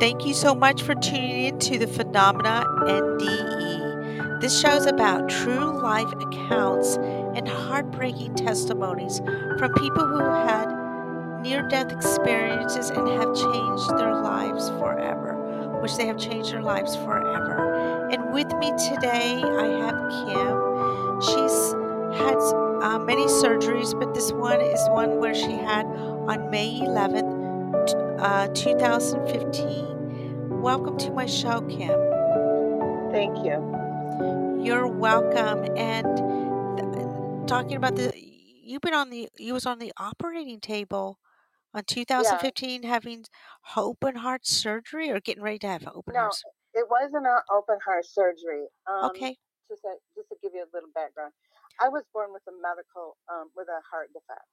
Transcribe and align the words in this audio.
Thank 0.00 0.26
you 0.26 0.34
so 0.34 0.56
much 0.56 0.82
for 0.82 0.96
tuning 0.96 1.44
in 1.46 1.58
to 1.60 1.78
the 1.78 1.86
Phenomena 1.86 2.64
NDE. 2.80 4.40
This 4.40 4.60
show 4.60 4.72
is 4.72 4.86
about 4.86 5.28
true 5.28 5.80
life 5.80 6.12
accounts 6.14 6.96
and 6.96 7.46
heartbreaking 7.46 8.34
testimonies 8.34 9.20
from 9.58 9.72
people 9.74 10.04
who 10.04 10.18
had 10.18 10.66
near 11.42 11.66
death 11.68 11.92
experiences 11.92 12.90
and 12.90 13.06
have 13.08 13.34
changed 13.36 13.90
their 13.96 14.20
lives 14.20 14.68
forever, 14.70 15.78
which 15.80 15.96
they 15.96 16.06
have 16.06 16.18
changed 16.18 16.52
their 16.52 16.62
lives 16.62 16.96
forever. 16.96 18.08
And 18.10 18.32
with 18.34 18.52
me 18.56 18.72
today, 18.72 19.40
I 19.44 19.66
have 19.78 19.96
Kim. 20.26 21.20
She's 21.22 21.72
had 22.18 22.36
uh, 22.82 22.98
many 22.98 23.26
surgeries, 23.26 23.98
but 23.98 24.12
this 24.12 24.32
one 24.32 24.60
is 24.60 24.80
one 24.90 25.18
where 25.18 25.34
she 25.34 25.52
had 25.52 25.86
on 25.86 26.50
May 26.50 26.80
11th, 26.80 27.14
t- 27.14 27.23
uh, 28.18 28.48
2015. 28.48 30.60
Welcome 30.62 30.96
to 30.98 31.10
my 31.10 31.26
show, 31.26 31.60
Kim. 31.62 31.98
Thank 33.10 33.38
you. 33.44 34.62
You're 34.64 34.86
welcome. 34.86 35.64
And 35.76 36.16
th- 36.78 37.46
talking 37.46 37.76
about 37.76 37.96
the, 37.96 38.12
you've 38.16 38.80
been 38.82 38.94
on 38.94 39.10
the, 39.10 39.28
you 39.38 39.52
was 39.52 39.66
on 39.66 39.78
the 39.78 39.92
operating 39.98 40.60
table 40.60 41.18
on 41.74 41.80
Yeah. 41.88 41.94
2015 41.94 42.82
having 42.84 43.24
open 43.76 44.16
heart 44.16 44.46
surgery 44.46 45.10
or 45.10 45.20
getting 45.20 45.42
ready 45.42 45.58
to 45.60 45.66
have 45.68 45.86
open 45.94 46.14
No, 46.14 46.20
heart. 46.20 46.32
s- 46.34 46.42
it 46.74 46.86
wasn't 46.90 47.26
an 47.26 47.38
open 47.52 47.78
heart 47.84 48.06
surgery. 48.06 48.66
Um, 48.86 49.10
Okay. 49.10 49.36
just 49.68 49.82
to, 49.82 49.94
just 50.16 50.28
to 50.30 50.36
give 50.42 50.52
you 50.54 50.62
a 50.62 50.70
little 50.72 50.90
background, 50.94 51.32
I 51.80 51.88
was 51.88 52.04
born 52.12 52.32
with 52.32 52.42
a 52.48 52.52
medical 52.62 53.16
um, 53.28 53.50
with 53.56 53.68
a 53.68 53.80
heart 53.90 54.08
defect. 54.12 54.46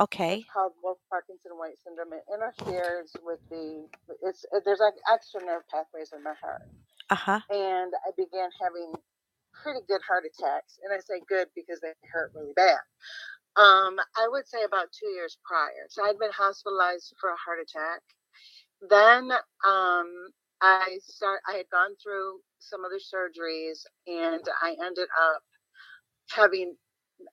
Okay. 0.00 0.46
Called 0.52 0.72
Wolff 0.82 0.98
Parkinson 1.10 1.52
White 1.58 1.78
syndrome. 1.84 2.12
It 2.14 2.24
interferes 2.32 3.12
with 3.24 3.40
the 3.50 3.86
it's 4.22 4.44
uh, 4.54 4.60
there's 4.64 4.80
like 4.80 4.94
extra 5.12 5.40
nerve 5.44 5.62
pathways 5.70 6.12
in 6.16 6.22
my 6.24 6.34
heart, 6.40 6.62
Uh 7.10 7.16
huh. 7.16 7.40
and 7.50 7.92
I 8.06 8.10
began 8.16 8.50
having 8.62 8.92
pretty 9.62 9.80
good 9.88 10.02
heart 10.06 10.24
attacks. 10.26 10.78
And 10.84 10.92
I 10.92 10.98
say 11.00 11.22
good 11.28 11.48
because 11.56 11.80
they 11.80 11.92
hurt 12.12 12.32
really 12.34 12.54
bad. 12.56 12.80
Um, 13.56 13.98
I 14.16 14.28
would 14.30 14.48
say 14.48 14.64
about 14.64 14.88
two 14.98 15.08
years 15.08 15.38
prior. 15.44 15.86
So 15.90 16.04
I'd 16.04 16.18
been 16.18 16.32
hospitalized 16.32 17.14
for 17.20 17.30
a 17.30 17.36
heart 17.36 17.60
attack. 17.60 18.00
Then 18.90 19.32
um, 19.66 20.08
I 20.62 20.98
start. 21.02 21.40
I 21.48 21.56
had 21.56 21.66
gone 21.72 21.96
through 22.02 22.40
some 22.60 22.82
other 22.84 23.00
surgeries, 23.00 23.80
and 24.06 24.42
I 24.62 24.76
ended 24.84 25.08
up 25.22 25.42
having. 26.30 26.76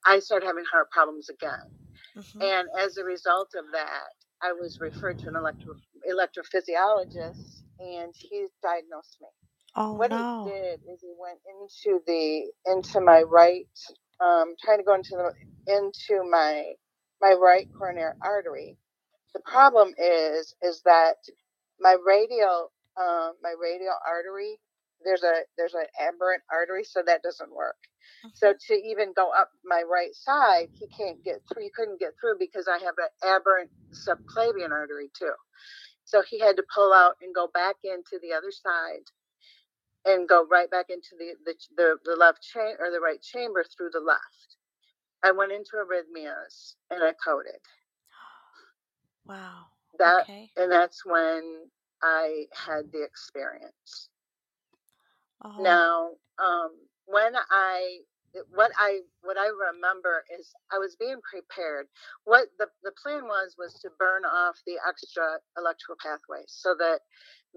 I 0.05 0.19
started 0.19 0.47
having 0.47 0.65
heart 0.71 0.91
problems 0.91 1.29
again, 1.29 1.71
hmm 2.17 2.41
and 2.41 2.67
as 2.79 2.97
a 2.97 3.05
result 3.05 3.49
of 3.57 3.65
that, 3.73 4.09
I 4.43 4.53
was 4.53 4.79
referred 4.81 5.19
to 5.19 5.29
an 5.29 5.35
electro 5.37 5.75
electrophysiologist, 6.09 7.63
and 7.79 8.13
he 8.17 8.47
diagnosed 8.63 9.17
me. 9.21 9.29
Oh 9.75 9.97
What 9.97 10.11
no. 10.11 10.13
he 10.13 10.27
did 10.49 10.79
is 10.91 11.01
he 11.01 11.13
went 11.19 11.39
into 11.61 12.01
the 12.07 12.51
into 12.71 13.01
my 13.01 13.23
right, 13.23 13.67
um, 14.21 14.55
trying 14.63 14.79
to 14.79 14.85
go 14.85 14.95
into 14.95 15.11
the 15.17 15.33
into 15.73 16.23
my 16.29 16.73
my 17.21 17.33
right 17.33 17.69
coronary 17.77 18.13
artery. 18.23 18.77
The 19.35 19.41
problem 19.41 19.93
is 19.99 20.55
is 20.63 20.81
that 20.85 21.17
my 21.79 21.97
radial 22.05 22.71
um, 22.99 23.33
my 23.43 23.53
radial 23.61 23.95
artery 24.07 24.59
there's 25.05 25.23
a 25.23 25.43
there's 25.57 25.75
an 25.75 25.87
aberrant 25.99 26.43
artery, 26.51 26.83
so 26.85 27.01
that 27.05 27.23
doesn't 27.23 27.53
work. 27.55 27.77
So 28.33 28.53
Mhm. 28.53 28.59
to 28.67 28.73
even 28.73 29.13
go 29.15 29.31
up 29.31 29.51
my 29.65 29.83
right 29.83 30.15
side, 30.15 30.69
he 30.79 30.87
can't 30.95 31.23
get 31.23 31.37
through. 31.47 31.63
He 31.63 31.71
couldn't 31.75 31.99
get 31.99 32.13
through 32.21 32.37
because 32.39 32.67
I 32.67 32.79
have 32.79 32.95
an 32.99 33.09
aberrant 33.23 33.71
subclavian 33.93 34.71
artery 34.71 35.09
too. 35.17 35.33
So 36.05 36.21
he 36.23 36.39
had 36.39 36.57
to 36.57 36.65
pull 36.73 36.93
out 36.93 37.15
and 37.21 37.35
go 37.35 37.47
back 37.53 37.77
into 37.83 38.19
the 38.21 38.33
other 38.33 38.51
side 38.51 39.05
and 40.05 40.27
go 40.29 40.47
right 40.47 40.69
back 40.71 40.87
into 40.89 41.15
the 41.17 41.35
the 41.45 41.55
the, 41.77 41.97
the 42.05 42.15
left 42.17 42.41
chamber 42.41 42.77
or 42.85 42.91
the 42.91 43.01
right 43.01 43.21
chamber 43.21 43.63
through 43.63 43.91
the 43.91 43.99
left. 44.01 44.57
I 45.23 45.31
went 45.31 45.51
into 45.53 45.71
arrhythmias 45.77 46.75
and 46.91 47.03
I 47.03 47.13
coded. 47.25 47.61
Wow. 49.25 49.67
That 49.99 50.25
Okay. 50.25 50.53
and 50.57 50.71
that's 50.71 51.05
when 51.05 51.69
I 52.03 52.45
had 52.53 52.91
the 52.91 53.03
experience. 53.03 54.09
Oh. 55.43 55.59
Now, 55.59 56.11
um, 56.39 56.71
when 57.07 57.33
I 57.51 57.99
what 58.55 58.71
I 58.79 59.01
what 59.23 59.37
I 59.37 59.47
remember 59.49 60.25
is 60.39 60.53
I 60.73 60.79
was 60.79 60.97
being 60.97 61.21
prepared. 61.29 61.87
What 62.25 62.49
the 62.59 62.67
the 62.83 62.93
plan 63.03 63.25
was 63.25 63.55
was 63.59 63.75
to 63.83 63.91
burn 63.99 64.25
off 64.25 64.57
the 64.67 64.77
extra 64.87 65.39
electrical 65.57 65.97
pathways 66.01 66.49
so 66.49 66.75
that 66.79 67.01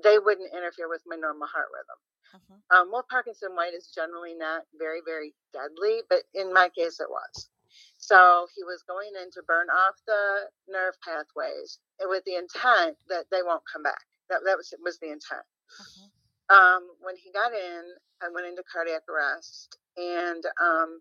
they 0.05 0.19
wouldn't 0.19 0.55
interfere 0.55 0.91
with 0.91 1.03
my 1.07 1.17
normal 1.17 1.49
heart 1.49 1.69
rhythm. 1.75 2.01
Mhm. 2.35 2.63
Um, 2.77 2.93
well, 2.93 3.07
Parkinson 3.11 3.55
White 3.57 3.75
is 3.75 3.89
generally 3.95 4.35
not 4.35 4.65
very 4.79 5.03
very 5.07 5.35
deadly, 5.53 6.03
but 6.11 6.25
in 6.35 6.53
my 6.53 6.71
case 6.71 7.01
it 7.01 7.11
was. 7.11 7.51
So 7.99 8.49
he 8.57 8.65
was 8.65 8.85
going 8.89 9.13
in 9.23 9.31
to 9.33 9.43
burn 9.45 9.71
off 9.71 9.97
the 10.07 10.51
nerve 10.69 10.95
pathways 11.05 11.79
with 12.01 12.25
the 12.25 12.37
intent 12.37 12.99
that 13.09 13.27
they 13.31 13.43
won't 13.43 13.65
come 13.73 13.83
back. 13.85 14.03
That 14.31 14.43
that 14.45 14.57
was 14.59 14.75
was 14.83 14.99
the 15.01 15.09
intent. 15.13 15.47
Mhm. 15.81 16.13
Um, 16.51 16.89
when 17.01 17.17
he 17.17 17.33
got 17.33 17.53
in, 17.55 17.85
I 18.23 18.29
went 18.35 18.47
into 18.49 18.65
cardiac 18.73 19.03
arrest, 19.09 19.79
and 19.97 20.45
um, 20.63 21.01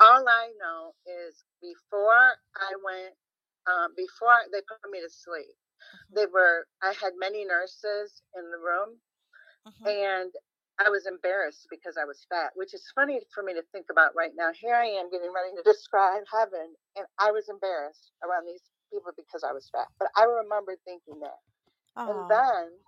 all 0.00 0.24
I 0.28 0.50
know 0.60 0.92
is 1.06 1.44
before 1.62 2.36
I 2.56 2.72
went, 2.84 3.14
um, 3.68 3.94
before 3.96 4.36
they 4.52 4.60
put 4.68 4.90
me 4.90 5.00
to 5.00 5.10
sleep, 5.10 5.56
Mhm. 5.94 6.16
they 6.16 6.26
were. 6.26 6.66
I 6.82 6.94
had 7.00 7.14
many 7.18 7.44
nurses 7.44 8.22
in 8.36 8.50
the 8.50 8.58
room, 8.58 9.00
Mhm. 9.66 9.90
and 9.90 10.32
I 10.80 10.90
was 10.90 11.06
embarrassed 11.06 11.68
because 11.70 11.96
I 12.00 12.04
was 12.06 12.26
fat, 12.30 12.52
which 12.56 12.74
is 12.74 12.84
funny 12.94 13.20
for 13.34 13.42
me 13.44 13.54
to 13.54 13.62
think 13.72 13.86
about 13.90 14.16
right 14.16 14.32
now. 14.36 14.50
Here 14.54 14.74
I 14.76 14.86
am 14.86 15.10
getting 15.10 15.32
ready 15.34 15.54
to 15.56 15.62
describe 15.66 16.24
heaven, 16.32 16.74
and 16.96 17.06
I 17.20 17.32
was 17.32 17.48
embarrassed 17.50 18.12
around 18.24 18.46
these 18.46 18.64
people 18.92 19.12
because 19.16 19.44
I 19.44 19.52
was 19.52 19.68
fat. 19.72 19.88
But 19.98 20.08
I 20.16 20.24
remember 20.24 20.76
thinking 20.86 21.20
that, 21.20 21.40
and 22.06 22.26
Oh. 22.26 22.28
then 22.28 22.78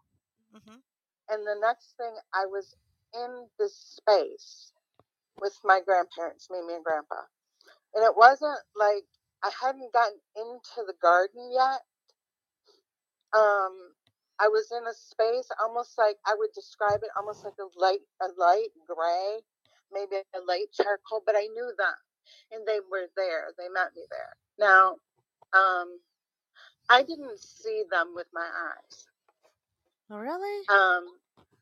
Mhm. 0.54 0.82
And 1.30 1.42
the 1.46 1.56
next 1.60 1.94
thing 1.98 2.12
I 2.34 2.46
was 2.46 2.76
in 3.14 3.46
this 3.58 3.76
space 3.76 4.72
with 5.40 5.58
my 5.64 5.80
grandparents, 5.84 6.48
Mimi 6.50 6.74
and 6.74 6.84
Grandpa. 6.84 7.22
And 7.94 8.04
it 8.04 8.16
wasn't 8.16 8.58
like 8.76 9.04
I 9.44 9.50
hadn't 9.62 9.92
gotten 9.92 10.18
into 10.36 10.86
the 10.86 10.94
garden 11.02 11.50
yet. 11.52 11.82
Um, 13.34 13.94
I 14.40 14.48
was 14.48 14.72
in 14.72 14.86
a 14.88 14.94
space 14.94 15.48
almost 15.62 15.98
like 15.98 16.16
I 16.26 16.34
would 16.38 16.52
describe 16.54 17.00
it 17.04 17.10
almost 17.16 17.44
like 17.44 17.58
a 17.60 17.68
light 17.80 18.00
a 18.22 18.28
light 18.38 18.70
gray, 18.88 19.40
maybe 19.92 20.22
a 20.36 20.40
light 20.46 20.72
charcoal, 20.74 21.22
but 21.26 21.36
I 21.36 21.48
knew 21.54 21.72
them 21.78 21.98
and 22.52 22.66
they 22.66 22.80
were 22.90 23.08
there. 23.16 23.52
They 23.58 23.68
met 23.68 23.92
me 23.96 24.04
there. 24.10 24.36
Now, 24.58 24.96
um, 25.54 26.00
I 26.90 27.02
didn't 27.02 27.40
see 27.40 27.84
them 27.90 28.12
with 28.14 28.28
my 28.34 28.46
eyes. 28.46 29.06
Oh, 30.10 30.18
really? 30.18 30.64
Um, 30.70 31.06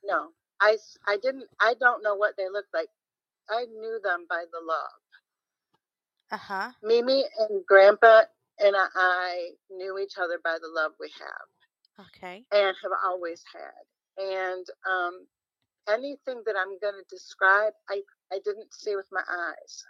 no, 0.04 0.28
I, 0.60 0.76
I 1.06 1.18
didn't, 1.22 1.46
I 1.60 1.74
don't 1.80 2.02
know 2.02 2.14
what 2.16 2.34
they 2.38 2.48
looked 2.52 2.74
like. 2.74 2.88
I 3.50 3.66
knew 3.66 4.00
them 4.02 4.26
by 4.28 4.44
the 4.52 4.60
love. 4.66 5.00
Uh 6.30 6.36
huh. 6.36 6.70
Mimi 6.82 7.24
and 7.40 7.64
Grandpa 7.66 8.22
and 8.60 8.76
I 8.76 9.50
knew 9.70 9.98
each 9.98 10.14
other 10.18 10.38
by 10.42 10.58
the 10.60 10.68
love 10.68 10.92
we 11.00 11.10
have 11.20 11.60
Okay. 12.08 12.44
and 12.52 12.76
have 12.82 12.92
always 13.04 13.42
had. 13.52 14.24
And 14.24 14.66
um, 14.90 15.26
anything 15.88 16.42
that 16.46 16.56
I'm 16.58 16.78
going 16.80 16.94
to 17.02 17.06
describe, 17.16 17.72
I, 17.90 18.02
I 18.32 18.40
didn't 18.44 18.72
see 18.74 18.96
with 18.96 19.08
my 19.12 19.22
eyes. 19.22 19.84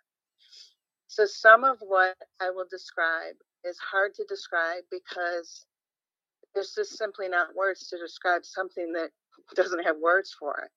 So 1.09 1.27
some 1.27 1.65
of 1.65 1.79
what 1.81 2.17
I 2.41 2.51
will 2.51 2.67
describe 2.71 3.37
is 3.65 3.79
hard 3.79 4.15
to 4.17 4.25
describe 4.29 4.85
because 4.91 5.67
there's 6.55 6.75
just 6.75 6.97
simply 6.99 7.29
not 7.29 7.55
words 7.55 7.89
to 7.89 7.99
describe 7.99 8.45
something 8.45 8.93
that 8.93 9.11
doesn't 9.55 9.85
have 9.85 9.97
words 10.03 10.35
for 10.39 10.59
it. 10.65 10.71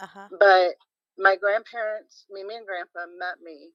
Uh 0.00 0.06
huh. 0.06 0.28
But 0.38 0.74
my 1.18 1.36
grandparents, 1.36 2.26
Mimi 2.30 2.56
and 2.56 2.66
Grandpa, 2.66 3.06
met 3.18 3.40
me 3.42 3.70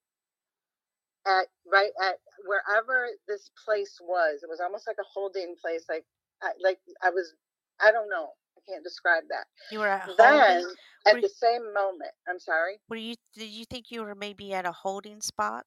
at 1.27 1.47
right 1.71 1.91
at 2.01 2.19
wherever 2.45 3.07
this 3.27 3.51
place 3.65 3.97
was. 4.01 4.41
It 4.43 4.49
was 4.49 4.59
almost 4.61 4.87
like 4.87 4.97
a 4.99 5.07
holding 5.13 5.55
place, 5.61 5.85
like 5.89 6.05
I, 6.41 6.51
like 6.63 6.79
I 7.03 7.09
was. 7.09 7.33
I 7.81 7.91
don't 7.91 8.09
know. 8.09 8.29
I 8.57 8.71
can't 8.71 8.83
describe 8.83 9.23
that. 9.29 9.45
You 9.71 9.79
were 9.79 9.87
at 9.87 10.09
Then 10.17 10.35
holding. 10.41 10.75
at 11.07 11.13
Were, 11.13 11.21
the 11.21 11.29
same 11.29 11.73
moment, 11.73 12.11
I'm 12.27 12.39
sorry. 12.39 12.77
were 12.89 12.97
you? 12.97 13.15
Did 13.35 13.49
you 13.49 13.65
think 13.65 13.91
you 13.91 14.03
were 14.03 14.15
maybe 14.15 14.53
at 14.53 14.65
a 14.65 14.71
holding 14.71 15.21
spot, 15.21 15.65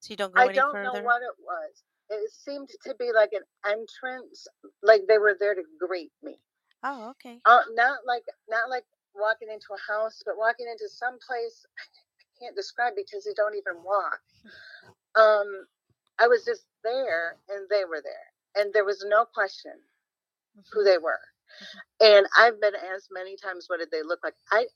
so 0.00 0.10
you 0.10 0.16
don't 0.16 0.34
go 0.34 0.40
I 0.40 0.46
any 0.46 0.54
don't 0.54 0.74
know 0.82 0.92
what 1.02 1.22
it 1.22 1.34
was. 1.40 1.82
It 2.10 2.32
seemed 2.32 2.70
to 2.84 2.94
be 2.98 3.12
like 3.14 3.32
an 3.32 3.44
entrance, 3.66 4.46
like 4.82 5.02
they 5.08 5.18
were 5.18 5.36
there 5.38 5.54
to 5.54 5.62
greet 5.80 6.12
me. 6.22 6.38
Oh, 6.84 7.10
okay. 7.10 7.40
Uh, 7.46 7.62
not 7.74 8.00
like 8.06 8.24
not 8.48 8.70
like 8.70 8.84
walking 9.14 9.48
into 9.50 9.68
a 9.74 9.92
house, 9.92 10.22
but 10.26 10.38
walking 10.38 10.68
into 10.70 10.88
some 10.88 11.18
place 11.26 11.66
I 12.20 12.44
can't 12.44 12.56
describe 12.56 12.94
because 12.96 13.24
they 13.24 13.34
don't 13.34 13.56
even 13.56 13.82
walk. 13.84 14.20
Um, 15.16 15.66
I 16.20 16.28
was 16.28 16.44
just 16.44 16.64
there, 16.84 17.36
and 17.48 17.68
they 17.70 17.84
were 17.84 18.02
there, 18.02 18.32
and 18.64 18.72
there 18.74 18.84
was 18.84 19.04
no 19.08 19.24
question 19.26 19.72
who 20.72 20.82
Mhm. 20.82 20.84
they 20.84 20.98
were. 20.98 21.20
And 22.00 22.26
I've 22.36 22.60
been 22.60 22.76
asked 22.76 23.10
many 23.12 23.36
times, 23.36 23.68
what 23.68 23.78
did 23.80 23.90
they 23.90 24.02
look 24.02 24.20
like? 24.24 24.36
I 24.52 24.66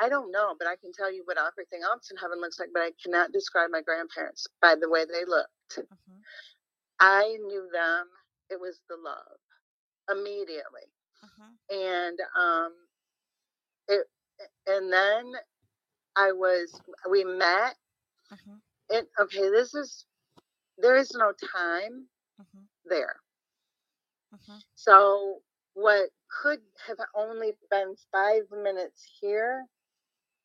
I 0.00 0.08
don't 0.10 0.32
know, 0.32 0.56
but 0.58 0.68
I 0.68 0.76
can 0.76 0.92
tell 0.92 1.12
you 1.12 1.24
what 1.24 1.38
everything 1.38 1.82
else 1.84 2.10
in 2.10 2.18
heaven 2.18 2.40
looks 2.40 2.58
like, 2.60 2.70
but 2.74 2.82
I 2.82 2.92
cannot 3.02 3.32
describe 3.32 3.70
my 3.70 3.82
grandparents 3.82 4.46
by 4.62 4.76
the 4.76 4.88
way 4.90 5.06
they 5.06 5.24
looked. 5.26 5.80
Mhm. 5.92 6.24
I 7.00 7.36
knew 7.42 7.68
them. 7.72 8.08
It 8.50 8.60
was 8.60 8.80
the 8.88 8.96
love 8.96 9.38
immediately. 10.10 10.92
Mhm. 11.22 11.58
And 11.70 12.18
um 12.38 12.72
it 13.88 14.06
and 14.66 14.92
then 14.92 15.32
I 16.16 16.32
was 16.32 16.80
we 17.10 17.24
met 17.24 17.76
Mhm. 18.30 18.60
and 18.90 19.06
okay, 19.20 19.48
this 19.50 19.74
is 19.74 20.06
there 20.78 20.96
is 20.96 21.12
no 21.14 21.32
time 21.56 22.08
Mhm. 22.38 22.68
there. 22.84 23.20
So 24.74 25.42
what 25.74 26.10
could 26.42 26.60
have 26.86 26.98
only 27.14 27.56
been 27.70 27.94
five 28.12 28.50
minutes 28.50 29.04
here 29.20 29.66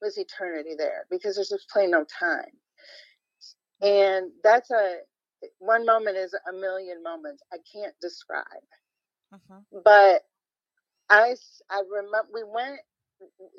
was 0.01 0.17
eternity 0.17 0.75
there 0.75 1.05
because 1.09 1.35
there's 1.35 1.49
just 1.49 1.69
plain 1.69 1.91
no 1.91 2.05
time. 2.05 2.59
And 3.81 4.31
that's 4.43 4.71
a 4.71 4.99
one 5.65 5.85
moment 5.85 6.17
is 6.17 6.33
a 6.49 6.53
million 6.53 7.03
moments. 7.03 7.43
I 7.53 7.57
can't 7.71 7.95
describe. 8.01 8.45
Mhm. 9.33 9.65
But 9.83 10.23
I 11.09 11.81
remember 11.89 12.29
we 12.33 12.43
went 12.43 12.81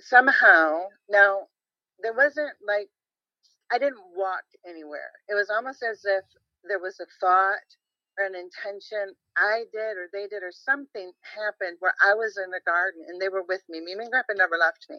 somehow. 0.01 0.89
Now 1.09 1.49
there 2.01 2.15
wasn't 2.15 2.53
like 2.67 2.91
I 3.73 3.79
didn't 3.79 4.03
walk 4.17 4.45
anywhere. 4.67 5.13
It 5.29 5.35
was 5.35 5.51
almost 5.51 5.83
as 5.83 6.05
if 6.05 6.25
there 6.65 6.79
was 6.81 7.01
a 7.01 7.07
thought 7.21 7.67
or 8.19 8.27
an 8.27 8.35
intention 8.37 9.15
I 9.37 9.65
did 9.73 9.97
or 9.99 10.09
they 10.13 10.29
did 10.29 10.43
or 10.43 10.53
something 10.53 11.13
happened 11.37 11.79
where 11.81 11.95
I 12.03 12.15
was 12.15 12.39
in 12.39 12.51
the 12.51 12.61
garden 12.67 13.05
and 13.09 13.21
they 13.21 13.29
were 13.29 13.45
with 13.45 13.63
me. 13.69 13.81
Mimi 13.81 14.05
and 14.05 14.11
Grandpa 14.13 14.35
never 14.35 14.57
left 14.59 14.87
me. 14.91 14.99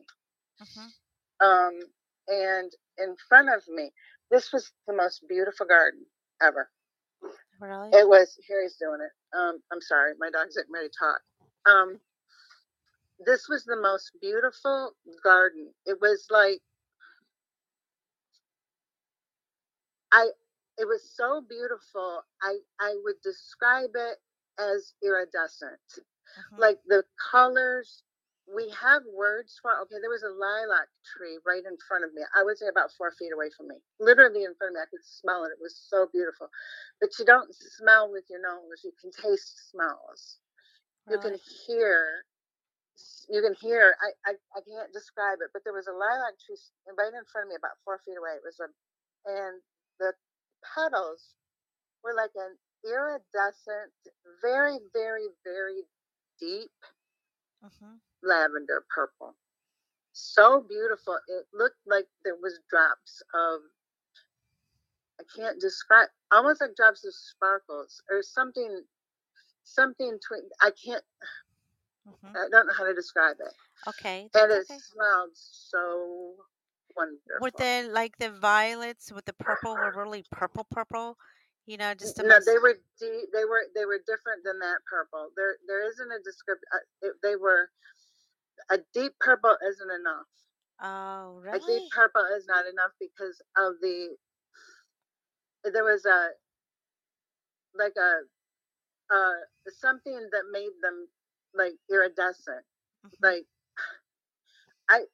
Mhm. 0.61 0.93
Um, 1.41 1.81
and 2.27 2.71
in 2.97 3.15
front 3.29 3.49
of 3.49 3.67
me, 3.69 3.93
this 4.31 4.51
was 4.53 4.71
the 4.87 4.93
most 4.93 5.27
beautiful 5.27 5.67
garden 5.67 6.05
ever. 6.41 6.69
Really? 7.59 7.89
It 7.93 8.07
was 8.07 8.37
Harry's 8.49 8.77
doing 8.79 8.99
it. 9.01 9.37
Um, 9.37 9.59
I'm 9.71 9.81
sorry, 9.81 10.13
my 10.19 10.29
dog's 10.31 10.55
getting 10.57 10.73
ready 10.73 10.89
to 10.89 10.93
talk. 10.99 11.21
Um, 11.67 11.99
this 13.25 13.47
was 13.49 13.65
the 13.65 13.77
most 13.77 14.11
beautiful 14.21 14.93
garden. 15.23 15.73
It 15.85 15.99
was 16.01 16.27
like 16.31 16.61
I 20.13 20.29
it 20.79 20.85
was 20.87 21.03
so 21.15 21.43
beautiful. 21.49 22.23
I 22.43 22.59
I 22.81 22.97
would 23.03 23.17
describe 23.23 23.91
it 23.95 24.19
as 24.59 24.93
iridescent. 25.03 25.79
Mhm. 26.53 26.59
Like 26.59 26.79
the 26.87 27.05
colors 27.31 28.03
we 28.47 28.69
have 28.81 29.03
words 29.13 29.59
for 29.61 29.71
okay, 29.83 29.97
there 30.01 30.11
was 30.11 30.23
a 30.23 30.29
lilac 30.33 30.89
tree 31.05 31.39
right 31.45 31.63
in 31.65 31.77
front 31.87 32.03
of 32.05 32.13
me. 32.13 32.21
I 32.35 32.43
would 32.43 32.57
say 32.57 32.67
about 32.67 32.91
four 32.97 33.11
feet 33.17 33.33
away 33.33 33.49
from 33.55 33.69
me. 33.69 33.77
Literally 33.99 34.43
in 34.45 34.55
front 34.55 34.73
of 34.73 34.75
me. 34.75 34.81
I 34.83 34.89
could 34.91 35.05
smell 35.05 35.45
it. 35.45 35.53
It 35.55 35.61
was 35.61 35.75
so 35.77 36.07
beautiful. 36.11 36.49
But 37.01 37.11
you 37.19 37.25
don't 37.25 37.49
smell 37.55 38.11
with 38.11 38.25
your 38.29 38.41
nose, 38.41 38.83
you 38.83 38.91
can 39.01 39.11
taste 39.11 39.71
smells. 39.71 40.39
You 41.09 41.19
can 41.19 41.37
hear 41.67 42.23
you 43.29 43.41
can 43.41 43.55
hear 43.61 43.95
I, 44.01 44.31
I 44.31 44.33
i 44.55 44.61
can't 44.61 44.93
describe 44.93 45.39
it 45.41 45.51
but 45.53 45.63
there 45.63 45.73
was 45.73 45.87
a 45.87 45.93
lilac 45.95 46.37
tree 46.45 46.57
right 46.97 47.13
in 47.13 47.25
front 47.31 47.47
of 47.47 47.49
me 47.49 47.55
about 47.57 47.79
four 47.85 47.99
feet 48.05 48.17
away 48.19 48.37
it 48.37 48.45
was 48.45 48.59
a 48.61 48.69
and 49.29 49.61
the 49.99 50.13
petals 50.75 51.35
were 52.03 52.15
like 52.15 52.33
an 52.35 52.57
iridescent 52.85 53.93
very 54.41 54.79
very 54.93 55.27
very 55.45 55.83
deep 56.39 56.71
Mhm. 57.61 58.01
Lavender 58.25 58.85
purple 58.93 59.35
so 60.13 60.65
beautiful 60.67 61.17
it 61.27 61.45
looked 61.53 61.79
like 61.87 62.07
there 62.23 62.35
was 62.41 62.59
drops 62.69 63.23
of 63.33 63.61
i 65.19 65.23
can't 65.35 65.59
describe 65.61 66.09
almost 66.31 66.61
like 66.61 66.75
drops 66.75 67.05
of 67.05 67.13
sparkles 67.15 68.01
or 68.11 68.21
something 68.23 68.83
something 69.63 70.19
i 70.61 70.71
can't 70.71 71.03
Mhm. 72.05 72.37
i 72.37 72.47
don't 72.51 72.67
know 72.67 72.73
how 72.77 72.85
to 72.85 72.93
describe 72.95 73.37
it 73.39 73.53
Okay, 73.87 74.29
and 74.35 74.51
it 74.51 74.67
okay. 74.69 74.83
smelled 74.91 75.31
so 75.33 76.35
wonderful 76.95 77.21
Were 77.39 77.51
the 77.51 77.87
like 77.91 78.17
the 78.17 78.29
violets 78.31 79.11
with 79.11 79.25
the 79.25 79.33
purple 79.33 79.77
were 79.77 79.91
really 79.91 80.25
purple 80.31 80.65
purple? 80.65 81.17
You 81.65 81.77
know, 81.77 81.93
just 81.95 82.23
no, 82.23 82.39
most 82.39 82.45
they 82.45 82.57
were 82.59 82.75
de- 82.99 83.27
they 83.33 83.45
were 83.45 83.65
they 83.75 83.85
were 83.85 83.99
different 84.05 84.43
than 84.43 84.59
that 84.59 84.79
purple. 84.89 85.31
There 85.35 85.57
there 85.67 85.85
isn't 85.87 86.11
a 86.11 86.19
description. 86.23 86.67
Uh, 86.73 87.09
they 87.23 87.35
were 87.35 87.71
a 88.69 88.79
deep 88.93 89.13
purple 89.19 89.55
isn't 89.67 89.91
enough. 89.91 90.27
Oh, 90.81 91.39
really? 91.39 91.59
A 91.59 91.65
deep 91.65 91.91
purple 91.91 92.25
is 92.37 92.45
not 92.47 92.65
enough 92.65 92.91
because 92.99 93.41
of 93.57 93.73
the 93.81 94.15
there 95.73 95.83
was 95.83 96.05
a 96.05 96.29
like 97.77 97.93
a 97.97 98.21
uh 99.13 99.33
something 99.69 100.29
that 100.31 100.43
made 100.51 100.71
them 100.81 101.07
like 101.53 101.73
iridescent, 101.89 102.65
Mhm. 103.05 103.11
like 103.21 103.45
I 104.89 105.05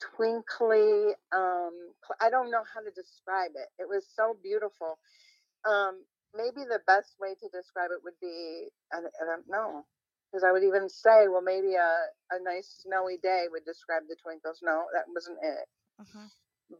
twinkly. 0.00 1.14
Um, 1.32 1.94
I 2.20 2.30
don't 2.30 2.50
know 2.50 2.64
how 2.72 2.80
to 2.80 2.90
describe 2.90 3.52
it. 3.56 3.68
It 3.78 3.88
was 3.88 4.06
so 4.14 4.34
beautiful. 4.42 4.98
Um, 5.68 6.04
maybe 6.34 6.64
the 6.64 6.80
best 6.86 7.16
way 7.20 7.34
to 7.34 7.48
describe 7.48 7.90
it 7.92 8.02
would 8.04 8.18
be 8.20 8.68
I, 8.92 8.98
I 8.98 9.24
don't 9.26 9.48
know 9.48 9.86
because 10.30 10.44
I 10.44 10.52
would 10.52 10.64
even 10.64 10.88
say, 10.88 11.28
well, 11.28 11.42
maybe 11.42 11.74
a, 11.74 11.90
a 12.32 12.40
nice 12.42 12.82
snowy 12.82 13.18
day 13.22 13.46
would 13.50 13.64
describe 13.64 14.04
the 14.08 14.16
twinkles. 14.22 14.60
No, 14.62 14.86
that 14.94 15.04
wasn't 15.14 15.38
it. 15.42 15.68
Mhm. 16.00 16.30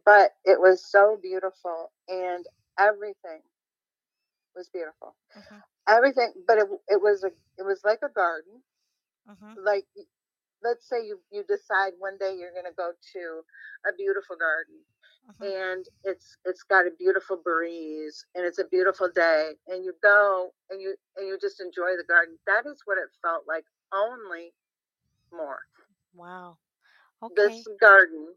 But 0.05 0.33
it 0.45 0.59
was 0.59 0.83
so 0.85 1.17
beautiful, 1.21 1.91
and 2.07 2.45
everything 2.79 3.41
was 4.55 4.69
beautiful. 4.69 5.15
Mhm. 5.35 5.63
Everything, 5.87 6.33
but 6.47 6.57
it 6.57 6.67
it 6.87 7.01
was 7.01 7.23
a 7.23 7.31
it 7.57 7.63
was 7.63 7.83
like 7.83 8.01
a 8.03 8.09
garden. 8.09 8.63
Mhm. 9.27 9.57
Like 9.63 9.87
let's 10.63 10.87
say 10.87 11.05
you 11.05 11.19
you 11.31 11.43
decide 11.43 11.93
one 11.99 12.17
day 12.17 12.35
you're 12.35 12.53
going 12.53 12.65
to 12.69 12.75
go 12.77 12.93
to 13.13 13.45
a 13.87 13.93
beautiful 13.95 14.35
garden 14.37 14.81
Mhm. 15.27 15.47
and 15.47 15.85
it's 16.03 16.37
it's 16.45 16.63
got 16.63 16.87
a 16.87 16.91
beautiful 16.97 17.37
breeze 17.37 18.25
and 18.35 18.45
it's 18.45 18.59
a 18.59 18.65
beautiful 18.65 19.09
day 19.13 19.53
and 19.67 19.83
you 19.85 19.93
go 20.03 20.51
and 20.69 20.81
you 20.81 20.95
and 21.17 21.27
you 21.27 21.37
just 21.41 21.61
enjoy 21.61 21.95
the 21.97 22.05
garden 22.07 22.37
that 22.47 22.65
is 22.65 22.81
what 22.85 22.97
it 22.97 23.09
felt 23.21 23.43
like 23.47 23.65
only 23.93 24.53
more 25.31 25.59
Wow. 26.13 26.57
Okay. 27.21 27.35
this 27.37 27.67
garden 27.79 28.27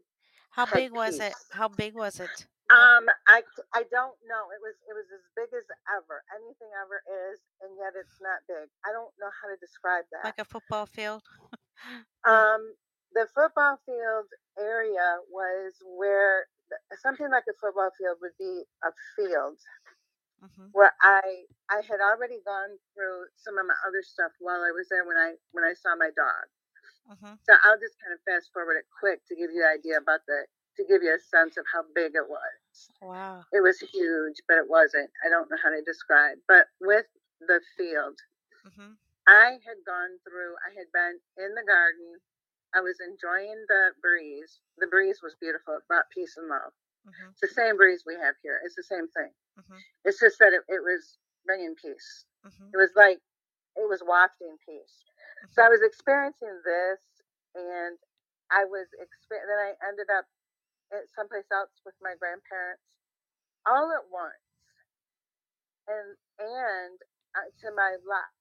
How 0.51 0.65
big 0.65 0.91
was 0.91 1.19
it? 1.19 1.33
How 1.51 1.67
big 1.69 1.93
was 1.95 2.19
it? 2.19 2.45
Um 2.71 3.07
i 3.27 3.43
i 3.75 3.83
don't 3.91 4.15
know 4.27 4.47
it 4.55 4.61
was 4.63 4.75
it 4.87 4.93
was 4.95 5.07
as 5.11 5.25
big 5.35 5.51
as 5.53 5.67
ever 5.91 6.23
anything 6.35 6.71
ever 6.79 7.03
is 7.33 7.39
and 7.61 7.75
yet 7.77 7.93
it's 7.99 8.19
not 8.21 8.39
big 8.47 8.69
i 8.87 8.91
don't 8.95 9.11
know 9.19 9.29
how 9.41 9.49
to 9.51 9.57
describe 9.59 10.05
that 10.11 10.23
like 10.23 10.39
a 10.39 10.45
football 10.45 10.85
field? 10.85 11.23
Um, 12.27 12.75
the 13.13 13.27
football 13.33 13.77
field 13.85 14.27
area 14.59 15.17
was 15.29 15.73
where 15.85 16.45
something 16.99 17.29
like 17.31 17.45
a 17.49 17.53
football 17.61 17.91
field 17.97 18.17
would 18.21 18.37
be 18.39 18.63
a 18.83 18.91
field 19.15 19.59
Mhm. 20.41 20.73
where 20.73 20.93
I 21.01 21.45
I 21.69 21.81
had 21.87 21.99
already 22.01 22.39
gone 22.45 22.77
through 22.93 23.27
some 23.37 23.57
of 23.57 23.65
my 23.67 23.75
other 23.87 24.03
stuff 24.03 24.31
while 24.39 24.61
I 24.63 24.71
was 24.71 24.87
there 24.89 25.05
when 25.05 25.17
I 25.17 25.35
when 25.51 25.63
I 25.63 25.73
saw 25.73 25.95
my 25.95 26.11
dog. 26.15 26.45
Mhm. 27.09 27.39
So 27.43 27.53
I'll 27.63 27.79
just 27.79 27.99
kind 28.01 28.13
of 28.13 28.21
fast 28.23 28.51
forward 28.53 28.77
it 28.77 28.85
quick 28.99 29.21
to 29.27 29.35
give 29.35 29.51
you 29.51 29.63
an 29.63 29.77
idea 29.79 29.97
about 29.97 30.21
the 30.27 30.47
to 30.77 30.85
give 30.85 31.03
you 31.03 31.13
a 31.15 31.19
sense 31.19 31.57
of 31.57 31.65
how 31.73 31.83
big 31.95 32.15
it 32.15 32.27
was. 32.29 32.91
Wow. 33.01 33.43
It 33.53 33.61
was 33.61 33.79
huge, 33.79 34.37
but 34.47 34.57
it 34.57 34.69
wasn't. 34.69 35.11
I 35.25 35.29
don't 35.29 35.49
know 35.51 35.57
how 35.63 35.69
to 35.69 35.81
describe. 35.83 36.37
But 36.47 36.67
with 36.81 37.07
the 37.41 37.61
field, 37.77 38.19
Mhm. 38.65 38.97
I 39.27 39.59
had 39.65 39.77
gone 39.85 40.19
through, 40.27 40.55
I 40.67 40.71
had 40.77 40.91
been 40.91 41.19
in 41.37 41.55
the 41.55 41.63
garden. 41.63 42.19
I 42.75 42.81
was 42.81 42.97
enjoying 43.01 43.65
the 43.67 43.91
breeze. 44.01 44.61
The 44.77 44.87
breeze 44.87 45.19
was 45.23 45.35
beautiful. 45.41 45.75
It 45.75 45.87
brought 45.87 46.09
peace 46.11 46.37
and 46.37 46.47
love. 46.47 46.73
Mhm. 47.07 47.31
It's 47.31 47.41
the 47.41 47.47
same 47.49 47.77
breeze 47.77 48.03
we 48.05 48.15
have 48.15 48.35
here. 48.43 48.61
It's 48.63 48.75
the 48.75 48.83
same 48.83 49.07
thing. 49.09 49.33
Mhm. 49.57 49.79
It's 50.05 50.19
just 50.19 50.39
that 50.39 50.53
it, 50.53 50.63
it 50.67 50.81
was 50.83 51.17
bringing 51.45 51.75
peace. 51.75 52.25
Mhm. 52.45 52.73
It 52.73 52.77
was 52.77 52.91
like, 52.95 53.19
it 53.75 53.87
was 53.89 54.03
wafting 54.03 54.57
peace. 54.65 55.03
So 55.51 55.63
I 55.63 55.67
Mhm. 55.67 55.71
was 55.71 55.81
experiencing 55.83 56.61
this 56.63 57.01
and 57.55 57.99
I 58.51 58.65
was, 58.65 58.87
exper- 58.99 59.45
then 59.47 59.59
I 59.59 59.75
ended 59.87 60.09
up 60.09 60.27
at 60.91 61.09
someplace 61.09 61.49
else 61.51 61.71
with 61.85 61.95
my 62.01 62.15
grandparents 62.15 62.83
all 63.65 63.91
at 63.93 64.07
once. 64.09 64.35
And, 65.87 66.17
and 66.39 66.99
uh, 67.35 67.49
to 67.61 67.71
my 67.75 67.97
left, 68.07 68.35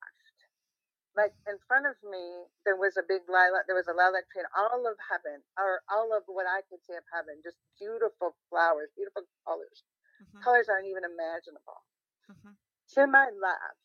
like 1.21 1.35
in 1.47 1.59
front 1.69 1.87
of 1.87 1.97
me, 2.09 2.49
there 2.65 2.77
was 2.77 2.97
a 2.97 3.05
big 3.07 3.23
lilac. 3.29 3.67
There 3.67 3.77
was 3.77 3.89
a 3.89 3.93
lilac 3.97 4.25
tree, 4.33 4.41
and 4.43 4.53
all 4.57 4.87
of 4.89 4.97
heaven, 5.11 5.43
or 5.59 5.83
all 5.93 6.17
of 6.17 6.25
what 6.27 6.47
I 6.49 6.63
could 6.69 6.81
see 6.85 6.95
of 6.97 7.05
heaven, 7.13 7.41
just 7.45 7.59
beautiful 7.79 8.37
flowers, 8.49 8.91
beautiful 8.97 9.25
colors. 9.47 9.85
Mhm. 10.23 10.43
Colors 10.43 10.69
aren't 10.69 10.87
even 10.89 11.05
imaginable. 11.05 11.85
Mhm. 12.31 12.57
To 12.97 13.07
my 13.07 13.31
left 13.31 13.81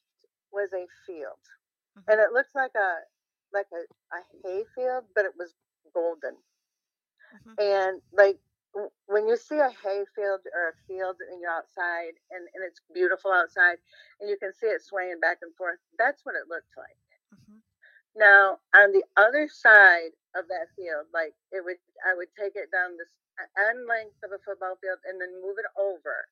was 0.52 0.74
a 0.74 0.88
field, 1.06 1.44
Mhm. 1.98 2.04
and 2.08 2.20
it 2.22 2.32
looked 2.32 2.56
like 2.56 2.76
a 2.76 3.06
like 3.52 3.68
a, 3.72 3.84
a 4.16 4.22
hay 4.44 4.64
field, 4.76 5.06
but 5.14 5.26
it 5.26 5.36
was 5.36 5.56
golden. 5.94 6.38
Mhm. 7.34 7.56
And 7.60 8.02
like 8.12 8.40
when 9.06 9.28
you 9.28 9.38
see 9.38 9.60
a 9.60 9.70
hay 9.70 10.06
field 10.16 10.42
or 10.54 10.70
a 10.70 10.76
field 10.88 11.18
and 11.22 11.40
you're 11.42 11.52
outside 11.52 12.14
and, 12.32 12.48
and 12.54 12.64
it's 12.64 12.82
beautiful 12.94 13.32
outside 13.32 13.78
and 14.20 14.30
you 14.30 14.38
can 14.38 14.54
see 14.54 14.68
it 14.68 14.82
swaying 14.82 15.20
back 15.22 15.40
and 15.42 15.56
forth, 15.56 15.80
that's 15.98 16.26
what 16.26 16.36
it 16.36 16.50
looked 16.50 16.76
like. 16.78 16.98
Now 18.16 18.60
on 18.76 18.92
the 18.94 19.04
other 19.18 19.48
side 19.50 20.12
of 20.36 20.48
that 20.50 20.70
field, 20.76 21.08
like 21.14 21.34
it 21.52 21.64
would, 21.66 21.78
I 22.08 22.16
would 22.16 22.30
take 22.40 22.56
it 22.56 22.72
down 22.72 22.98
this 22.98 23.12
end 23.58 23.88
length 23.88 24.18
of 24.24 24.32
a 24.34 24.40
football 24.46 24.76
field 24.82 25.00
and 25.08 25.22
then 25.22 25.42
move 25.42 25.58
it 25.60 25.68
over 25.80 26.28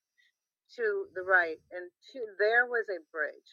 to 0.78 1.08
the 1.16 1.24
right, 1.24 1.60
and 1.72 1.92
to 2.13 2.20
there 2.40 2.66
was 2.68 2.86
a 2.90 3.02
bridge, 3.12 3.52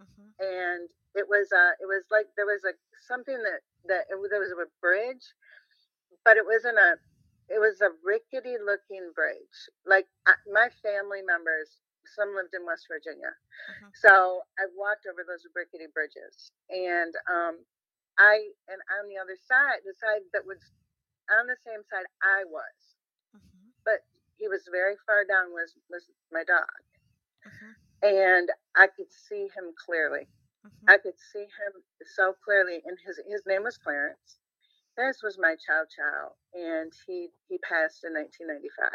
Mhm. 0.00 0.34
and 0.40 0.90
it 1.14 1.28
was 1.28 1.52
uh, 1.52 1.72
it 1.80 1.86
was 1.86 2.04
like 2.10 2.28
there 2.36 2.46
was 2.46 2.64
a 2.64 2.74
something 3.08 3.38
that 3.42 3.62
that 3.86 4.06
it, 4.10 4.16
there 4.30 4.40
was 4.40 4.52
a 4.52 4.66
bridge, 4.80 5.24
but 6.24 6.36
it 6.36 6.46
wasn't 6.46 6.78
a, 6.78 6.96
it 7.48 7.60
was 7.60 7.80
a 7.80 7.90
rickety 8.04 8.56
looking 8.64 9.12
bridge. 9.14 9.70
Like 9.86 10.06
I, 10.26 10.34
my 10.52 10.68
family 10.82 11.22
members, 11.22 11.80
some 12.08 12.34
lived 12.36 12.54
in 12.54 12.66
West 12.66 12.86
Virginia, 12.88 13.32
Mhm. 13.70 13.92
so 13.94 14.42
I 14.58 14.66
walked 14.76 15.06
over 15.06 15.24
those 15.26 15.46
rickety 15.54 15.86
bridges, 15.92 16.52
and 16.70 17.14
um, 17.30 17.64
I 18.18 18.50
and 18.68 18.80
on 19.00 19.08
the 19.08 19.18
other 19.18 19.36
side, 19.36 19.82
the 19.84 19.94
side 19.94 20.22
that 20.32 20.46
was 20.46 20.60
on 21.30 21.46
the 21.46 21.56
same 21.64 21.82
side 21.90 22.06
I 22.22 22.44
was, 22.46 22.76
Mhm. 23.34 23.72
but 23.84 24.02
he 24.36 24.48
was 24.48 24.68
very 24.72 24.96
far 25.06 25.24
down 25.24 25.52
was 25.52 25.74
was 25.90 26.10
my 26.32 26.44
dog, 26.44 26.70
Mhm. 27.46 27.76
and 28.02 28.50
I 28.76 28.88
could 28.88 29.12
see 29.12 29.48
him 29.56 29.74
clearly. 29.76 30.28
Mhm. 30.64 30.88
I 30.88 30.98
could 30.98 31.18
see 31.18 31.44
him 31.46 31.84
so 32.06 32.34
clearly, 32.44 32.82
and 32.86 32.98
his 33.06 33.20
his 33.28 33.42
name 33.46 33.64
was 33.64 33.78
Clarence. 33.78 34.38
This 34.96 35.22
was 35.22 35.38
my 35.38 35.56
chow 35.56 35.84
chow, 35.86 36.36
and 36.54 36.92
he 37.06 37.30
he 37.48 37.58
passed 37.58 38.04
in 38.04 38.14
1995. 38.14 38.90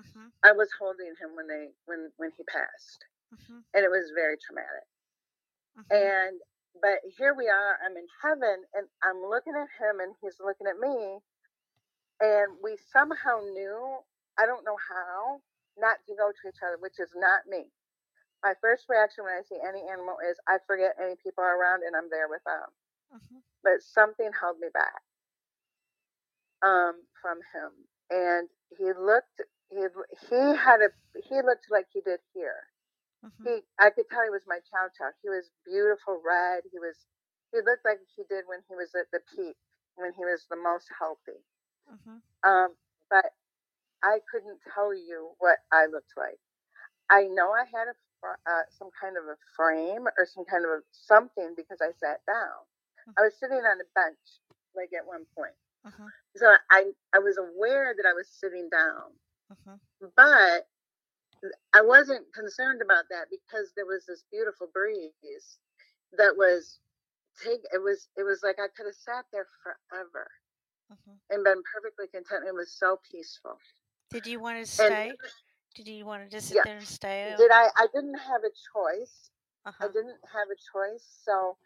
Mhm. 0.00 0.32
I 0.44 0.52
was 0.52 0.72
holding 0.78 1.14
him 1.16 1.36
when 1.36 1.48
they 1.48 1.74
when 1.86 2.12
when 2.16 2.32
he 2.32 2.44
passed, 2.44 3.06
Mhm. 3.34 3.64
and 3.74 3.84
it 3.84 3.90
was 3.90 4.10
very 4.12 4.38
traumatic. 4.38 4.88
Mhm. 5.76 5.90
And 5.90 6.42
but 6.74 7.00
here 7.04 7.34
we 7.34 7.48
are. 7.48 7.78
I'm 7.82 7.96
in 7.96 8.08
heaven, 8.22 8.66
and 8.74 8.88
I'm 9.02 9.22
looking 9.24 9.56
at 9.56 9.70
him, 9.70 10.00
and 10.00 10.16
he's 10.20 10.40
looking 10.40 10.66
at 10.68 10.78
me, 10.78 11.22
and 12.20 12.60
we 12.62 12.76
somehow 12.78 13.40
knew. 13.40 14.04
I 14.38 14.46
don't 14.46 14.64
know 14.64 14.76
how 14.76 15.42
not 15.76 16.04
to 16.06 16.16
go 16.16 16.32
to 16.32 16.48
each 16.48 16.62
other, 16.62 16.78
which 16.78 16.98
is 17.00 17.14
not 17.14 17.46
me. 17.46 17.72
My 18.42 18.54
first 18.56 18.88
reaction 18.88 19.24
when 19.24 19.34
I 19.34 19.42
see 19.42 19.60
any 19.60 19.88
animal 19.88 20.18
is 20.20 20.40
I 20.46 20.58
forget 20.66 20.98
any 21.00 21.16
people 21.16 21.44
are 21.44 21.58
around, 21.58 21.82
and 21.84 21.96
I'm 21.96 22.10
there 22.10 22.28
with 22.28 22.44
them. 22.44 22.74
Mhm. 23.12 23.44
But 23.62 23.82
something 23.82 24.32
held 24.32 24.58
me 24.60 24.68
back 24.70 25.02
um, 26.62 27.06
from 27.20 27.42
him, 27.52 27.88
and 28.10 28.50
he 28.70 28.92
looked. 28.92 29.42
He 29.70 29.86
he 30.30 30.36
had 30.56 30.80
a 30.82 30.90
he 31.28 31.36
looked 31.42 31.70
like 31.70 31.86
he 31.92 32.00
did 32.02 32.20
here. 32.34 32.62
Mhm. 33.24 33.44
He 33.46 33.62
I 33.78 33.90
could 33.90 34.08
tell 34.10 34.24
he 34.24 34.30
was 34.30 34.46
my 34.46 34.60
chow 34.70 34.88
chow. 34.98 35.12
He 35.22 35.30
was 35.30 35.50
beautiful 35.64 36.20
red. 36.24 36.64
He 36.72 36.78
was 36.78 36.96
he 37.52 37.60
looked 37.62 37.84
like 37.84 38.00
he 38.16 38.24
did 38.30 38.46
when 38.48 38.60
he 38.68 38.76
was 38.76 38.94
at 38.94 39.10
the 39.12 39.20
peak, 39.36 39.56
when 39.96 40.12
he 40.14 40.24
was 40.24 40.46
the 40.50 40.56
most 40.56 40.88
healthy. 40.98 41.44
Mhm. 41.90 42.22
Um, 42.44 42.76
but 43.10 43.34
I 44.02 44.20
couldn't 44.30 44.60
tell 44.74 44.94
you 44.94 45.34
what 45.38 45.58
I 45.72 45.86
looked 45.86 46.16
like. 46.16 46.40
I 47.10 47.24
know 47.28 47.52
I 47.52 47.64
had 47.66 47.88
a 47.88 47.94
uh, 48.46 48.64
some 48.70 48.90
kind 49.00 49.16
of 49.16 49.24
a 49.26 49.36
frame 49.56 50.08
or 50.18 50.26
some 50.26 50.44
kind 50.46 50.64
of 50.64 50.70
a 50.72 50.80
something 50.92 51.54
because 51.56 51.78
I 51.80 51.92
sat 51.92 52.20
down. 52.26 52.66
I 53.16 53.22
was 53.22 53.38
sitting 53.38 53.58
on 53.58 53.80
a 53.80 53.88
bench, 53.94 54.40
like 54.74 54.90
at 54.94 55.06
one 55.06 55.26
point. 55.36 55.56
Mhm. 55.86 56.10
So 56.36 56.56
I 56.70 56.92
I 57.14 57.20
was 57.20 57.38
aware 57.38 57.94
that 57.96 58.06
I 58.06 58.14
was 58.14 58.28
sitting 58.28 58.68
down, 58.70 59.14
Mhm. 59.50 59.80
but 60.16 60.68
I 61.74 61.82
wasn't 61.82 62.32
concerned 62.34 62.82
about 62.82 63.04
that 63.10 63.26
because 63.30 63.72
there 63.76 63.86
was 63.86 64.06
this 64.06 64.24
beautiful 64.30 64.68
breeze 64.72 65.58
that 66.18 66.36
was 66.36 66.80
take. 67.42 67.60
It 67.72 67.82
was 67.82 68.08
it 68.16 68.24
was 68.24 68.42
like 68.42 68.58
I 68.58 68.68
could 68.76 68.86
have 68.86 68.94
sat 68.96 69.26
there 69.32 69.46
forever 69.64 70.30
Mhm. 70.90 71.20
and 71.30 71.44
been 71.44 71.62
perfectly 71.74 72.08
content. 72.08 72.48
It 72.48 72.54
was 72.54 72.72
so 72.72 72.98
peaceful. 73.10 73.58
Did 74.10 74.26
you 74.26 74.40
want 74.40 74.58
to 74.58 74.66
And 74.78 74.94
stay? 74.94 75.18
Did 75.74 75.88
you 75.88 76.04
want 76.04 76.22
to 76.24 76.28
just 76.28 76.48
sit 76.48 76.56
yeah, 76.56 76.62
there 76.62 76.78
and 76.78 76.88
stay? 76.88 77.36
did 77.38 77.50
I? 77.52 77.68
I 77.76 77.86
didn't 77.94 78.18
have 78.18 78.42
a 78.44 78.52
choice. 78.74 79.30
Uh 79.64 79.72
I 79.82 79.88
didn't 79.88 80.20
have 80.32 80.48
a 80.50 80.58
choice. 80.72 81.06
So 81.24 81.56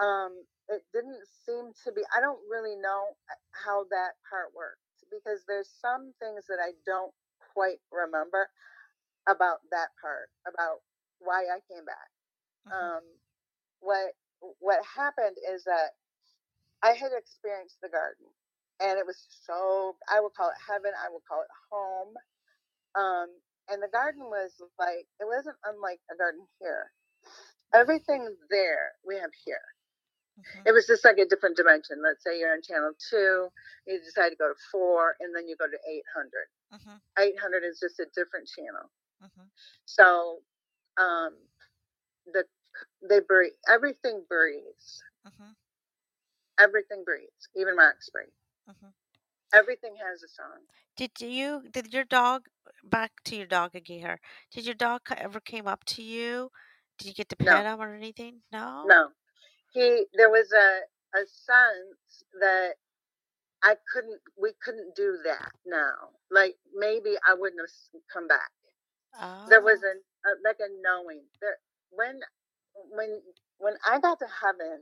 um, 0.00 0.44
it 0.68 0.82
didn't 0.92 1.22
seem 1.46 1.72
to 1.84 1.92
be. 1.92 2.02
I 2.16 2.20
don't 2.20 2.40
really 2.50 2.76
know 2.76 3.16
how 3.52 3.84
that 3.90 4.12
part 4.30 4.54
worked 4.56 4.83
because 5.10 5.44
there's 5.48 5.70
some 5.80 6.12
things 6.20 6.46
that 6.48 6.60
I 6.62 6.72
don't 6.86 7.12
quite 7.54 7.80
remember 7.92 8.48
about 9.28 9.60
that 9.72 9.90
part 10.00 10.30
about 10.48 10.80
why 11.20 11.46
I 11.48 11.60
came 11.72 11.84
back. 11.86 12.10
Mhm. 12.66 12.72
Um, 12.98 13.04
what 13.80 14.14
what 14.60 14.84
happened 14.84 15.38
is 15.48 15.64
that 15.64 15.92
I 16.82 16.92
had 16.94 17.12
experienced 17.12 17.80
the 17.82 17.90
garden, 17.90 18.26
and 18.80 18.98
it 18.98 19.06
was 19.06 19.18
so 19.46 19.98
I 20.08 20.20
would 20.20 20.34
call 20.34 20.50
it 20.50 20.56
heaven. 20.66 20.92
I 20.98 21.10
would 21.10 21.24
call 21.26 21.42
it 21.42 21.50
home. 21.70 22.16
Um, 22.96 23.30
and 23.70 23.82
the 23.82 23.88
garden 23.88 24.24
was 24.24 24.52
like 24.78 25.08
it 25.20 25.26
wasn't 25.26 25.58
unlike 25.64 26.00
a 26.12 26.16
garden 26.16 26.46
here. 26.60 26.92
Everything 27.74 28.36
there 28.50 28.92
we 29.06 29.16
have 29.16 29.32
here. 29.44 29.73
Mhm. 30.38 30.66
It 30.66 30.72
was 30.72 30.86
just 30.86 31.04
like 31.04 31.18
a 31.18 31.26
different 31.26 31.56
dimension. 31.56 32.02
Let's 32.02 32.22
say 32.24 32.38
you're 32.38 32.52
on 32.52 32.62
channel 32.62 32.92
two, 33.10 33.48
you 33.86 34.00
decide 34.00 34.30
to 34.30 34.36
go 34.36 34.48
to 34.48 34.58
four, 34.70 35.16
and 35.20 35.34
then 35.34 35.48
you 35.48 35.56
go 35.56 35.66
to 35.66 35.78
800. 35.88 36.48
Mhm. 36.72 37.00
800 37.18 37.62
is 37.64 37.78
just 37.78 38.00
a 38.00 38.06
different 38.06 38.48
channel. 38.48 38.90
Mhm. 39.22 39.50
So, 39.84 40.42
um, 40.96 41.48
the 42.26 42.48
they 43.02 43.20
breathe. 43.20 43.52
Everything 43.68 44.24
breathes. 44.24 45.02
Mhm. 45.24 45.56
Everything 46.58 47.04
breathes. 47.04 47.48
Even 47.54 47.76
rocks 47.76 48.10
breathe. 48.10 48.32
Mhm. 48.68 48.94
Everything 49.52 49.96
has 49.96 50.22
a 50.22 50.28
song. 50.28 50.66
Did 50.96 51.20
you? 51.20 51.68
Did 51.70 51.92
your 51.92 52.04
dog? 52.04 52.48
Back 52.82 53.12
to 53.24 53.36
your 53.36 53.46
dog 53.46 53.74
again. 53.74 54.00
Here. 54.00 54.20
Did 54.50 54.66
your 54.66 54.74
dog 54.74 55.02
ever 55.16 55.40
came 55.40 55.66
up 55.66 55.84
to 55.86 56.02
you? 56.02 56.50
Did 56.98 57.08
you 57.08 57.14
get 57.14 57.28
to 57.30 57.36
No, 57.40 57.52
pet 57.52 57.66
him 57.66 57.80
or 57.80 57.94
anything? 57.94 58.42
No. 58.52 58.84
no. 58.86 59.12
He 59.74 60.06
there 60.14 60.30
was 60.30 60.52
a 60.52 60.82
a 61.18 61.22
sense 61.26 62.24
that 62.40 62.74
I 63.62 63.76
couldn't. 63.92 64.20
We 64.40 64.52
couldn't 64.64 64.96
do 64.96 65.18
that 65.24 65.52
now. 65.66 66.14
Like 66.30 66.56
maybe 66.74 67.16
I 67.28 67.34
wouldn't 67.34 67.60
have 67.60 68.02
come 68.12 68.28
back. 68.28 68.50
There 69.48 69.62
was 69.62 69.80
ah. 69.84 69.88
Oh. 69.88 69.90
a, 69.90 70.30
a 70.30 70.32
like 70.44 70.60
a 70.60 70.70
knowing. 70.82 71.22
There 71.42 71.58
when 71.92 72.20
when 72.92 73.22
when 73.58 73.74
I 73.86 74.00
got 74.00 74.18
to 74.20 74.28
heaven, 74.28 74.80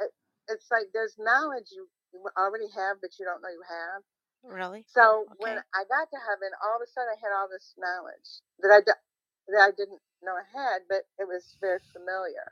it, 0.00 0.12
it's 0.48 0.70
like 0.70 0.88
there's 0.94 1.16
knowledge 1.18 1.68
you 1.72 1.88
you 2.14 2.20
already 2.38 2.68
have 2.76 2.98
but 3.02 3.12
you 3.20 3.26
don't 3.26 3.42
know 3.42 3.50
you 3.50 3.64
have. 3.68 4.02
Really? 4.44 4.84
So 4.88 5.26
when 5.38 5.58
I 5.74 5.82
got 5.88 6.08
to 6.10 6.20
heaven, 6.22 6.50
all 6.64 6.76
of 6.78 6.82
a 6.84 6.90
sudden 6.90 7.12
I 7.12 7.18
had 7.20 7.34
all 7.36 7.48
this 7.50 7.74
knowledge 7.78 8.30
that 8.60 8.72
I 8.72 8.80
that 8.84 9.62
I 9.62 9.70
didn't 9.76 10.00
know 10.22 10.34
I 10.36 10.46
had, 10.52 10.88
but 10.88 11.04
it 11.18 11.28
was 11.28 11.56
very 11.60 11.80
familiar. 11.92 12.46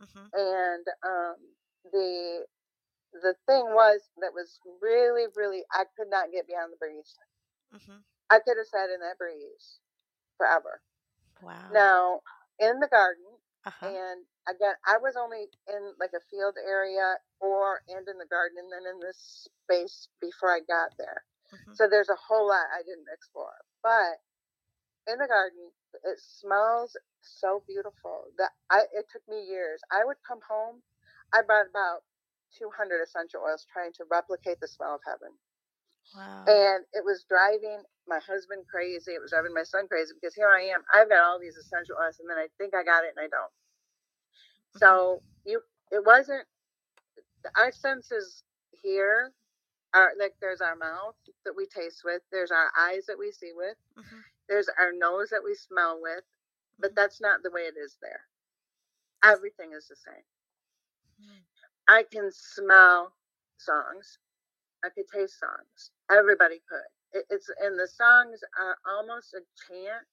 Mhm. 0.00 0.32
And 0.32 0.86
um, 1.06 1.36
the 1.92 2.46
the 3.12 3.34
thing 3.46 3.66
was 3.74 4.10
that 4.20 4.34
was 4.34 4.60
really 4.80 5.26
really 5.36 5.64
I 5.72 5.84
could 5.96 6.08
not 6.10 6.32
get 6.32 6.46
beyond 6.46 6.72
the 6.72 6.76
breeze. 6.78 7.16
Mm-hmm. 7.74 7.98
I 8.30 8.40
could 8.40 8.56
have 8.56 8.66
sat 8.66 8.90
in 8.90 9.00
that 9.00 9.18
breeze 9.18 9.80
forever. 10.36 10.82
Wow. 11.42 11.70
Now 11.70 12.22
in 12.58 12.80
the 12.80 12.88
garden, 12.88 13.38
Uh 13.64 13.70
huh. 13.70 13.94
and 13.94 14.26
again 14.48 14.74
I 14.86 14.98
was 14.98 15.16
only 15.16 15.48
in 15.68 15.94
like 15.98 16.12
a 16.14 16.20
field 16.30 16.56
area 16.58 17.18
or 17.40 17.82
and 17.88 18.06
in 18.08 18.18
the 18.18 18.26
garden, 18.26 18.58
and 18.58 18.72
then 18.72 18.86
in 18.86 19.00
this 19.00 19.48
space 19.64 20.08
before 20.20 20.50
I 20.54 20.60
got 20.60 20.92
there. 20.98 21.24
Mhm. 21.52 21.74
So 21.74 21.88
there's 21.88 22.10
a 22.10 22.16
whole 22.28 22.48
lot 22.48 22.66
I 22.72 22.82
didn't 22.82 23.08
explore. 23.12 23.64
But 23.82 24.20
in 25.06 25.18
the 25.18 25.28
garden, 25.28 25.72
it 26.04 26.18
smells 26.20 26.96
so 27.22 27.62
beautiful 27.66 28.24
that 28.38 28.50
I 28.70 28.82
it 28.94 29.06
took 29.12 29.22
me 29.28 29.44
years. 29.48 29.80
I 29.92 30.04
would 30.04 30.18
come 30.26 30.40
home. 30.48 30.82
I 31.34 31.42
brought 31.42 31.68
about 31.70 32.02
200 32.58 33.02
essential 33.02 33.40
oils 33.46 33.66
trying 33.72 33.92
to 33.94 34.04
replicate 34.10 34.60
the 34.60 34.68
smell 34.68 34.94
of 34.96 35.00
heaven. 35.06 35.34
Wow. 36.16 36.44
And 36.48 36.84
it 36.92 37.04
was 37.04 37.24
driving 37.28 37.82
my 38.08 38.18
husband 38.26 38.64
crazy. 38.70 39.12
It 39.12 39.22
was 39.22 39.30
driving 39.30 39.54
my 39.54 39.62
son 39.64 39.86
crazy 39.88 40.14
because 40.14 40.34
here 40.34 40.48
I 40.50 40.62
am. 40.74 40.82
I've 40.92 41.08
got 41.08 41.22
all 41.22 41.38
these 41.40 41.56
essential 41.56 41.96
oils 42.02 42.18
and 42.20 42.28
then 42.28 42.38
I 42.38 42.48
think 42.58 42.74
I 42.74 42.82
got 42.84 43.04
it 43.04 43.14
and 43.16 43.24
I 43.24 43.28
don't. 43.28 43.52
So 44.76 45.22
you 45.44 45.60
it 45.90 46.04
wasn't 46.04 46.46
our 47.56 47.72
senses 47.72 48.42
here 48.82 49.32
are 49.94 50.12
like 50.18 50.34
there's 50.40 50.60
our 50.60 50.76
mouth 50.76 51.16
that 51.44 51.54
we 51.56 51.66
taste 51.66 52.02
with, 52.04 52.22
there's 52.32 52.50
our 52.50 52.70
eyes 52.78 53.06
that 53.06 53.18
we 53.18 53.32
see 53.32 53.52
with, 53.54 53.76
Mhm. 53.98 54.24
There's 54.50 54.70
our 54.80 54.92
nose 54.92 55.30
that 55.30 55.44
we 55.44 55.54
smell 55.56 56.00
with, 56.02 56.24
but 56.80 56.92
Mhm. 56.92 56.96
that's 56.96 57.22
not 57.22 57.42
the 57.44 57.52
way 57.52 57.62
it 57.62 57.78
is 57.78 57.98
there. 58.02 58.26
Everything 59.24 59.72
is 59.72 59.88
the 59.88 59.96
same. 59.96 60.24
Mm. 61.20 61.44
I 61.88 62.04
can 62.04 62.30
smell 62.32 63.16
songs. 63.58 64.18
I 64.84 64.90
could 64.90 65.08
taste 65.08 65.38
songs. 65.40 65.92
Everybody 66.10 66.62
could. 66.68 67.18
It, 67.18 67.26
it's 67.30 67.50
and 67.60 67.78
the 67.78 67.88
songs 67.88 68.40
are 68.58 68.78
almost 68.86 69.34
a 69.34 69.42
chant, 69.68 70.08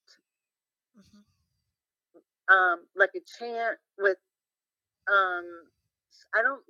mm-hmm. 0.98 1.20
um, 2.48 2.86
like 2.96 3.10
a 3.16 3.20
chant 3.20 3.78
with, 3.98 4.18
um, 5.10 5.70
I 6.34 6.42
don't 6.42 6.62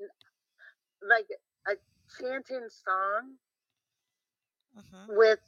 like 1.02 1.28
a 1.68 1.74
chanting 2.18 2.68
song 2.70 3.38
mm-hmm. 4.76 5.16
with 5.16 5.40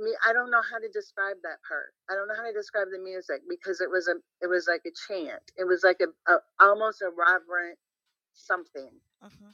me. 0.00 0.12
I 0.26 0.32
don't 0.32 0.50
know 0.50 0.62
how 0.62 0.78
to 0.78 0.88
describe 0.88 1.36
that 1.44 1.60
part. 1.68 1.94
I 2.10 2.14
don't 2.14 2.28
know 2.28 2.36
how 2.36 2.46
to 2.46 2.52
describe 2.52 2.88
the 2.92 2.98
music 3.02 3.42
because 3.48 3.80
it 3.80 3.90
was 3.90 4.08
a, 4.08 4.16
it 4.42 4.48
was 4.48 4.66
like 4.68 4.82
a 4.86 4.94
chant. 5.08 5.42
It 5.58 5.64
was 5.64 5.82
like 5.84 6.00
a, 6.00 6.08
a 6.32 6.38
almost 6.60 7.02
a 7.02 7.10
reverent 7.10 7.78
something. 8.34 8.92
Mm-hmm. 9.24 9.52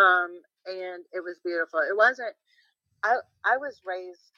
Um, 0.00 0.30
and 0.66 1.04
it 1.12 1.24
was 1.24 1.40
beautiful. 1.44 1.80
It 1.80 1.96
wasn't. 1.96 2.34
I 3.04 3.16
I 3.44 3.56
was 3.58 3.80
raised. 3.84 4.32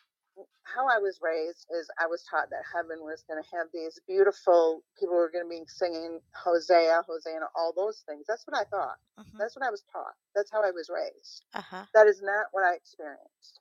How 0.65 0.87
I 0.89 0.99
was 0.99 1.19
raised 1.21 1.67
is 1.77 1.91
I 2.01 2.07
was 2.07 2.25
taught 2.31 2.49
that 2.51 2.65
heaven 2.73 3.03
was 3.03 3.25
going 3.29 3.43
to 3.43 3.49
have 3.57 3.67
these 3.75 4.01
beautiful 4.09 4.83
people 4.99 5.17
who 5.17 5.21
were 5.21 5.31
going 5.31 5.45
to 5.45 5.51
be 5.51 5.65
singing 5.67 6.21
Hosea, 6.35 7.03
Hosanna, 7.07 7.47
all 7.57 7.75
those 7.77 8.05
things. 8.09 8.25
That's 8.29 8.47
what 8.47 8.57
I 8.57 8.65
thought. 8.71 8.97
Uh-huh. 9.19 9.37
That's 9.39 9.57
what 9.57 9.67
I 9.67 9.71
was 9.71 9.85
taught. 9.93 10.15
That's 10.35 10.51
how 10.51 10.63
I 10.65 10.71
was 10.71 10.89
raised. 10.89 11.45
Uh-huh. 11.55 11.85
That 11.95 12.07
is 12.07 12.23
not 12.23 12.47
what 12.53 12.65
I 12.65 12.77
experienced. 12.77 13.61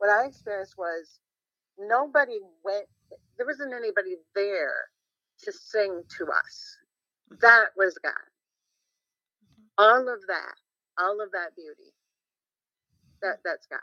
What 0.00 0.10
I 0.10 0.26
experienced 0.26 0.76
was 0.78 1.20
nobody 1.78 2.38
went. 2.64 2.86
There 3.38 3.46
wasn't 3.46 3.74
anybody 3.74 4.16
there 4.34 4.90
to 5.44 5.52
sing 5.52 6.02
to 6.18 6.24
us. 6.26 6.76
Mm-hmm. 7.32 7.36
That 7.42 7.68
was 7.76 7.98
God. 8.02 8.12
Mm-hmm. 8.12 9.64
All 9.78 10.12
of 10.12 10.20
that, 10.28 10.56
all 10.98 11.20
of 11.22 11.32
that 11.32 11.56
beauty 11.56 11.92
that 13.22 13.38
that's 13.44 13.66
God. 13.66 13.80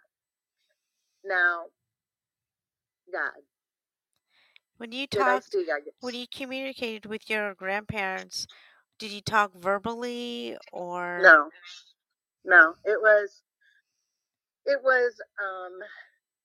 Now, 1.26 1.66
God. 3.12 3.42
When 4.78 4.92
you 4.92 5.08
talked, 5.08 5.56
when 6.02 6.16
you 6.16 6.28
communicated 6.34 7.08
with 7.08 7.30
your 7.30 7.56
grandparents, 7.56 8.48
did 9.00 9.12
you 9.12 9.22
talk 9.22 9.54
verbally 9.56 10.58
or 10.72 11.20
no? 11.24 11.50
No, 12.46 12.76
it 12.86 13.00
was 13.02 13.42
it 14.66 14.80
was 14.84 15.14
um, 15.42 15.80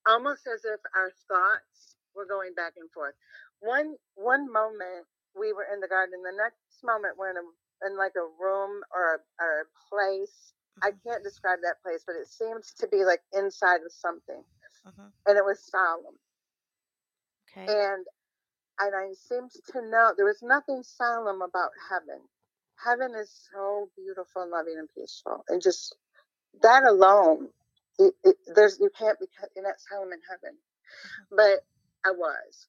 almost 0.06 0.46
as 0.46 0.64
if 0.64 0.80
our 0.94 1.12
thoughts 1.28 1.96
were 2.14 2.26
going 2.26 2.54
back 2.54 2.74
and 2.76 2.90
forth. 2.90 3.14
One 3.60 3.96
one 4.14 4.50
moment 4.52 5.06
we 5.38 5.52
were 5.52 5.66
in 5.72 5.80
the 5.80 5.88
garden, 5.88 6.22
the 6.22 6.36
next 6.36 6.84
moment 6.84 7.16
we're 7.18 7.30
in 7.30 7.38
a 7.38 7.46
in 7.86 7.98
like 7.98 8.14
a 8.16 8.28
room 8.42 8.82
or 8.94 9.16
a, 9.16 9.18
or 9.42 9.66
a 9.66 9.70
place 9.90 10.52
I 10.80 10.92
can't 11.06 11.22
describe 11.22 11.58
that 11.62 11.82
place, 11.82 12.02
but 12.06 12.16
it 12.16 12.28
seems 12.28 12.72
to 12.78 12.88
be 12.88 13.04
like 13.04 13.20
inside 13.32 13.80
of 13.84 13.92
something. 13.92 14.42
Uh-huh. 14.86 15.08
And 15.26 15.36
it 15.36 15.44
was 15.44 15.60
solemn. 15.60 16.18
Okay. 17.50 17.66
And 17.66 18.06
and 18.80 18.94
I 18.96 19.12
seemed 19.14 19.50
to 19.72 19.90
know 19.90 20.12
there 20.16 20.26
was 20.26 20.42
nothing 20.42 20.82
solemn 20.82 21.42
about 21.42 21.70
heaven. 21.90 22.20
Heaven 22.82 23.14
is 23.14 23.30
so 23.52 23.88
beautiful 23.96 24.42
and 24.42 24.50
loving 24.50 24.76
and 24.78 24.88
peaceful. 24.96 25.44
And 25.48 25.62
just 25.62 25.94
that 26.62 26.84
alone, 26.84 27.48
it, 27.98 28.14
it, 28.24 28.36
there's 28.54 28.78
you 28.80 28.90
can't 28.98 29.18
be 29.20 29.26
you're 29.56 29.64
not 29.64 29.76
in 30.12 30.20
heaven. 30.28 30.56
Uh-huh. 30.56 31.36
But 31.36 31.66
I 32.08 32.12
was. 32.12 32.68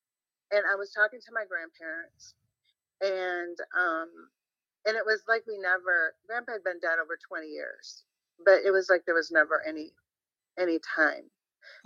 And 0.51 0.63
I 0.71 0.75
was 0.75 0.91
talking 0.93 1.19
to 1.19 1.31
my 1.33 1.45
grandparents 1.49 2.35
and 3.01 3.57
um 3.77 4.09
and 4.85 4.95
it 4.95 5.05
was 5.05 5.21
like 5.27 5.43
we 5.47 5.57
never 5.59 6.15
grandpa 6.27 6.53
had 6.53 6.63
been 6.63 6.79
dead 6.81 6.99
over 7.03 7.17
20 7.19 7.47
years 7.47 8.03
but 8.45 8.59
it 8.65 8.71
was 8.71 8.89
like 8.89 9.03
there 9.05 9.15
was 9.15 9.31
never 9.31 9.61
any 9.67 9.91
any 10.59 10.79
time 10.79 11.27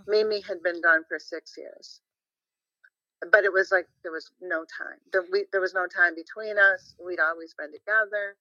mm-hmm. 0.01 0.11
mimi 0.11 0.41
had 0.41 0.61
been 0.63 0.81
gone 0.81 1.03
for 1.09 1.19
six 1.19 1.55
years 1.57 2.01
but 3.31 3.43
it 3.43 3.51
was 3.53 3.71
like 3.71 3.87
there 4.03 4.11
was 4.11 4.31
no 4.41 4.65
time 4.65 5.01
there, 5.11 5.25
we, 5.31 5.45
there 5.51 5.61
was 5.61 5.73
no 5.73 5.87
time 5.87 6.13
between 6.15 6.57
us 6.57 6.95
we'd 7.03 7.19
always 7.19 7.53
been 7.57 7.71
together 7.73 8.37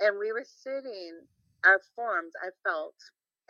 and 0.00 0.18
we 0.18 0.32
were 0.32 0.44
sitting 0.44 1.16
our 1.64 1.80
forms 1.96 2.32
i 2.44 2.50
felt 2.68 2.96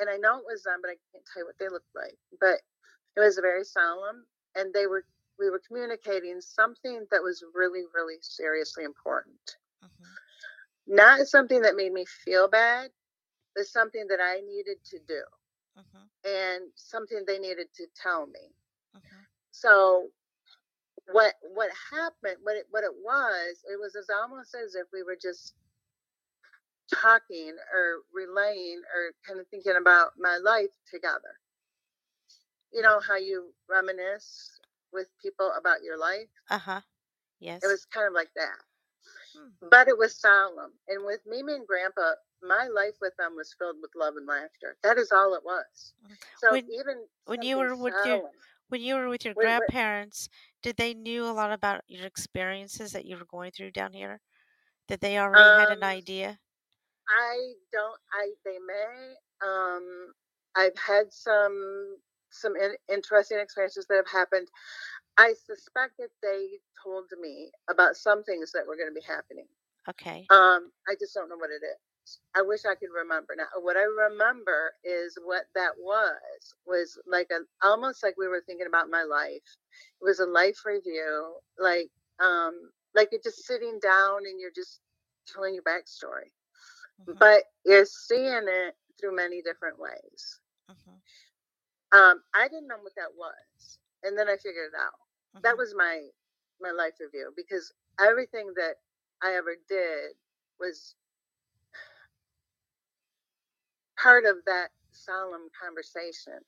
and 0.01 0.11
i 0.11 0.17
know 0.17 0.39
it 0.39 0.45
was 0.47 0.65
them 0.65 0.79
but 0.83 0.91
i 0.91 0.99
can't 1.13 1.25
tell 1.33 1.43
you 1.43 1.47
what 1.47 1.59
they 1.61 1.69
looked 1.69 1.95
like 1.95 2.17
but 2.41 2.61
it 3.17 3.21
was 3.21 3.39
very 3.41 3.65
solemn 3.65 4.25
and 4.57 4.73
they 4.75 4.87
were 4.87 5.05
we 5.39 5.51
were 5.51 5.63
communicating 5.67 6.41
something 6.41 7.07
that 7.11 7.23
was 7.23 7.45
really 7.55 7.85
really 7.95 8.17
seriously 8.21 8.85
important 8.85 9.57
mm-hmm 9.85 10.05
not 10.91 11.27
something 11.29 11.63
that 11.63 11.77
made 11.77 11.93
me 11.93 12.05
feel 12.05 12.49
bad, 12.49 12.91
but 13.55 13.67
something 13.67 14.07
that 14.09 14.19
I 14.21 14.41
needed 14.41 14.79
to 14.91 14.99
do 15.07 15.23
uh-huh. 15.79 16.29
and 16.29 16.65
something 16.75 17.23
they 17.27 17.39
needed 17.39 17.69
to 17.77 17.87
tell 18.01 18.27
me. 18.27 18.53
Uh-huh. 18.95 19.25
So 19.53 20.09
what 21.13 21.35
what 21.55 21.71
happened 21.91 22.37
what 22.43 22.57
it 22.57 22.67
what 22.71 22.85
it 22.85 22.95
was 23.05 23.65
it 23.65 23.81
was 23.81 23.97
as 23.97 24.09
almost 24.11 24.55
as 24.55 24.77
if 24.77 24.87
we 24.93 25.03
were 25.03 25.17
just 25.21 25.55
talking 26.95 27.55
or 27.73 28.03
relaying 28.13 28.83
or 28.95 29.13
kind 29.27 29.41
of 29.41 29.47
thinking 29.49 29.77
about 29.81 30.13
my 30.19 30.39
life 30.39 30.71
together 30.91 31.39
you 32.73 32.83
know 32.83 33.01
how 33.07 33.17
you 33.17 33.53
reminisce 33.69 34.59
with 34.93 35.07
people 35.23 35.53
about 35.59 35.83
your 35.83 35.99
life 35.99 36.29
uh-huh 36.51 36.81
yes 37.39 37.63
it 37.63 37.67
was 37.67 37.87
kind 37.87 38.07
of 38.07 38.13
like 38.13 38.31
that 38.35 38.59
Hmm. 39.37 39.69
But 39.71 39.89
it 39.89 39.97
was 39.97 40.17
solemn. 40.17 40.73
And 40.89 41.05
with 41.05 41.21
Mimi 41.27 41.55
and 41.55 41.67
Grandpa, 41.67 42.13
my 42.43 42.69
life 42.75 42.95
with 43.01 43.17
them 43.17 43.37
was 43.37 43.55
filled 43.59 43.77
with 43.81 43.91
love 43.95 44.17
and 44.17 44.27
laughter. 44.27 44.77
That 44.83 44.99
is 44.99 45.13
all 45.13 45.35
it 45.35 45.45
was. 45.45 45.95
Mm. 46.05 46.17
So 46.39 46.53
when, 46.53 46.65
even 46.73 47.05
when 47.27 47.43
you 47.43 47.59
were 47.59 47.77
with 47.77 47.95
solemn, 48.03 48.21
your 48.21 48.31
when 48.69 48.81
you 48.81 48.95
were 48.95 49.09
with 49.09 49.25
your 49.25 49.35
grandparents, 49.35 50.29
did 50.63 50.77
they 50.77 50.95
knew 50.95 51.25
a 51.25 51.33
lot 51.33 51.53
about 51.53 51.83
your 51.89 52.07
experiences 52.07 52.93
that 52.93 53.05
you 53.05 53.17
were 53.17 53.25
going 53.25 53.51
through 53.51 53.73
down 53.73 53.93
here? 53.93 54.21
Did 54.89 55.01
they 55.01 55.19
already 55.19 55.43
um, 55.43 55.59
had 55.59 55.71
an 55.71 55.83
um, 55.83 55.89
idea? 55.89 56.39
I 57.11 57.53
don't. 57.73 57.99
I 58.13 58.31
they 58.45 58.59
may. 58.67 59.15
Um, 59.45 60.13
I've 60.57 60.79
had 60.79 61.13
some 61.13 61.97
some 62.31 62.55
in, 62.57 62.75
interesting 62.93 63.39
experiences 63.41 63.87
that 63.89 63.97
have 63.97 64.11
happened. 64.11 64.49
I 65.19 65.35
suspect 65.47 65.99
that 65.99 66.11
they 66.23 66.61
told 66.83 67.07
me 67.21 67.51
about 67.69 67.97
some 67.97 68.23
things 68.25 68.53
that 68.53 68.67
were 68.67 68.77
going 68.77 68.89
to 68.89 68.95
be 68.95 69.07
happening. 69.07 69.47
Okay. 69.89 70.27
Um, 70.31 70.71
I 70.89 70.95
just 70.99 71.15
don't 71.15 71.29
know 71.29 71.37
what 71.37 71.51
it 71.51 71.65
is. 71.65 72.19
I 72.35 72.43
wish 72.43 72.65
I 72.65 72.75
could 72.75 72.95
remember 72.95 73.35
now. 73.37 73.47
What 73.61 73.77
I 73.77 73.85
remember 73.85 74.73
is 74.85 75.19
what 75.25 75.45
that 75.55 75.73
was 75.79 76.55
was 76.67 76.99
like 77.07 77.31
a 77.31 77.41
almost 77.67 78.03
like 78.03 78.15
we 78.19 78.29
were 78.29 78.43
thinking 78.47 78.67
about 78.67 78.91
my 78.91 79.03
life. 79.03 79.47
It 80.01 80.05
was 80.05 80.21
a 80.21 80.27
life 80.27 80.65
review, 80.65 81.35
like 81.59 81.91
um, 82.19 82.71
like 82.95 83.09
you're 83.13 83.21
just 83.23 83.47
sitting 83.47 83.79
down 83.83 84.27
and 84.27 84.41
you're 84.41 84.55
just 84.55 84.81
telling 85.27 85.55
your 85.55 85.63
backstory, 85.63 86.33
mm-hmm. 87.01 87.19
but 87.19 87.45
you're 87.65 87.87
seeing 87.87 88.47
it 88.47 88.75
through 89.01 89.17
many 89.17 89.43
different 89.43 89.79
ways. 89.79 90.41
Mm-hmm. 90.71 91.99
Um, 91.99 92.23
I 92.35 92.49
didn't 92.49 92.69
know 92.69 92.79
what 92.81 92.95
that 92.97 93.11
was, 93.17 93.79
and 94.03 94.17
then 94.17 94.29
I 94.29 94.37
figured 94.37 94.71
it 94.73 94.79
out 94.81 94.93
that 95.35 95.43
mm-hmm. 95.43 95.59
was 95.59 95.75
my 95.77 96.09
my 96.61 96.71
life 96.71 96.95
review 97.01 97.33
because 97.37 97.73
everything 98.01 98.53
that 98.57 98.75
I 99.23 99.35
ever 99.35 99.57
did 99.69 100.13
was 100.59 100.95
part 104.01 104.25
of 104.25 104.37
that 104.47 104.69
solemn 104.93 105.49
conversation. 105.61 106.39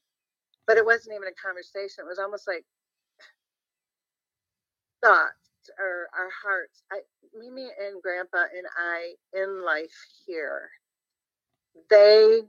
But 0.66 0.76
it 0.76 0.84
wasn't 0.86 1.16
even 1.16 1.28
a 1.28 1.42
conversation. 1.42 2.04
It 2.04 2.08
was 2.08 2.18
almost 2.18 2.46
like 2.46 2.64
thoughts 5.02 5.41
or 5.78 6.08
our 6.16 6.30
hearts. 6.42 6.82
I, 6.92 7.00
Mimi 7.38 7.68
and 7.78 8.02
Grandpa 8.02 8.44
and 8.56 8.66
I 8.76 9.14
in 9.34 9.64
life 9.64 9.94
here, 10.26 10.70
they 11.90 12.42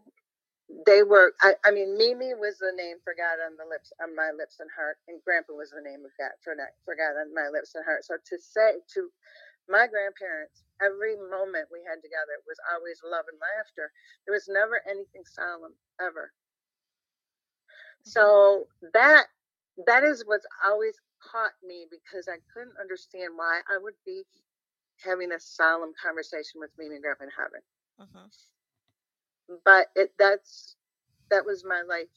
they 0.88 1.04
were 1.04 1.34
I, 1.42 1.54
I, 1.66 1.72
mean 1.72 1.98
mimi 1.98 2.34
was 2.34 2.58
the 2.58 2.74
name 2.76 2.98
for 3.04 3.14
god 3.14 3.38
on 3.44 3.54
the 3.60 3.68
lips 3.68 3.94
on 4.02 4.16
my 4.16 4.32
lips 4.34 4.58
and 4.60 4.70
heart 4.74 4.98
and 5.08 5.22
grandpa 5.22 5.54
was 5.54 5.70
the 5.72 5.84
name 5.84 6.02
of 6.08 6.12
god 6.18 6.34
for, 6.42 6.56
for 6.86 6.96
god 6.96 7.20
on 7.20 7.34
my 7.36 7.50
lips 7.52 7.76
and 7.76 7.86
heart. 7.86 8.06
So 8.06 8.16
to 8.18 8.36
say 8.40 8.82
to 8.96 9.12
my 9.70 9.88
grandparents 9.88 10.64
every 10.82 11.16
moment 11.16 11.72
we 11.72 11.84
had 11.86 12.02
together 12.02 12.40
was 12.48 12.60
always 12.72 13.00
love 13.06 13.26
and 13.30 13.40
laughter. 13.40 13.92
There 14.26 14.34
was 14.36 14.50
never 14.50 14.82
anything 14.90 15.24
solemn 15.28 15.76
ever. 16.02 16.32
Mm-hmm. 17.92 18.10
So 18.10 18.68
that 18.94 19.28
that 19.88 20.04
is 20.04 20.24
what's 20.26 20.48
always 20.66 20.96
caught 21.32 21.54
me 21.66 21.88
because 21.90 22.28
i 22.28 22.38
couldn't 22.54 22.76
understand 22.82 23.34
why 23.36 23.62
i 23.70 23.78
would 23.78 23.96
be 24.06 24.24
having 25.04 25.32
a 25.32 25.40
solemn 25.40 25.94
conversation 26.02 26.60
with 26.60 26.72
mimi 26.78 26.96
and 26.96 27.04
grandpa 27.04 27.24
in 27.26 27.32
heaven 27.38 27.62
uh-huh 28.00 28.28
but 29.66 29.88
it 29.96 30.14
that's 30.20 30.76
that 31.30 31.46
was 31.46 31.64
my 31.66 31.84
life 31.88 32.14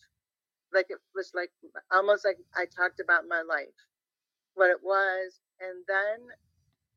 like 0.73 0.87
it 0.91 0.99
was 1.15 1.33
like 1.35 1.51
almost 1.93 2.25
like 2.25 2.39
i 2.57 2.65
talked 2.67 3.01
about 3.01 3.25
my 3.29 3.43
life 3.43 3.75
what 4.55 4.71
it 4.71 4.83
was 4.83 5.41
and 5.61 5.85
then 5.89 6.29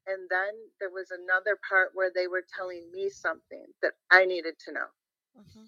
and 0.07 0.29
then 0.29 0.53
there 0.79 0.89
was 0.91 1.11
another 1.11 1.57
part 1.69 1.91
where 1.93 2.11
they 2.13 2.27
were 2.27 2.43
telling 2.57 2.91
me 2.91 3.09
something 3.09 3.65
that 3.81 3.93
I 4.11 4.25
needed 4.25 4.55
to 4.65 4.73
know. 4.73 4.87
hmm 5.35 5.65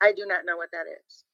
I 0.00 0.12
do 0.12 0.26
not 0.26 0.44
know 0.44 0.56
what 0.56 0.70
that 0.72 0.86
is. 0.86 1.24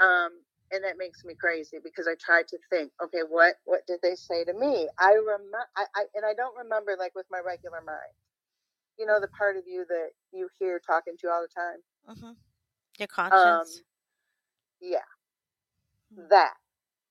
Um, 0.00 0.42
and 0.72 0.84
that 0.84 0.98
makes 0.98 1.24
me 1.24 1.34
crazy 1.38 1.78
because 1.82 2.08
I 2.08 2.16
tried 2.20 2.48
to 2.48 2.58
think, 2.70 2.92
okay, 3.04 3.22
what 3.28 3.56
what 3.64 3.82
did 3.86 4.00
they 4.02 4.16
say 4.16 4.44
to 4.44 4.54
me? 4.54 4.88
I 5.00 5.12
remember, 5.14 5.58
I, 5.76 5.84
I 5.96 6.02
and 6.14 6.24
I 6.26 6.34
don't 6.34 6.56
remember 6.58 6.96
like 6.98 7.14
with 7.16 7.26
my 7.30 7.40
regular 7.44 7.82
mind. 7.86 8.14
You 8.98 9.06
know, 9.06 9.20
the 9.20 9.28
part 9.38 9.56
of 9.56 9.64
you 9.66 9.86
that 9.88 10.10
you 10.32 10.48
hear 10.60 10.80
talking 10.86 11.14
to 11.22 11.28
all 11.28 11.42
the 11.42 11.54
time. 11.54 11.80
hmm 12.06 12.32
Your 12.98 13.08
Um, 13.32 13.66
conscience. 13.66 13.82
yeah, 14.80 15.06
Hmm. 16.12 16.26
that. 16.30 16.54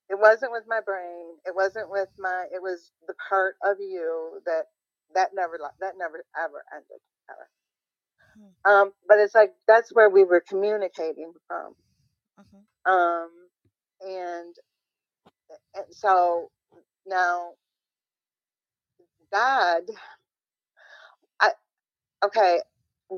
It 0.09 0.19
wasn't 0.19 0.51
with 0.51 0.65
my 0.67 0.81
brain. 0.85 1.37
It 1.45 1.55
wasn't 1.55 1.89
with 1.89 2.09
my. 2.19 2.45
It 2.53 2.61
was 2.61 2.91
the 3.07 3.15
part 3.29 3.55
of 3.65 3.77
you 3.79 4.41
that 4.45 4.65
that 5.15 5.31
never 5.33 5.57
that 5.79 5.93
never 5.97 6.23
ever 6.37 6.63
ended 6.73 7.01
ever. 7.29 7.49
Hmm. 8.37 8.53
Um, 8.65 8.93
but 9.07 9.19
it's 9.19 9.35
like 9.35 9.53
that's 9.67 9.93
where 9.93 10.09
we 10.09 10.23
were 10.25 10.43
communicating 10.47 11.33
from. 11.47 11.75
hmm 12.37 12.63
Um, 12.85 13.29
and 14.01 14.55
and 15.75 15.85
so 15.91 16.49
now 17.07 17.53
God, 19.31 19.83
I 21.41 21.51
okay, 22.25 22.61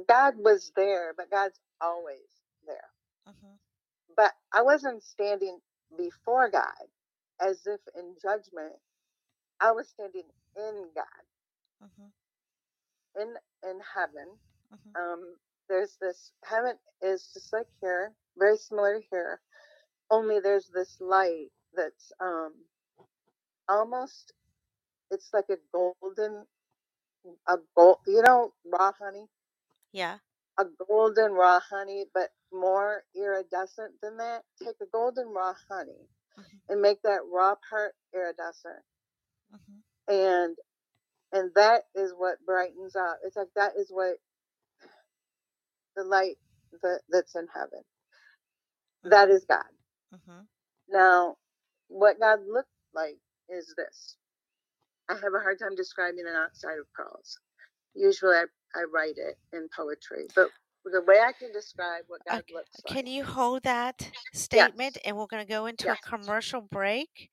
God 0.09 0.35
was 0.37 0.71
there, 0.75 1.13
but 1.17 1.31
God's 1.31 1.59
always 1.81 2.19
there. 2.67 2.77
hmm 3.27 3.55
But 4.15 4.33
I 4.53 4.63
wasn't 4.63 5.03
standing 5.03 5.59
before 5.97 6.49
God 6.49 6.87
as 7.41 7.67
if 7.67 7.81
in 7.97 8.15
judgment. 8.21 8.73
I 9.61 9.71
was 9.71 9.89
standing 9.89 10.23
in 10.57 10.87
God, 10.95 11.39
hmm 11.81 12.09
in 13.21 13.35
in 13.69 13.79
heaven. 13.95 14.27
hmm 14.71 14.91
Um, 14.99 15.35
there's 15.69 15.97
this 16.01 16.31
heaven 16.43 16.75
is 17.01 17.31
just 17.33 17.53
like 17.53 17.67
here, 17.81 18.13
very 18.37 18.57
similar 18.57 18.99
to 18.99 19.05
here. 19.11 19.41
Only 20.12 20.39
there's 20.41 20.70
this 20.74 20.98
light 21.02 21.50
that's 21.76 22.12
um 22.22 22.54
almost 23.70 24.34
it's 25.12 25.30
like 25.34 25.46
a 25.52 25.58
golden 25.74 26.46
a 27.48 27.58
gold 27.76 27.98
you 28.08 28.22
know 28.24 28.54
raw 28.65 28.91
honey? 29.00 29.28
Yeah. 29.93 30.17
a 30.60 30.65
golden 30.88 31.34
raw 31.34 31.60
honey 31.60 32.06
but 32.13 32.30
more 32.54 33.04
iridescent 33.15 33.93
than 34.02 34.17
that? 34.17 34.43
Take 34.63 34.76
a 34.82 34.88
golden 34.91 35.30
raw 35.30 35.54
honey 35.70 36.08
hmm 36.36 36.43
and 36.70 36.82
make 36.82 37.02
that 37.04 37.22
raw 37.32 37.56
part 37.70 37.93
iridescent. 38.13 38.84
Hmm 39.52 39.80
and 40.10 40.58
and 41.34 41.52
that 41.56 41.84
is 41.96 42.13
what 42.17 42.38
brightens 42.46 42.96
up 42.96 43.20
it's 43.26 43.36
like 43.38 43.50
that 43.56 43.74
is 43.78 43.88
what 43.89 44.15
the 45.96 46.04
light 46.04 46.38
that, 46.84 47.02
that's 47.10 47.36
in 47.36 47.48
heaven. 47.54 47.82
That 49.06 49.30
is 49.30 49.46
god 49.50 49.65
hmm 50.12 50.41
now 50.89 51.36
what 51.89 52.20
god 52.20 52.39
looked 52.48 52.70
like 52.93 53.17
is 53.50 53.74
this 53.78 54.17
i 55.10 55.13
have 55.15 55.34
a 55.36 55.39
hard 55.41 55.60
time 55.60 55.76
describing 55.76 56.26
it 56.28 56.36
outside 56.36 56.80
of 56.80 56.91
prose 56.93 57.38
usually 57.96 58.36
i, 58.36 58.46
I 58.76 58.86
write 58.93 59.17
it 59.17 59.38
in 59.54 59.70
poetry 59.76 60.28
but 60.36 60.50
the 60.86 61.02
way 61.08 61.20
i 61.20 61.34
can 61.34 61.52
describe 61.54 62.04
what 62.08 62.22
god 62.26 62.43
Okay. 62.43 62.54
looks 62.54 62.82
like. 62.86 62.96
Can 62.96 63.08
you 63.08 63.24
hold 63.26 63.63
that 63.63 64.12
statement? 64.34 64.98
yes 64.98 65.02
And 65.06 65.17
we're 65.17 65.28
going 65.28 65.46
to 65.46 65.50
go 65.50 65.65
into 65.67 65.91
yes 65.91 65.93
a 65.93 65.98
commercial 65.98 66.62
break, 66.62 67.30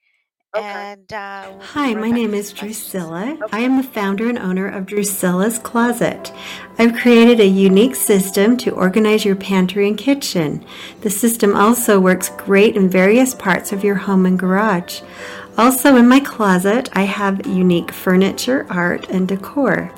okay 0.54 0.84
and 0.94 1.12
uh, 1.12 1.50
Hi, 1.60 1.94
my 1.94 2.10
name 2.10 2.34
is 2.34 2.50
some 2.50 2.68
messages. 2.68 2.92
Drusilla. 2.92 3.38
I 3.52 3.60
am 3.60 3.76
the 3.76 3.82
founder 3.82 4.28
and 4.28 4.38
owner 4.38 4.68
of 4.68 4.86
Drusilla's 4.86 5.58
Closet. 5.58 6.32
I've 6.78 6.94
created 6.94 7.40
a 7.40 7.46
unique 7.46 7.96
system 7.96 8.56
to 8.58 8.70
organize 8.70 9.24
your 9.24 9.36
pantry 9.36 9.88
and 9.88 9.98
kitchen. 9.98 10.64
The 11.00 11.10
system 11.10 11.56
also 11.56 11.98
works 11.98 12.28
great 12.28 12.76
in 12.76 12.88
various 12.88 13.34
parts 13.34 13.72
of 13.72 13.82
your 13.82 13.96
home 13.96 14.26
and 14.26 14.38
garage. 14.38 15.00
Also, 15.58 15.96
in 15.96 16.08
my 16.08 16.20
closet, 16.20 16.88
I 16.92 17.02
have 17.02 17.46
unique 17.46 17.90
furniture, 17.90 18.66
art, 18.70 19.08
and 19.08 19.26
decor. 19.26 19.92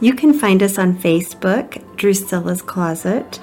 You 0.00 0.14
can 0.14 0.32
find 0.32 0.62
us 0.62 0.78
on 0.78 0.98
Facebook, 0.98 1.96
Drusilla's 1.96 2.62
Closet, 2.62 3.38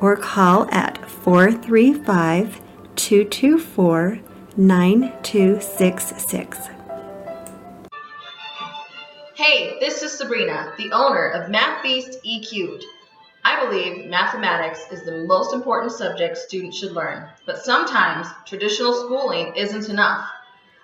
or 0.00 0.16
call 0.16 0.68
at 0.70 0.98
435 1.08 2.60
224 2.96 4.20
9266. 4.56 6.68
Hey, 9.34 9.78
this 9.80 10.02
is 10.02 10.12
Sabrina, 10.12 10.74
the 10.76 10.92
owner 10.92 11.30
of 11.30 11.50
Math 11.50 11.82
Beast 11.82 12.18
E 12.22 12.44
Cubed. 12.44 12.84
I 13.44 13.64
believe 13.64 14.10
mathematics 14.10 14.84
is 14.90 15.04
the 15.04 15.24
most 15.26 15.54
important 15.54 15.92
subject 15.92 16.36
students 16.36 16.78
should 16.78 16.92
learn, 16.92 17.26
but 17.46 17.64
sometimes 17.64 18.26
traditional 18.44 18.92
schooling 18.92 19.54
isn't 19.56 19.88
enough. 19.88 20.28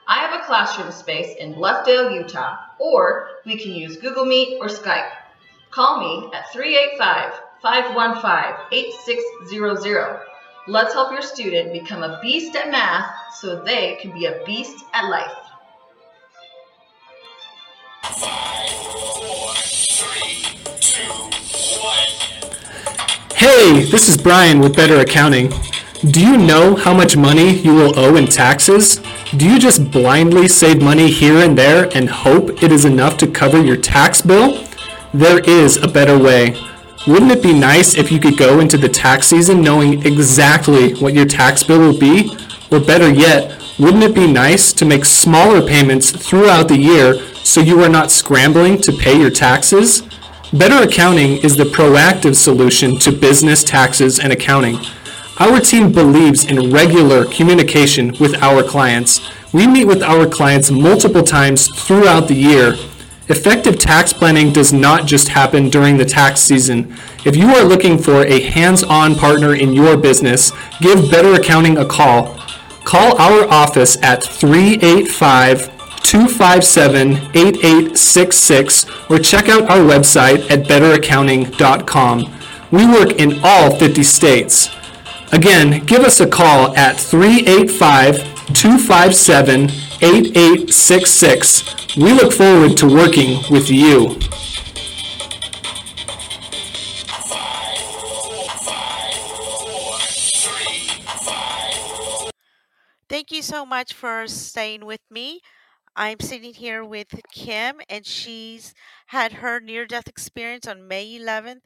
I 0.06 0.20
have 0.20 0.40
a 0.40 0.46
classroom 0.46 0.90
space 0.90 1.36
in 1.36 1.54
Bluffdale, 1.54 2.14
Utah, 2.14 2.56
or 2.78 3.28
we 3.44 3.58
can 3.58 3.72
use 3.72 3.98
Google 3.98 4.24
Meet 4.24 4.58
or 4.60 4.68
Skype. 4.68 5.10
Call 5.70 6.00
me 6.00 6.30
at 6.34 6.50
385 6.52 7.34
515 7.60 8.66
8600. 8.72 10.27
Let's 10.68 10.92
help 10.92 11.12
your 11.12 11.22
student 11.22 11.72
become 11.72 12.02
a 12.02 12.20
beast 12.20 12.54
at 12.54 12.70
math 12.70 13.10
so 13.32 13.58
they 13.62 13.96
can 14.02 14.12
be 14.12 14.26
a 14.26 14.44
beast 14.44 14.84
at 14.92 15.08
life. 15.08 15.32
Hey, 23.34 23.80
this 23.84 24.10
is 24.10 24.18
Brian 24.18 24.60
with 24.60 24.76
Better 24.76 25.00
Accounting. 25.00 25.54
Do 26.10 26.20
you 26.20 26.36
know 26.36 26.76
how 26.76 26.92
much 26.92 27.16
money 27.16 27.56
you 27.60 27.74
will 27.74 27.98
owe 27.98 28.16
in 28.16 28.26
taxes? 28.26 29.00
Do 29.38 29.48
you 29.48 29.58
just 29.58 29.90
blindly 29.90 30.48
save 30.48 30.82
money 30.82 31.10
here 31.10 31.38
and 31.38 31.56
there 31.56 31.88
and 31.96 32.10
hope 32.10 32.62
it 32.62 32.70
is 32.70 32.84
enough 32.84 33.16
to 33.18 33.26
cover 33.26 33.58
your 33.58 33.78
tax 33.78 34.20
bill? 34.20 34.62
There 35.14 35.38
is 35.38 35.78
a 35.78 35.88
better 35.88 36.18
way. 36.18 36.67
Wouldn't 37.08 37.32
it 37.32 37.42
be 37.42 37.58
nice 37.58 37.96
if 37.96 38.12
you 38.12 38.20
could 38.20 38.36
go 38.36 38.60
into 38.60 38.76
the 38.76 38.86
tax 38.86 39.28
season 39.28 39.62
knowing 39.62 40.04
exactly 40.04 40.92
what 40.96 41.14
your 41.14 41.24
tax 41.24 41.62
bill 41.62 41.80
will 41.80 41.98
be? 41.98 42.36
Or 42.70 42.80
better 42.80 43.10
yet, 43.10 43.58
wouldn't 43.78 44.02
it 44.02 44.14
be 44.14 44.30
nice 44.30 44.74
to 44.74 44.84
make 44.84 45.06
smaller 45.06 45.66
payments 45.66 46.10
throughout 46.10 46.68
the 46.68 46.76
year 46.76 47.14
so 47.36 47.62
you 47.62 47.82
are 47.82 47.88
not 47.88 48.10
scrambling 48.10 48.78
to 48.82 48.92
pay 48.92 49.18
your 49.18 49.30
taxes? 49.30 50.02
Better 50.52 50.86
Accounting 50.86 51.38
is 51.38 51.56
the 51.56 51.64
proactive 51.64 52.34
solution 52.34 52.98
to 52.98 53.10
business 53.10 53.64
taxes 53.64 54.18
and 54.18 54.30
accounting. 54.30 54.76
Our 55.40 55.60
team 55.60 55.90
believes 55.90 56.44
in 56.44 56.70
regular 56.70 57.24
communication 57.24 58.12
with 58.20 58.34
our 58.42 58.62
clients. 58.62 59.22
We 59.54 59.66
meet 59.66 59.86
with 59.86 60.02
our 60.02 60.26
clients 60.26 60.70
multiple 60.70 61.22
times 61.22 61.68
throughout 61.68 62.28
the 62.28 62.34
year. 62.34 62.74
Effective 63.30 63.78
tax 63.78 64.12
planning 64.14 64.52
does 64.54 64.72
not 64.72 65.06
just 65.06 65.28
happen 65.28 65.68
during 65.68 65.98
the 65.98 66.04
tax 66.04 66.40
season. 66.40 66.96
If 67.26 67.36
you 67.36 67.48
are 67.48 67.64
looking 67.64 67.98
for 67.98 68.24
a 68.24 68.40
hands-on 68.40 69.16
partner 69.16 69.54
in 69.54 69.74
your 69.74 69.98
business, 69.98 70.50
give 70.80 71.10
Better 71.10 71.34
Accounting 71.34 71.76
a 71.76 71.84
call. 71.84 72.38
Call 72.84 73.20
our 73.20 73.46
office 73.50 73.98
at 74.02 74.24
385 74.24 75.66
257 76.02 77.12
8866 77.34 78.86
or 79.10 79.18
check 79.18 79.50
out 79.50 79.68
our 79.68 79.80
website 79.80 80.50
at 80.50 80.66
betteraccounting.com. 80.66 82.34
We 82.70 82.86
work 82.86 83.12
in 83.12 83.40
all 83.42 83.76
50 83.76 84.02
states. 84.04 84.70
Again, 85.32 85.84
give 85.84 86.00
us 86.00 86.20
a 86.20 86.26
call 86.26 86.74
at 86.74 86.98
385 86.98 88.16
257 88.54 89.68
8866. 90.00 91.96
We 91.96 92.12
look 92.12 92.32
forward 92.32 92.76
to 92.76 92.86
working 92.86 93.42
with 93.50 93.68
you. 93.68 94.16
Thank 103.08 103.32
you 103.32 103.42
so 103.42 103.66
much 103.66 103.92
for 103.92 104.28
staying 104.28 104.86
with 104.86 105.00
me. 105.10 105.40
I'm 105.96 106.20
sitting 106.20 106.54
here 106.54 106.84
with 106.84 107.08
Kim, 107.32 107.80
and 107.88 108.06
she's 108.06 108.74
had 109.06 109.32
her 109.32 109.58
near 109.58 109.84
death 109.84 110.06
experience 110.06 110.68
on 110.68 110.86
May 110.86 111.18
11th, 111.18 111.62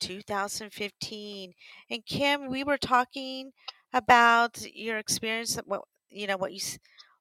2015. 0.00 1.52
And 1.88 2.04
Kim, 2.04 2.50
we 2.50 2.64
were 2.64 2.78
talking 2.78 3.52
about 3.92 4.66
your 4.74 4.98
experience, 4.98 5.56
what 5.64 5.82
you 6.10 6.26
know, 6.26 6.36
what 6.36 6.52
you, 6.52 6.60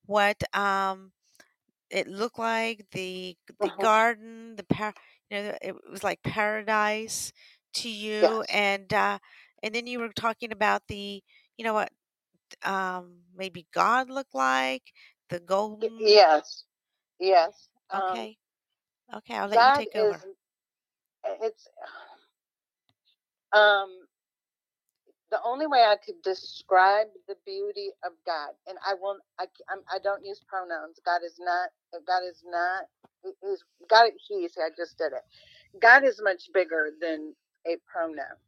what 0.07 0.43
um, 0.55 1.11
it 1.89 2.07
looked 2.07 2.39
like, 2.39 2.85
the 2.91 3.37
the 3.61 3.69
uh-huh. 3.69 3.81
garden, 3.81 4.55
the 4.57 4.63
par, 4.65 4.93
you 5.29 5.37
know, 5.37 5.57
it 5.61 5.75
was 5.91 6.03
like 6.03 6.23
paradise 6.23 7.33
to 7.75 7.89
you, 7.89 8.41
yes 8.41 8.47
and 8.49 8.93
uh, 8.93 9.19
and 9.63 9.75
then 9.75 9.87
you 9.87 9.99
were 9.99 10.09
talking 10.09 10.51
about 10.51 10.83
the, 10.87 11.23
you 11.57 11.65
know, 11.65 11.73
what 11.73 11.91
um 12.63 13.21
maybe 13.35 13.67
God 13.73 14.09
looked 14.09 14.35
like, 14.35 14.83
the 15.29 15.39
golden. 15.39 15.99
yes 15.99 16.63
yes 17.19 17.69
um 17.91 18.01
Okay. 18.11 18.37
Okay, 19.13 19.35
I'll 19.35 19.47
let 19.47 19.63
you 19.65 19.71
take 19.71 19.95
over. 19.95 20.21
is 20.21 20.25
it's 21.41 21.67
um 23.53 24.04
the 25.31 25.39
only 25.45 25.67
way 25.67 25.81
I 25.81 25.97
could 26.03 26.21
describe 26.23 27.07
the 27.27 27.35
beauty 27.45 27.91
of 28.05 28.13
God, 28.25 28.51
and 28.67 28.77
I 28.85 28.95
won't, 28.99 29.21
I, 29.39 29.45
I'm, 29.71 29.79
I 29.91 29.99
don't 30.03 30.25
use 30.25 30.41
pronouns. 30.47 30.99
God 31.05 31.21
is 31.25 31.35
not, 31.39 31.69
God 32.07 32.23
is 32.29 32.43
not, 32.45 32.85
is 33.51 33.63
God, 33.89 34.11
he, 34.27 34.47
see, 34.49 34.61
I 34.61 34.69
just 34.77 34.97
did 34.97 35.13
it. 35.13 35.23
God 35.81 36.03
is 36.05 36.21
much 36.23 36.43
bigger 36.53 36.91
than 37.01 37.35
a 37.67 37.77
pronoun. 37.91 38.39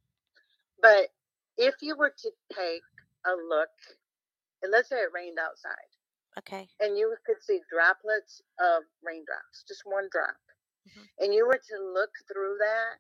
But 0.82 1.10
if 1.58 1.76
you 1.82 1.98
were 1.98 2.14
to 2.24 2.32
take 2.56 2.84
a 3.28 3.32
look, 3.50 3.70
and 4.64 4.72
let's 4.72 4.90
say 4.90 4.98
it 4.98 5.12
rained 5.14 5.40
outside, 5.40 5.92
Okay. 6.40 6.70
and 6.82 6.98
you 6.98 7.16
could 7.26 7.44
see 7.44 7.60
droplets 7.72 8.42
of 8.60 8.84
raindrops, 9.04 9.66
just 9.68 9.84
one 9.86 10.10
drop, 10.12 10.38
Mhm. 10.88 11.10
and 11.20 11.34
you 11.34 11.48
were 11.48 11.60
to 11.60 11.78
look 11.94 12.12
through 12.32 12.58
that 12.60 12.98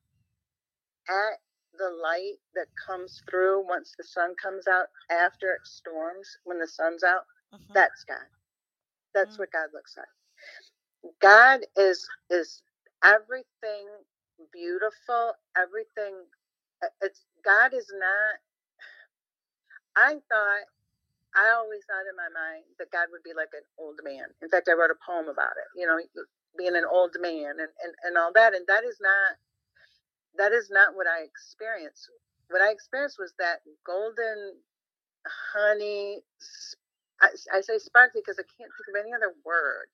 at 1.09 1.39
the 1.77 1.91
light 2.03 2.37
that 2.55 2.67
comes 2.87 3.21
through 3.29 3.67
once 3.67 3.93
the 3.97 4.05
sun 4.05 4.35
comes 4.41 4.67
out 4.67 4.87
after 5.11 5.53
it 5.53 5.61
storms, 5.65 6.27
when 6.45 6.59
the 6.59 6.67
sun's 6.67 7.03
out, 7.03 7.25
Mhm. 7.53 7.73
that's 7.73 8.03
God. 8.05 8.27
That's 9.13 9.37
Mm. 9.37 9.39
what 9.39 9.51
God 9.51 9.73
looks 9.73 9.97
like. 9.97 10.07
God 11.21 11.65
is 11.77 12.07
is 12.29 12.63
everything 13.03 13.87
beautiful, 14.53 15.35
everything. 15.57 16.27
uh, 16.83 16.89
It's 17.01 17.25
God 17.43 17.73
is 17.73 17.91
not. 17.93 18.39
I 19.95 20.21
thought 20.29 20.65
I 21.35 21.51
always 21.55 21.85
thought 21.85 22.07
in 22.09 22.17
my 22.17 22.29
mind 22.33 22.65
that 22.79 22.91
God 22.91 23.09
would 23.11 23.23
be 23.23 23.33
like 23.35 23.53
an 23.53 23.63
old 23.79 23.99
man. 24.03 24.27
In 24.41 24.49
fact, 24.49 24.69
I 24.69 24.73
wrote 24.73 24.91
a 24.91 24.99
poem 25.05 25.29
about 25.29 25.57
it. 25.57 25.69
You 25.79 25.87
know, 25.87 25.99
being 26.57 26.75
an 26.75 26.85
old 26.85 27.15
man 27.21 27.59
and 27.59 27.71
and, 27.83 27.93
and 28.05 28.17
all 28.17 28.31
that. 28.35 28.55
And 28.55 28.67
that 28.67 28.83
is 28.85 28.99
not 29.01 29.37
that 30.37 30.53
is 30.53 30.69
not 30.71 30.95
what 30.95 31.07
I 31.07 31.23
experienced. 31.23 32.09
What 32.49 32.61
I 32.61 32.71
experienced 32.71 33.17
was 33.19 33.33
that 33.39 33.59
golden 33.85 34.55
honey. 35.53 36.21
I 37.53 37.61
say 37.61 37.79
sparkly 37.79 38.21
because 38.21 38.39
I 38.39 38.47
can't 38.57 38.71
think 38.71 38.87
of 38.95 39.01
any 39.05 39.13
other 39.13 39.33
word. 39.45 39.89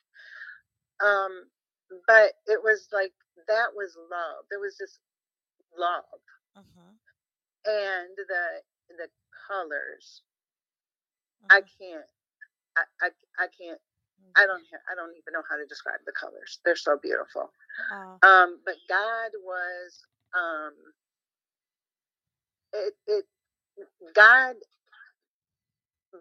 Um, 1.04 1.46
but 2.08 2.34
it 2.48 2.62
was 2.64 2.88
like 2.94 3.14
that 3.48 3.70
was 3.76 3.98
love. 4.12 4.46
There 4.50 4.60
was 4.60 4.78
this 4.80 5.00
love, 5.78 6.22
Mhm. 6.58 7.00
and 7.66 8.18
the 8.18 8.64
the 8.90 9.10
colors. 9.48 10.24
I 11.50 11.62
Mhm. 11.62 11.78
can't. 11.80 12.12
I, 12.78 12.86
I, 13.02 13.12
I 13.40 13.48
can't. 13.50 13.82
I 14.36 14.46
don't. 14.48 14.66
ha- 14.72 14.84
I 14.92 14.96
don't 14.96 15.16
even 15.18 15.34
know 15.34 15.44
how 15.50 15.58
to 15.58 15.66
describe 15.68 16.02
the 16.06 16.14
colors. 16.14 16.60
They're 16.66 16.76
so 16.76 16.98
beautiful. 16.98 17.54
Oh. 17.92 18.20
Um, 18.24 18.62
but 18.66 18.78
God 18.90 19.32
was. 19.44 20.06
Um, 20.36 20.74
it. 22.74 22.94
It. 23.08 23.26
God 24.16 24.56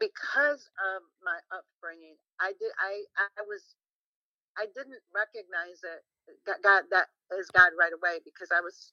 because 0.01 0.71
of 0.97 1.03
my 1.25 1.39
upbringing, 1.53 2.17
I 2.41 2.53
did. 2.61 2.73
I. 2.81 3.05
I 3.39 3.43
was. 3.49 3.63
I 4.59 4.67
didn't 4.77 5.03
recognize 5.15 5.81
it. 5.85 6.03
God, 6.47 6.61
God 6.63 6.83
that 6.93 7.09
is 7.39 7.49
God 7.53 7.73
right 7.79 7.93
away 7.95 8.21
because 8.25 8.51
I 8.55 8.61
was 8.61 8.93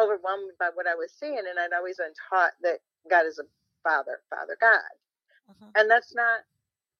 overwhelmed 0.00 0.52
by 0.60 0.70
what 0.74 0.86
I 0.88 0.94
was 0.96 1.12
seeing, 1.12 1.38
and 1.38 1.58
I'd 1.58 1.76
always 1.76 1.98
been 1.98 2.14
taught 2.30 2.52
that 2.62 2.80
God 3.10 3.26
is 3.26 3.38
a 3.40 3.46
Father, 3.84 4.20
Father 4.30 4.56
God, 4.60 4.94
Mhm. 5.50 5.72
and 5.76 5.90
that's 5.90 6.14
not. 6.14 6.40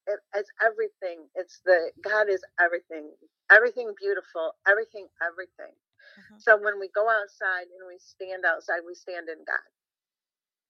It, 0.08 0.20
it's 0.36 0.50
everything. 0.62 1.28
It's 1.36 1.60
the 1.66 1.92
God 2.02 2.28
is 2.30 2.44
everything, 2.60 3.10
everything 3.50 3.94
beautiful, 4.00 4.54
everything, 4.68 5.08
everything. 5.22 5.74
Mhm. 6.18 6.42
So 6.42 6.56
when 6.58 6.80
we 6.80 6.88
go 6.90 7.08
outside 7.10 7.68
and 7.68 7.88
we 7.88 7.98
stand 7.98 8.44
outside, 8.46 8.82
we 8.86 8.94
stand 8.94 9.28
in 9.30 9.44
God. 9.46 9.60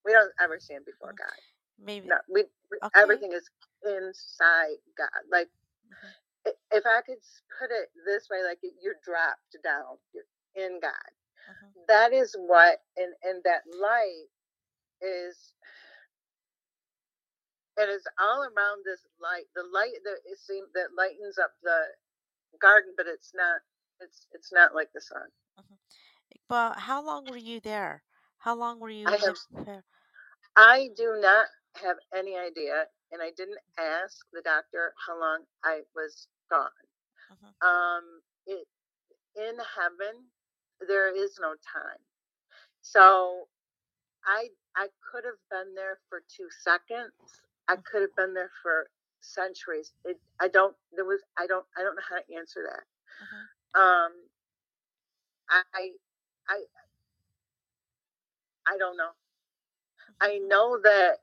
We 0.05 0.13
don't 0.13 0.33
ever 0.41 0.61
stand 0.61 0.85
before 0.87 1.13
Mhm. 1.15 1.19
God. 1.19 1.41
Maybe. 1.79 2.09
No, 2.09 2.21
we, 2.29 2.45
we 2.71 2.79
Okay. 2.83 3.01
everything 3.01 3.33
is 3.33 3.51
inside 3.85 4.79
God. 4.97 5.25
Like 5.31 5.51
Mhm. 5.87 6.15
if 6.73 6.87
I 6.87 7.03
could 7.03 7.23
put 7.59 7.71
it 7.73 7.93
this 8.07 8.29
way, 8.31 8.43
like 8.45 8.61
you're 8.81 9.01
dropped 9.05 9.57
down, 9.63 9.99
you're 10.13 10.27
in 10.55 10.81
God. 10.81 11.13
Mhm. 11.49 11.87
That 11.89 12.13
is 12.13 12.35
what, 12.37 12.83
and 12.97 13.15
and 13.23 13.45
that 13.45 13.67
light 13.69 14.29
is. 15.03 15.55
It 17.79 17.91
is 17.91 18.07
all 18.21 18.45
around 18.45 18.85
this 18.87 19.03
light. 19.21 19.47
The 19.57 19.65
light 19.65 19.97
that 20.05 20.21
it 20.27 20.39
seems 20.39 20.73
that 20.75 20.95
lightens 20.97 21.39
up 21.39 21.53
the 21.65 21.81
garden, 22.61 22.95
but 22.97 23.07
it's 23.07 23.35
not. 23.35 23.63
It's 24.01 24.27
it's 24.33 24.53
not 24.53 24.75
like 24.75 24.91
the 24.95 25.01
sun. 25.01 25.29
Well, 26.51 26.75
how 26.75 27.03
long 27.03 27.27
were 27.27 27.37
you 27.37 27.61
there? 27.61 28.03
How 28.39 28.55
long 28.55 28.81
were 28.81 28.91
you 28.91 29.09
I 29.09 29.17
have 29.19 29.37
fair? 29.65 29.85
I 30.57 30.91
do 30.97 31.19
not 31.21 31.47
have 31.77 31.97
any 32.15 32.37
idea, 32.37 32.87
and 33.13 33.23
I 33.23 33.31
didn't 33.37 33.61
ask 33.79 34.27
the 34.33 34.43
doctor 34.43 34.93
how 35.07 35.19
long 35.21 35.45
I 35.65 35.83
was 35.95 36.29
gone. 36.51 36.71
Mhm. 37.31 37.55
Um, 37.63 38.23
it 38.47 38.67
in 39.37 39.59
heaven 39.77 40.27
there 40.89 41.15
is 41.15 41.39
no 41.41 41.55
time, 41.73 42.01
so 42.83 43.49
I 44.27 44.51
I 44.77 44.89
could 45.13 45.25
have 45.25 45.41
been 45.51 45.75
there 45.75 46.01
for 46.09 46.23
two 46.37 46.49
seconds. 46.63 47.13
I 47.69 47.77
Mhm. 47.77 47.85
could 47.91 48.03
have 48.03 48.17
been 48.17 48.35
there 48.35 48.53
for 48.63 48.91
centuries. 49.23 49.93
It 50.05 50.21
I 50.41 50.49
don't 50.49 50.77
there 50.93 51.07
was 51.07 51.23
I 51.39 51.47
don't 51.49 51.67
I 51.77 51.83
don't 51.83 51.97
know 51.97 52.03
how 52.09 52.19
to 52.21 52.35
answer 52.37 52.63
that. 52.71 52.85
Um, 53.75 54.13
I 55.51 55.63
I 56.49 56.59
I 58.67 58.79
don't 58.79 58.97
know. 58.97 59.11
I 60.21 60.39
know 60.49 60.79
that 60.83 61.19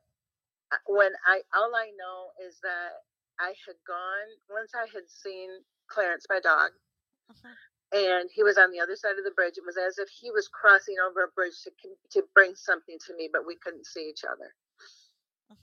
uh, 0.74 0.78
when 0.88 1.12
I 1.28 1.42
all 1.56 1.76
I 1.76 1.92
know 1.98 2.32
is 2.48 2.60
that 2.64 3.04
I 3.40 3.54
had 3.68 3.78
gone 3.88 4.30
once 4.50 4.72
I 4.76 4.88
had 4.94 5.10
seen 5.10 5.50
Clarence, 5.90 6.26
my 6.30 6.40
dog, 6.42 6.72
Mhm. 7.32 7.58
and 7.94 8.30
he 8.34 8.44
was 8.44 8.58
on 8.58 8.72
the 8.72 8.82
other 8.82 8.96
side 8.98 9.18
of 9.20 9.26
the 9.26 9.32
bridge. 9.36 9.56
It 9.58 9.66
was 9.66 9.78
as 9.78 9.98
if 10.00 10.10
he 10.10 10.32
was 10.32 10.50
crossing 10.50 10.98
over 11.00 11.26
a 11.26 11.30
bridge 11.36 11.62
to 11.66 11.72
to 12.22 12.28
bring 12.36 12.56
something 12.56 12.98
to 13.08 13.16
me, 13.16 13.30
but 13.32 13.48
we 13.48 13.58
couldn't 13.58 13.88
see 13.88 14.10
each 14.10 14.26
other. 14.26 14.54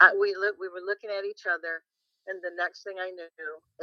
I, 0.00 0.12
Mhm. 0.12 0.18
we 0.20 0.34
look 0.36 0.56
we 0.60 0.68
were 0.68 0.84
looking 0.84 1.10
at 1.10 1.24
each 1.24 1.46
other, 1.46 1.82
and 2.28 2.42
the 2.42 2.52
next 2.56 2.84
thing 2.84 2.96
I 3.00 3.10
knew 3.12 3.28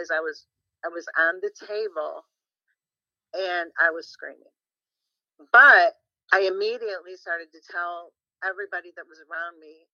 is 0.02 0.12
I 0.12 0.20
was 0.22 0.46
I 0.86 0.90
was 0.90 1.08
on 1.20 1.42
the 1.42 1.52
table, 1.68 2.26
and 3.34 3.72
I 3.80 3.92
was 3.92 4.08
screaming. 4.10 4.54
But 5.52 5.96
I 6.34 6.42
immediately 6.42 7.16
started 7.18 7.52
to 7.54 7.62
tell 7.72 8.14
everybody 8.44 8.92
that 8.98 9.08
was 9.08 9.20
around 9.30 9.60
me 9.60 9.88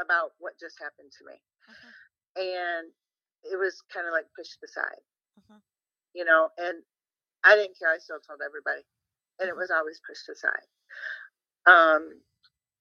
about 0.00 0.32
what 0.38 0.58
just 0.60 0.78
happened 0.80 1.12
to 1.18 1.26
me. 1.26 1.34
Mhm. 1.68 1.94
and 2.36 2.92
it 3.44 3.56
was 3.58 3.82
kind 3.92 4.06
of 4.06 4.12
like 4.12 4.26
pushed 4.36 4.62
aside, 4.64 5.02
Mhm. 5.38 5.62
you 6.14 6.24
know. 6.24 6.50
And 6.58 6.82
I 7.44 7.56
didn't 7.56 7.78
care. 7.78 7.90
I 7.90 7.98
still 7.98 8.20
told 8.20 8.40
everybody, 8.44 8.86
and 9.40 9.48
it 9.48 9.54
Mhm. 9.54 9.58
was 9.58 9.70
always 9.70 10.00
pushed 10.06 10.28
aside. 10.28 10.66
Um, 11.66 12.22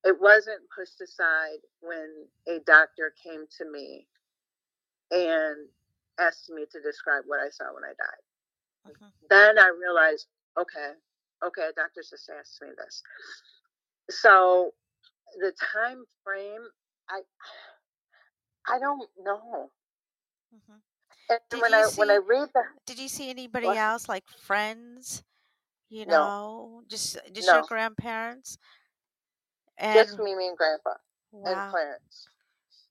it 0.06 0.20
wasn't 0.20 0.70
pushed 0.76 1.02
aside 1.02 1.60
when 1.82 2.30
a 2.48 2.60
doctor 2.62 3.12
came 3.24 3.48
to 3.60 3.66
me 3.66 4.08
and 5.12 5.70
asked 6.20 6.50
me 6.50 6.66
to 6.72 6.82
describe 6.82 7.26
what 7.28 7.40
I 7.42 7.50
saw 7.50 7.74
when 7.74 7.84
I 7.86 7.94
died. 7.96 8.24
Mhm. 8.88 9.12
Then 9.30 9.58
I 9.60 9.70
realized, 9.70 10.28
okay, 10.60 10.94
okay, 11.46 11.64
a 11.70 11.74
doctor 11.74 12.02
just 12.02 12.30
asked 12.30 12.62
me 12.62 12.70
this. 12.78 13.02
So 14.10 14.72
the 15.40 15.54
time 15.74 16.06
frame, 16.24 16.68
I, 17.10 17.22
I 18.68 18.80
don't 18.80 19.10
know. 19.24 19.70
Mhm. 20.54 20.82
And 21.30 21.40
Did 21.50 21.60
when 21.62 21.74
you 21.74 21.84
I 21.84 21.88
when 21.96 22.12
I 22.12 22.16
see? 22.16 22.22
read 22.28 22.50
the 22.54 22.64
Did 22.86 23.00
you 23.00 23.08
see 23.10 23.30
anybody 23.30 23.68
what? 23.68 23.78
else 23.78 24.10
like 24.10 24.28
friends? 24.28 25.24
You 25.90 26.06
No, 26.08 26.34
know, 26.34 26.84
just 26.88 27.18
just 27.34 27.52
your 27.54 27.64
no, 27.64 27.64
grandparents 27.64 28.58
just 29.94 30.18
and 30.18 30.20
me, 30.20 30.36
me 30.36 30.48
and 30.50 30.58
Grandpa. 30.58 30.96
and 31.46 31.64
wow, 31.64 31.66
Clarence. 31.66 32.28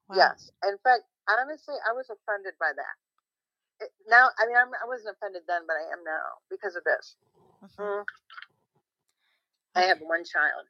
wow. 0.08 0.36
Yes. 0.36 0.50
In 0.64 0.78
fact, 0.84 1.04
honestly, 1.28 1.76
I 1.88 1.92
was 1.92 2.10
offended 2.10 2.54
by 2.60 2.72
that. 2.76 2.96
It, 3.80 3.90
now, 4.08 4.28
I 4.38 4.46
mean, 4.46 4.56
I'm, 4.56 4.68
I 4.82 4.86
wasn't 4.88 5.16
offended 5.16 5.42
then, 5.48 5.62
but 5.66 5.74
I 5.76 5.92
am 5.92 6.04
now 6.04 6.40
because 6.50 6.76
of 6.76 6.84
this. 6.84 7.16
Mhm. 7.64 7.76
Mm, 7.78 8.04
I 9.76 9.82
have 9.82 10.00
one 10.00 10.24
child. 10.24 10.66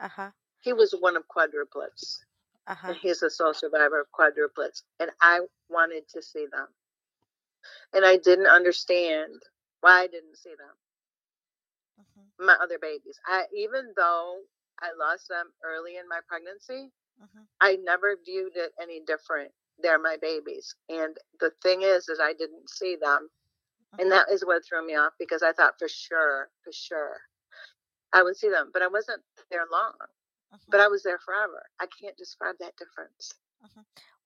Uh 0.00 0.08
huh. 0.08 0.30
He 0.60 0.72
was 0.72 0.94
one 0.98 1.16
of 1.16 1.24
quadruplets, 1.28 2.24
Uh 2.66 2.74
huh. 2.74 2.88
and 2.90 2.96
he's 2.98 3.22
a 3.22 3.30
sole 3.30 3.54
survivor 3.54 4.00
of 4.00 4.08
quadruplets. 4.12 4.82
And 5.00 5.10
I 5.20 5.40
wanted 5.70 6.08
to 6.10 6.22
see 6.22 6.46
them, 6.52 6.68
and 7.94 8.04
I 8.04 8.16
didn't 8.18 8.48
understand 8.48 9.42
why 9.80 10.02
I 10.02 10.06
didn't 10.08 10.36
see 10.38 10.54
them. 10.56 10.76
Mhm. 12.00 12.32
My 12.46 12.54
other 12.62 12.78
babies. 12.78 13.18
I 13.26 13.46
even 13.54 13.94
though 13.96 14.42
I 14.80 14.92
lost 14.98 15.28
them 15.28 15.52
early 15.64 15.96
in 15.98 16.08
my 16.08 16.20
pregnancy, 16.28 16.92
Mhm. 17.20 17.48
I 17.60 17.76
never 17.76 18.16
viewed 18.16 18.56
it 18.56 18.74
any 18.80 19.00
different. 19.00 19.54
They're 19.78 19.98
my 19.98 20.16
babies, 20.20 20.74
and 20.88 21.18
the 21.40 21.52
thing 21.62 21.82
is, 21.82 22.08
is 22.08 22.20
I 22.20 22.32
didn't 22.34 22.70
see 22.70 22.96
them 22.96 23.30
And 23.98 24.10
that 24.12 24.30
is 24.30 24.44
what 24.44 24.64
threw 24.64 24.86
me 24.86 24.96
off 24.96 25.14
because 25.18 25.42
I 25.42 25.52
thought 25.52 25.78
for 25.78 25.88
sure, 25.88 26.50
for 26.64 26.72
sure, 26.72 27.20
I 28.12 28.22
would 28.22 28.36
see 28.36 28.50
them. 28.50 28.70
But 28.72 28.82
I 28.82 28.88
wasn't 28.88 29.24
there 29.50 29.66
long, 29.70 29.94
Mhm. 30.52 30.72
but 30.72 30.80
I 30.80 30.88
was 30.88 31.02
there 31.04 31.18
forever. 31.18 31.70
I 31.80 31.86
can't 31.86 32.16
describe 32.16 32.58
that 32.60 32.76
difference. 32.76 33.34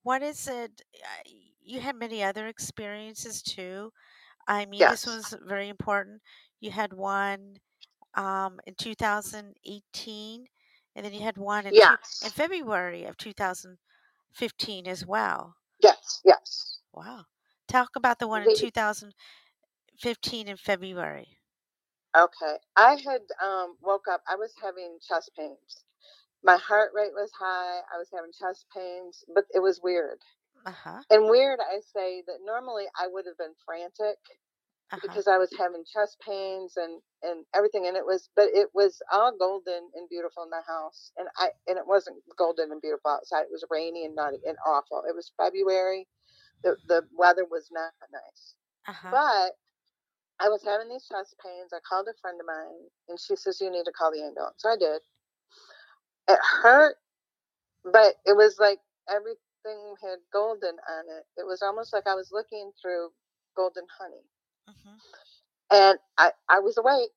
What 0.02 0.22
is 0.22 0.48
it? 0.48 0.82
You 1.60 1.80
had 1.80 1.96
many 1.96 2.22
other 2.22 2.46
experiences 2.46 3.42
too. 3.42 3.92
I 4.48 4.66
mean, 4.66 4.88
this 4.88 5.06
was 5.06 5.34
very 5.42 5.68
important. 5.68 6.22
You 6.60 6.70
had 6.72 6.92
one 6.92 7.58
um, 8.14 8.60
in 8.66 8.74
2018, 8.76 10.46
and 10.96 11.06
then 11.06 11.14
you 11.14 11.22
had 11.22 11.38
one 11.38 11.66
in, 11.66 11.76
two, 11.76 11.98
in 12.22 12.32
February 12.32 13.04
of 13.04 13.16
2015 14.34 14.88
as 14.88 15.06
well. 15.06 15.56
Yes. 15.82 16.20
Yes. 16.24 16.80
Wow. 16.94 17.24
Talk 17.68 17.90
about 17.96 18.18
the 18.18 18.28
one 18.28 18.42
in 18.44 18.52
2015 18.52 19.28
in 20.48 20.56
February. 20.58 21.38
Okay. 22.16 22.56
I 22.76 22.92
had 23.04 23.22
um, 23.44 23.76
woke 23.82 24.06
up. 24.10 24.22
I 24.28 24.36
was 24.36 24.52
having 24.62 24.98
chest 25.06 25.32
pains. 25.38 25.84
My 26.44 26.56
heart 26.56 26.92
rate 26.94 27.12
was 27.14 27.30
high. 27.38 27.80
I 27.94 27.98
was 27.98 28.08
having 28.14 28.32
chest 28.38 28.66
pains, 28.74 29.24
but 29.34 29.44
it 29.54 29.60
was 29.60 29.80
weird. 29.82 30.18
Uh 30.66 30.72
huh. 30.72 31.02
And 31.10 31.30
weird, 31.30 31.60
I 31.60 31.80
say 31.94 32.22
that 32.26 32.38
normally 32.44 32.84
I 32.98 33.08
would 33.08 33.26
have 33.26 33.38
been 33.38 33.54
frantic 33.66 34.18
Uh 34.92 34.98
huh. 35.06 35.08
because 35.08 35.28
I 35.28 35.38
was 35.38 35.52
having 35.58 35.84
chest 35.92 36.18
pains 36.26 36.74
and 36.76 37.02
and 37.22 37.44
everything, 37.54 37.86
and 37.86 37.96
it 37.96 38.06
was, 38.06 38.30
but 38.36 38.48
it 38.54 38.68
was 38.74 39.02
all 39.12 39.32
golden 39.38 39.90
and 39.94 40.08
beautiful 40.08 40.44
in 40.44 40.50
the 40.50 40.62
house, 40.66 41.12
and 41.18 41.28
I 41.38 41.50
and 41.68 41.78
it 41.78 41.86
wasn't 41.86 42.18
golden 42.38 42.72
and 42.72 42.80
beautiful 42.82 43.10
outside. 43.12 43.42
It 43.42 43.52
was 43.52 43.64
rainy 43.70 44.04
and 44.06 44.14
nutty 44.14 44.38
and 44.46 44.56
awful. 44.66 45.02
It 45.08 45.14
was 45.16 45.32
February. 45.36 46.08
The 46.64 46.76
the 46.88 47.02
weather 47.16 47.46
was 47.50 47.68
not 47.72 47.92
nice. 48.12 48.54
Uh 48.88 48.92
huh. 48.92 49.10
But 49.12 49.52
I 50.40 50.48
was 50.48 50.62
having 50.64 50.88
these 50.88 51.06
chest 51.08 51.36
pains. 51.44 51.72
I 51.72 51.80
called 51.88 52.08
a 52.08 52.14
friend 52.20 52.40
of 52.40 52.46
mine, 52.46 52.90
and 53.08 53.18
she 53.20 53.36
says, 53.36 53.60
You 53.60 53.70
need 53.70 53.84
to 53.84 53.92
call 53.92 54.12
the 54.12 54.22
ambulance. 54.22 54.56
So 54.58 54.70
I 54.70 54.76
did. 54.76 55.02
It 56.28 56.38
hurt, 56.62 56.96
but 57.84 58.16
it 58.26 58.36
was 58.36 58.58
like 58.58 58.80
everything 59.08 59.96
had 60.02 60.18
golden 60.32 60.76
on 60.88 61.04
it. 61.08 61.24
It 61.36 61.46
was 61.46 61.62
almost 61.62 61.92
like 61.92 62.06
I 62.06 62.14
was 62.14 62.30
looking 62.32 62.72
through 62.80 63.10
golden 63.56 63.84
honey. 63.98 64.24
Hmm 64.68 64.96
And 65.72 65.98
I, 66.18 66.32
I 66.48 66.60
was 66.60 66.78
awake. 66.78 67.10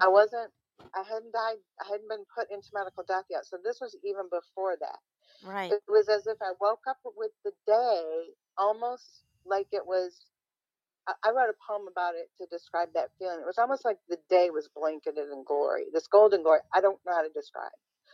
I 0.00 0.08
Mhm. 0.08 0.10
wasn't, 0.10 0.50
I 0.94 1.02
hadn't 1.04 1.32
died, 1.32 1.58
I 1.80 1.86
hadn't 1.90 2.08
been 2.08 2.24
put 2.36 2.50
into 2.52 2.68
medical 2.74 3.04
death 3.08 3.24
yet. 3.30 3.46
So 3.46 3.58
this 3.64 3.78
was 3.80 3.96
even 4.04 4.24
before 4.30 4.76
that. 4.80 4.98
Right. 5.42 5.76
It 5.76 5.82
was 5.88 6.08
as 6.08 6.26
if 6.26 6.38
I 6.42 6.52
woke 6.60 6.84
up 6.88 6.98
with 7.16 7.32
the 7.44 7.52
day 7.66 8.28
almost 8.58 9.24
like 9.46 9.68
it 9.72 9.86
was 9.86 10.20
I- 11.08 11.16
I 11.24 11.30
wrote 11.32 11.50
a 11.50 11.54
poem 11.68 11.88
about 11.88 12.16
it 12.16 12.30
to 12.38 12.46
describe 12.48 12.94
that 12.94 13.12
feeling. 13.18 13.40
It 13.40 13.46
was 13.46 13.58
almost 13.58 13.84
like 13.84 13.98
the 14.08 14.18
day 14.30 14.50
was 14.50 14.68
blanketed 14.70 15.30
in 15.30 15.44
glory, 15.44 15.86
this 15.92 16.08
golden 16.08 16.44
glory. 16.44 16.60
I 16.74 16.80
don't 16.82 17.00
know 17.06 17.14
how 17.14 17.22
to 17.22 17.30
describe. 17.30 17.72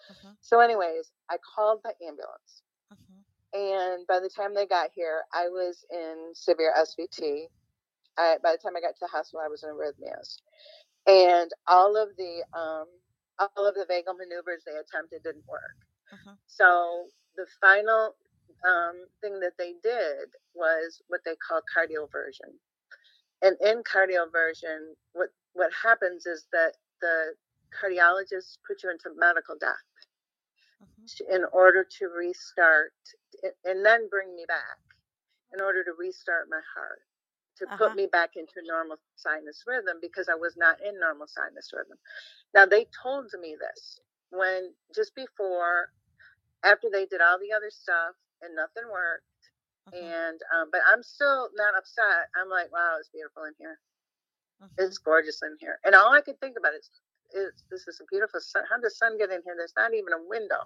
hmm 0.09 0.33
So, 0.43 0.61
anyways, 0.61 1.13
I 1.31 1.39
called 1.39 1.83
the 1.85 1.95
ambulance, 2.07 2.63
hmm 2.91 3.21
and 3.55 4.07
by 4.09 4.21
the 4.21 4.31
time 4.31 4.55
they 4.55 4.67
got 4.67 4.93
here, 4.95 5.25
I 5.33 5.49
was 5.49 5.85
in 5.91 6.33
severe 6.35 6.75
SVT. 6.77 7.49
I, 8.18 8.37
by 8.42 8.53
the 8.53 8.59
time 8.59 8.77
I 8.77 8.81
got 8.83 8.94
to 8.96 9.03
the 9.03 9.09
hospital, 9.09 9.42
I 9.44 9.48
was 9.48 9.64
in 9.64 9.70
arrhythmias, 9.70 10.38
and 11.07 11.50
all 11.68 11.96
of 11.96 12.11
the 12.18 12.44
um, 12.59 12.87
all 13.57 13.66
of 13.68 13.74
the 13.74 13.87
vagal 13.90 14.18
maneuvers 14.18 14.62
they 14.66 14.72
attempted 14.77 15.22
didn't 15.24 15.44
work. 15.48 15.77
hmm 16.11 16.35
So 16.46 17.07
the 17.37 17.46
final 17.61 18.14
um, 18.66 19.07
thing 19.22 19.40
that 19.40 19.55
they 19.59 19.74
did 19.83 20.29
was 20.55 21.03
what 21.09 21.20
they 21.24 21.37
call 21.37 21.62
cardioversion. 21.77 22.55
And 23.42 23.57
in 23.64 23.83
cardioversion, 23.85 24.94
what 25.14 25.31
what 25.55 25.72
happens 25.83 26.27
is 26.27 26.46
that 26.53 26.74
the 27.03 27.35
cardiologists 27.74 28.59
put 28.66 28.83
you 28.83 28.90
into 28.90 29.11
medical 29.18 29.57
death 29.61 29.77
hmm 30.81 31.07
to- 31.16 31.35
in 31.35 31.44
order 31.53 31.85
to 31.98 32.07
restart 32.09 32.92
and 33.64 33.85
then 33.87 34.09
bring 34.09 34.35
me 34.37 34.44
back 34.48 34.79
in 35.55 35.61
order 35.61 35.85
to 35.85 35.92
restart 35.98 36.48
my 36.50 36.61
heart 36.74 37.03
to 37.59 37.67
Uh-huh. 37.67 37.77
put 37.79 37.95
me 37.97 38.07
back 38.07 38.37
into 38.37 38.62
normal 38.64 38.99
sinus 39.17 39.64
rhythm 39.67 39.99
because 40.01 40.29
I 40.29 40.35
was 40.35 40.57
not 40.57 40.81
in 40.83 40.99
normal 41.01 41.27
sinus 41.27 41.73
rhythm. 41.73 41.99
Now 42.55 42.67
they 42.67 42.87
told 43.03 43.33
me 43.40 43.57
this 43.59 44.01
when 44.31 44.75
just 44.95 45.14
before 45.14 45.90
after 46.64 46.88
they 46.90 47.07
did 47.07 47.21
all 47.21 47.38
the 47.38 47.53
other 47.53 47.71
stuff 47.71 48.14
and 48.43 48.55
nothing 48.57 48.85
worked 48.90 49.25
hmm 49.93 49.97
and 50.05 50.40
um, 50.55 50.71
but 50.73 50.81
I'm 50.90 51.03
still 51.03 51.51
not 51.57 51.75
upset. 51.77 52.29
I'm 52.37 52.49
like, 52.51 52.73
wow, 52.73 52.97
it's 52.99 53.11
beautiful 53.11 53.45
in 53.45 53.55
here. 53.59 53.79
It's 54.79 54.99
gorgeous 54.99 55.43
in 55.43 55.57
here. 55.61 55.79
And 55.85 55.95
all 55.95 56.12
I 56.12 56.21
could 56.23 56.40
think 56.40 56.57
about 56.59 56.75
is, 56.75 56.90
is 57.35 57.53
this 57.71 57.87
is 57.88 58.01
a 58.01 58.05
beautiful 58.11 58.40
sun. 58.40 58.64
How 58.71 58.79
does 58.81 58.99
sun 58.99 59.19
get 59.19 59.31
in 59.31 59.43
here? 59.45 59.55
There's 59.57 59.75
not 59.77 59.95
even 59.95 60.12
a 60.12 60.23
window. 60.29 60.62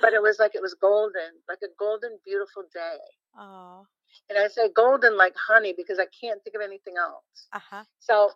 but 0.00 0.12
it 0.12 0.22
was 0.28 0.38
like 0.38 0.54
it 0.54 0.62
was 0.62 0.74
golden, 0.74 1.32
like 1.48 1.60
a 1.64 1.68
golden, 1.78 2.18
beautiful 2.24 2.64
day. 2.74 2.98
Oh. 3.38 3.86
And 4.30 4.38
I 4.38 4.48
say 4.48 4.70
golden 4.74 5.16
like 5.16 5.34
honey 5.36 5.74
because 5.76 5.98
I 5.98 6.06
can't 6.20 6.42
think 6.44 6.56
of 6.56 6.62
anything 6.62 6.94
else. 6.98 7.48
Uh 7.52 7.60
huh. 7.70 7.84
So, 8.00 8.32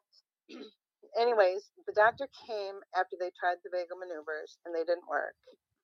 anyways, 1.21 1.71
the 1.87 1.95
doctor 1.95 2.29
came 2.47 2.77
after 2.97 3.17
they 3.21 3.31
tried 3.39 3.59
the 3.65 3.71
vagal 3.71 3.99
maneuvers 4.01 4.59
and 4.67 4.75
they 4.75 4.85
didn't 4.85 5.09
work. 5.09 5.35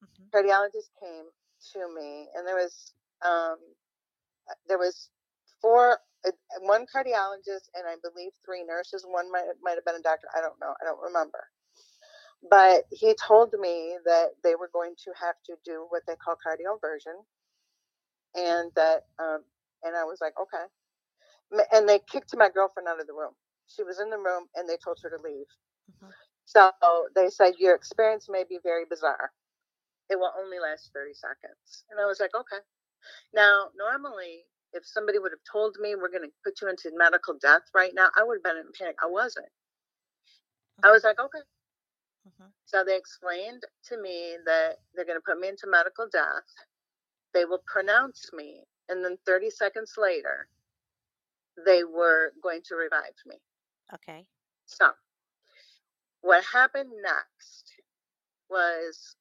hmm 0.03 0.29
Cardiologist 0.35 0.91
came 1.03 1.27
to 1.75 1.95
me, 1.95 2.29
and 2.37 2.47
there 2.47 2.57
was 2.57 2.93
um, 3.27 3.59
there 4.69 4.79
was 4.79 5.11
four, 5.63 5.99
uh, 6.27 6.33
one 6.63 6.87
cardiologist, 6.87 7.71
and 7.75 7.87
I 7.87 7.97
believe 8.03 8.33
three 8.45 8.65
nurses. 8.65 9.07
One 9.09 9.31
might 9.33 9.47
might 9.63 9.77
have 9.77 9.85
been 9.87 9.97
a 9.97 10.03
doctor. 10.03 10.29
I 10.37 10.41
don't 10.43 10.61
know. 10.61 10.75
I 10.83 10.85
don't 10.87 11.03
remember. 11.03 11.49
But 12.51 12.85
he 12.93 13.15
told 13.27 13.55
me 13.61 13.99
that 14.07 14.31
they 14.45 14.55
were 14.57 14.71
going 14.73 14.95
to 15.05 15.13
have 15.21 15.37
to 15.47 15.57
do 15.65 15.87
what 15.91 16.03
they 16.07 16.17
call 16.17 16.37
cardioversion, 16.37 17.25
and 18.37 18.73
that 18.77 19.05
um, 19.19 19.45
and 19.85 19.97
I 19.97 20.05
was 20.05 20.19
like, 20.21 20.35
okay. 20.41 20.67
And 21.73 21.89
they 21.89 22.01
kicked 22.11 22.37
my 22.37 22.51
girlfriend 22.51 22.89
out 22.89 23.01
of 23.01 23.07
the 23.07 23.15
room. 23.15 23.35
She 23.69 23.85
was 23.85 24.01
in 24.01 24.11
the 24.11 24.19
room, 24.19 24.47
and 24.57 24.69
they 24.69 24.79
told 24.83 24.99
her 25.03 25.11
to 25.11 25.23
leave. 25.23 25.47
hmm 26.01 26.11
So 26.47 26.71
they 27.15 27.31
said, 27.31 27.55
Your 27.59 27.75
experience 27.77 28.29
may 28.31 28.45
be 28.49 28.59
very 28.62 28.85
bizarre. 28.89 29.33
It 30.11 30.17
will 30.19 30.33
only 30.39 30.59
last 30.61 30.91
30 30.95 31.15
seconds. 31.15 31.85
And 31.91 32.01
I 32.01 32.07
was 32.07 32.21
like, 32.21 32.35
Okay. 32.35 32.62
Now, 33.35 33.69
normally, 33.77 34.45
if 34.75 34.85
somebody 34.87 35.19
would 35.19 35.33
have 35.33 35.45
told 35.51 35.77
me 35.81 35.95
we're 35.97 36.11
going 36.11 36.29
to 36.29 36.35
put 36.45 36.61
you 36.62 36.69
into 36.71 36.91
medical 36.97 37.35
death 37.41 37.62
right 37.75 37.93
now, 37.95 38.09
I 38.17 38.25
would 38.25 38.39
have 38.39 38.45
been 38.45 38.59
in 38.62 38.73
panic. 38.79 38.97
I 39.03 39.09
wasn't. 39.11 39.49
I 40.85 40.91
was 40.93 41.05
like, 41.05 41.21
Okay. 41.21 41.45
hmm 42.39 42.51
So 42.67 42.85
they 42.85 42.97
explained 42.97 43.62
to 43.91 44.01
me 44.01 44.37
that 44.47 44.79
they're 44.95 45.07
going 45.07 45.19
to 45.19 45.25
put 45.27 45.41
me 45.41 45.49
into 45.49 45.69
medical 45.69 46.07
death. 46.12 46.49
They 47.35 47.45
will 47.47 47.62
pronounce 47.67 48.31
me. 48.35 48.65
And 48.88 49.05
then 49.05 49.18
30 49.27 49.51
seconds 49.51 49.94
later, 49.99 50.49
they 51.64 51.85
were 51.85 52.33
going 52.42 52.62
to 52.66 52.77
revive 52.77 53.14
me. 53.27 53.37
Okay. 53.94 54.27
So, 54.66 54.90
what 56.22 56.44
happened 56.44 56.90
next 57.03 57.72
was 58.51 59.16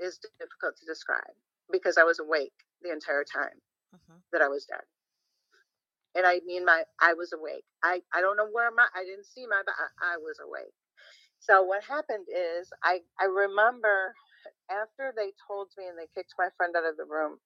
is 0.00 0.18
difficult 0.38 0.76
to 0.78 0.86
describe 0.86 1.34
because 1.72 1.98
I 1.98 2.04
was 2.04 2.18
awake 2.18 2.54
the 2.82 2.92
entire 2.92 3.24
time 3.24 3.60
hmm 3.92 4.18
that 4.32 4.42
I 4.42 4.48
was 4.48 4.66
dead. 4.66 4.82
And 6.14 6.26
I 6.26 6.40
mean 6.46 6.64
my 6.64 6.84
I 7.00 7.14
was 7.14 7.32
awake. 7.32 7.64
I 7.82 8.02
I 8.12 8.20
don't 8.20 8.36
know 8.36 8.48
where 8.50 8.70
my 8.70 8.86
I 8.94 9.04
didn't 9.04 9.26
see 9.26 9.46
my 9.46 9.62
but 9.64 9.74
I, 9.78 10.14
I 10.14 10.16
was 10.18 10.38
awake. 10.44 10.74
So 11.40 11.62
what 11.62 11.84
happened 11.84 12.26
is 12.28 12.70
I 12.82 13.00
I 13.20 13.26
remember 13.26 14.14
after 14.70 15.12
they 15.16 15.32
told 15.48 15.70
me 15.78 15.88
and 15.88 15.98
they 15.98 16.08
kicked 16.14 16.34
my 16.38 16.48
friend 16.56 16.74
out 16.76 16.86
of 16.86 16.96
the 16.96 17.04
room, 17.06 17.38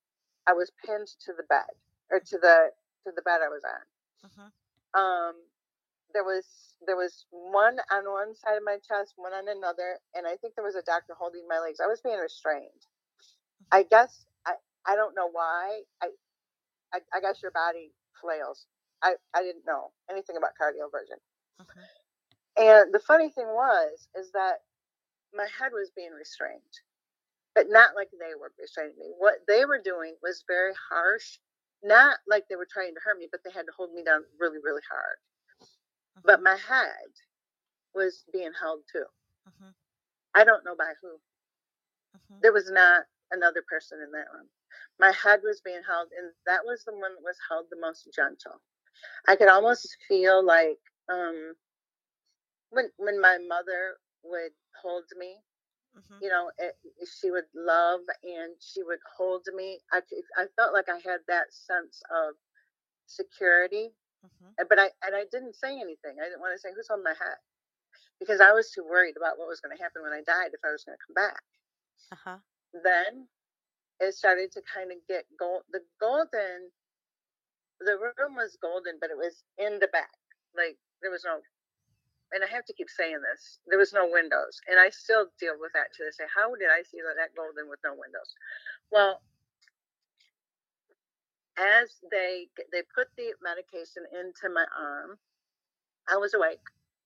I 0.49 0.55
was 0.55 0.73
pinned 0.87 1.09
to 1.27 1.35
the 1.37 1.45
bed 1.51 1.71
or 2.11 2.21
to 2.21 2.39
the 2.39 2.71
to 3.07 3.13
the 3.15 3.23
bed 3.23 3.41
I 3.45 3.51
was 3.51 3.65
on. 3.65 4.31
Hmm 4.37 4.49
um 4.95 5.35
there 6.15 6.25
was 6.25 6.47
there 6.87 6.97
was 6.97 7.27
one 7.31 7.79
on 7.93 8.05
one 8.11 8.35
side 8.35 8.57
of 8.57 8.65
my 8.65 8.79
chest 8.79 9.15
one 9.17 9.33
on 9.33 9.49
another 9.49 9.99
and 10.15 10.27
i 10.27 10.37
think 10.37 10.55
there 10.55 10.65
was 10.65 10.77
a 10.77 10.83
doctor 10.83 11.15
holding 11.19 11.47
my 11.49 11.59
legs. 11.61 11.81
I 11.81 11.87
was 11.87 12.01
being 12.01 12.19
restrained. 12.19 12.83
I 13.73 13.85
guess 13.85 14.27
i 14.47 14.55
i 14.87 14.97
don't 14.97 15.15
know 15.15 15.29
why 15.31 15.83
i 16.03 16.09
i, 16.95 17.01
I 17.15 17.21
guess 17.21 17.43
your 17.43 17.53
body 17.53 17.93
flails. 18.21 18.67
I 19.03 19.15
i 19.35 19.43
didn't 19.43 19.67
know 19.67 19.93
anything 20.11 20.37
about 20.37 20.53
cardioversion. 20.61 21.21
Hmm 21.61 21.81
and 22.59 22.93
the 22.95 23.01
funny 23.01 23.31
thing 23.31 23.47
was 23.49 24.09
is 24.19 24.33
that 24.33 24.63
my 25.35 25.47
head 25.61 25.73
was 25.73 25.91
being 25.97 26.13
restrained 26.13 26.75
but 27.59 27.67
not 27.71 27.97
like 27.97 28.11
they 28.15 28.39
were 28.39 28.55
restraining 28.61 28.95
me 28.99 29.11
what 29.19 29.43
they 29.49 29.67
were 29.67 29.83
doing 29.83 30.15
was 30.23 30.45
very 30.49 30.75
harsh 30.91 31.39
not 31.85 32.19
like 32.29 32.45
they 32.49 32.57
were 32.57 32.69
trying 32.71 32.95
to 32.95 33.03
hurt 33.05 33.19
me 33.19 33.29
but 33.33 33.43
they 33.45 33.53
had 33.53 33.67
to 33.67 33.75
hold 33.77 33.93
me 33.95 34.05
down 34.05 34.23
really 34.41 34.61
really 34.65 34.83
hard 34.91 35.19
but 36.25 36.43
my 36.43 36.57
head 36.57 37.11
was 37.95 38.25
being 38.33 38.53
held 38.61 38.81
too. 38.93 39.07
hmm 39.47 39.71
I 40.35 40.45
don't 40.45 40.65
know 40.65 40.77
by 40.77 40.93
who. 41.03 41.19
hmm 42.29 42.41
There 42.43 42.53
was 42.53 42.71
not 42.71 43.05
another 43.33 43.63
person 43.69 44.01
in 44.05 44.13
that 44.13 44.33
room. 44.35 44.49
My 45.01 45.13
head 45.13 45.41
was 45.45 45.63
being 45.65 45.83
held, 45.87 46.09
and 46.19 46.33
that 46.47 46.63
was 46.67 46.85
the 46.85 46.93
one 46.93 47.15
that 47.17 47.25
was 47.25 47.39
held 47.51 47.67
the 47.71 47.81
most 47.81 48.09
gentle. 48.15 48.61
I 49.29 49.37
could 49.37 49.49
almost 49.49 49.97
feel 50.09 50.45
like 50.45 50.79
um, 51.11 51.55
when 52.71 52.91
when 52.99 53.21
my 53.21 53.39
mother 53.49 53.99
would 54.25 54.53
hold 54.83 55.05
me, 55.19 55.37
hmm 55.95 56.21
you 56.21 56.29
know, 56.29 56.51
it, 56.59 56.77
she 57.21 57.31
would 57.31 57.47
love 57.55 58.01
and 58.23 58.57
she 58.61 58.83
would 58.83 59.01
hold 59.17 59.47
me. 59.55 59.81
I 59.93 60.03
I 60.37 60.47
felt 60.57 60.73
like 60.75 60.89
I 60.89 60.97
had 60.99 61.21
that 61.29 61.53
sense 61.53 62.03
of 62.11 62.35
security, 63.07 63.95
hmm 64.23 64.55
uh, 64.61 64.65
but 64.69 64.79
I 64.79 64.91
and 65.03 65.15
I 65.17 65.25
didn't 65.31 65.57
say 65.57 65.81
anything. 65.81 66.17
I 66.21 66.25
didn't 66.25 66.41
want 66.41 66.55
to 66.55 66.59
say 66.61 66.71
who's 66.75 66.91
on 66.91 67.03
my 67.05 67.15
hat 67.15 67.39
because 68.21 68.41
I 68.41 68.53
was 68.53 68.71
too 68.71 68.85
worried 68.85 69.17
about 69.17 69.39
what 69.39 69.49
was 69.49 69.61
going 69.61 69.77
to 69.77 69.83
happen 69.83 70.03
when 70.03 70.13
I 70.13 70.23
died 70.23 70.53
if 70.55 70.61
I 70.65 70.73
was 70.73 70.85
going 70.85 70.97
to 70.97 71.05
come 71.07 71.15
back. 71.15 71.43
Uh-huh. 72.13 72.39
Then 72.73 73.29
it 74.01 74.15
started 74.15 74.53
to 74.53 74.63
kind 74.63 74.93
of 74.93 74.99
get 75.07 75.27
gold. 75.39 75.65
The 75.71 75.85
golden, 76.01 76.73
the 77.81 77.99
room 77.99 78.37
was 78.37 78.57
golden, 78.61 78.99
but 79.01 79.11
it 79.11 79.17
was 79.17 79.45
in 79.59 79.79
the 79.81 79.89
back. 79.89 80.11
Like 80.57 80.79
there 81.03 81.11
was 81.11 81.25
no, 81.25 81.41
and 82.33 82.45
I 82.45 82.49
have 82.49 82.65
to 82.67 82.75
keep 82.75 82.91
saying 82.91 83.21
this. 83.23 83.61
There 83.67 83.79
was 83.79 83.93
no 83.93 84.09
windows, 84.11 84.61
and 84.69 84.79
I 84.81 84.91
still 84.91 85.29
deal 85.41 85.55
with 85.61 85.73
that 85.75 85.93
to 85.97 86.05
this 86.05 86.17
day. 86.19 86.27
How 86.35 86.55
did 86.57 86.69
I 86.71 86.83
see 86.83 86.99
that, 87.03 87.17
that 87.17 87.35
golden 87.37 87.69
with 87.69 87.81
no 87.85 87.93
windows? 87.93 88.35
Well, 88.91 89.23
as 91.59 92.01
they 92.11 92.49
they 92.73 92.83
put 92.95 93.09
the 93.17 93.35
medication 93.43 94.05
into 94.13 94.53
my 94.53 94.67
arm, 94.79 95.19
I 96.09 96.17
was 96.17 96.35
awake. 96.35 96.61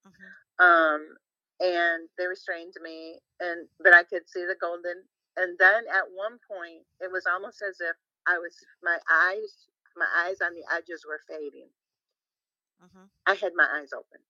hmm 0.05 0.33
um, 0.59 1.17
and 1.61 2.09
they 2.19 2.27
restrained 2.27 2.75
me, 2.83 3.21
and 3.41 3.69
but 3.83 3.95
I 3.95 4.05
could 4.05 4.29
see 4.29 4.45
the 4.47 4.57
golden. 4.61 5.05
And 5.37 5.59
then 5.59 5.85
at 5.89 6.11
one 6.15 6.39
point, 6.49 6.85
it 7.01 7.11
was 7.11 7.27
almost 7.27 7.63
as 7.63 7.81
if 7.81 7.97
I 8.27 8.39
was 8.39 8.57
my 8.83 8.99
eyes, 9.11 9.69
my 9.97 10.07
eyes 10.27 10.41
on 10.41 10.55
the 10.55 10.65
edges 10.75 11.05
were 11.07 11.21
fading. 11.29 11.69
hmm 12.81 13.07
I 13.27 13.35
had 13.35 13.55
my 13.55 13.69
eyes 13.73 13.93
open. 13.93 14.21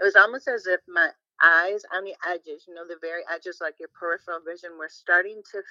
It 0.00 0.04
was 0.04 0.16
almost 0.16 0.48
as 0.48 0.66
if 0.66 0.80
my 0.88 1.10
eyes 1.42 1.84
on 1.92 2.04
the 2.04 2.14
edges, 2.26 2.66
you 2.66 2.74
know, 2.74 2.86
the 2.86 2.98
very 3.00 3.22
edges, 3.30 3.58
like 3.60 3.78
your 3.80 3.88
peripheral 3.94 4.40
vision, 4.40 4.78
were 4.78 4.88
starting 4.88 5.42
to 5.52 5.62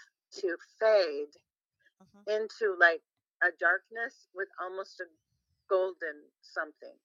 to 0.41 0.57
fade 0.79 1.35
hmm 1.99 2.23
into 2.27 2.75
like 2.79 3.03
a 3.43 3.51
darkness 3.59 4.27
with 4.33 4.49
almost 4.61 4.99
a 5.01 5.05
golden 5.69 6.23
something, 6.41 6.95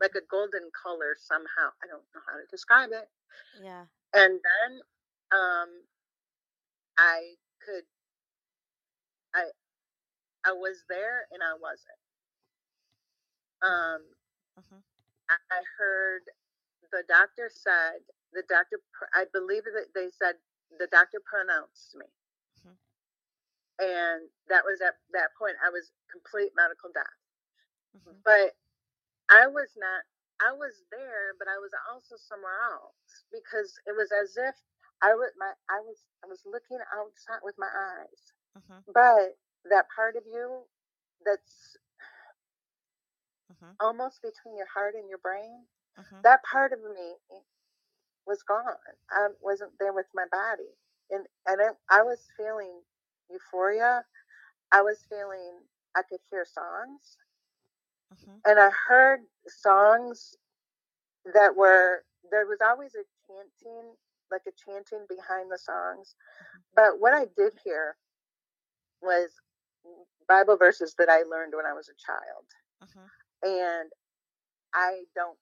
like 0.00 0.14
a 0.14 0.22
golden 0.30 0.70
color 0.72 1.16
somehow. 1.18 1.70
I 1.82 1.86
don't 1.88 2.04
know 2.14 2.22
how 2.26 2.38
to 2.38 2.46
describe 2.50 2.90
it. 2.92 3.08
Yeah. 3.54 3.86
and 4.14 4.40
then 4.42 4.80
um 5.32 5.84
i 6.98 7.36
could 7.64 7.84
i 9.34 9.50
i 10.44 10.52
was 10.52 10.84
there 10.88 11.26
and 11.32 11.42
i 11.42 11.54
wasn't 11.54 11.98
um 13.62 14.02
hmm 14.56 14.80
i, 15.30 15.36
I 15.50 15.62
heard 15.78 16.22
the 16.92 17.04
doctor 17.08 17.50
said 17.52 18.00
the 18.32 18.42
doctor 18.48 18.80
i 19.14 19.24
believe 19.32 19.64
that 19.64 19.92
they 19.94 20.08
said 20.10 20.36
the 20.78 20.88
doctor 20.92 21.20
pronounced 21.24 21.94
me. 21.96 22.06
Mhm. 22.64 22.76
and 23.78 24.28
that 24.48 24.64
was 24.64 24.80
at 24.80 24.96
that 25.12 25.30
point 25.38 25.56
i 25.64 25.70
was 25.70 25.92
complete 26.10 26.52
medical 26.56 26.90
death. 26.92 27.18
Hmm 27.92 28.20
but 28.24 28.56
i 29.30 29.46
was 29.46 29.74
not 29.76 30.02
i 30.40 30.52
was 30.52 30.84
there 30.90 31.34
but 31.38 31.48
i 31.48 31.58
was 31.58 31.72
also 31.90 32.16
somewhere 32.16 32.58
else 32.72 33.24
because 33.32 33.78
it 33.86 33.94
was 33.96 34.10
as 34.12 34.36
if 34.36 34.54
i 35.02 35.14
was 35.14 35.32
my 35.38 35.52
i 35.70 35.80
was 35.80 36.04
i 36.24 36.26
was 36.28 36.42
looking 36.46 36.78
outside 36.94 37.40
with 37.42 37.56
my 37.58 37.70
eyes. 37.70 38.32
Hmm 38.54 38.80
but 38.92 39.38
that 39.70 39.86
part 39.94 40.16
of 40.16 40.24
you 40.26 40.64
that's 41.24 41.76
hmm 43.60 43.72
almost 43.80 44.22
between 44.22 44.56
your 44.56 44.66
heart 44.74 44.94
and 44.94 45.08
your 45.08 45.18
brain 45.18 45.66
hmm 45.98 46.22
that 46.22 46.42
part 46.44 46.72
of 46.72 46.80
me 46.80 47.16
was 48.26 48.42
gone. 48.42 48.62
I 49.10 49.28
wasn't 49.42 49.72
there 49.80 49.92
with 49.94 50.06
my 50.14 50.26
body. 50.30 50.70
And 51.10 51.26
and 51.46 51.60
it, 51.60 51.76
i 51.90 52.02
was 52.02 52.20
feeling 52.36 52.80
euphoria. 53.30 54.04
I 54.72 54.82
was 54.82 54.98
feeling 55.08 55.60
i 55.96 56.02
could 56.08 56.20
hear 56.30 56.44
songs. 56.46 57.18
Hmm 58.24 58.38
and 58.46 58.58
I 58.60 58.70
heard 58.88 59.20
songs 59.48 60.36
that 61.34 61.56
were 61.56 62.04
there 62.30 62.46
was 62.46 62.58
always 62.64 62.94
a 62.94 63.04
chanting, 63.26 63.94
like 64.30 64.42
a 64.48 64.52
chanting 64.64 65.06
behind 65.08 65.50
the 65.50 65.58
songs. 65.58 66.14
But 66.74 67.00
what 67.00 67.14
I 67.14 67.26
did 67.36 67.54
hear 67.64 67.96
was 69.02 69.30
Bible 70.28 70.56
verses 70.56 70.94
that 70.98 71.08
I 71.10 71.22
learned 71.22 71.54
when 71.56 71.66
I 71.66 71.74
was 71.74 71.88
a 71.88 71.94
child, 71.98 72.46
hmm 72.94 73.06
and 73.42 73.90
I 74.74 75.02
don't. 75.14 75.38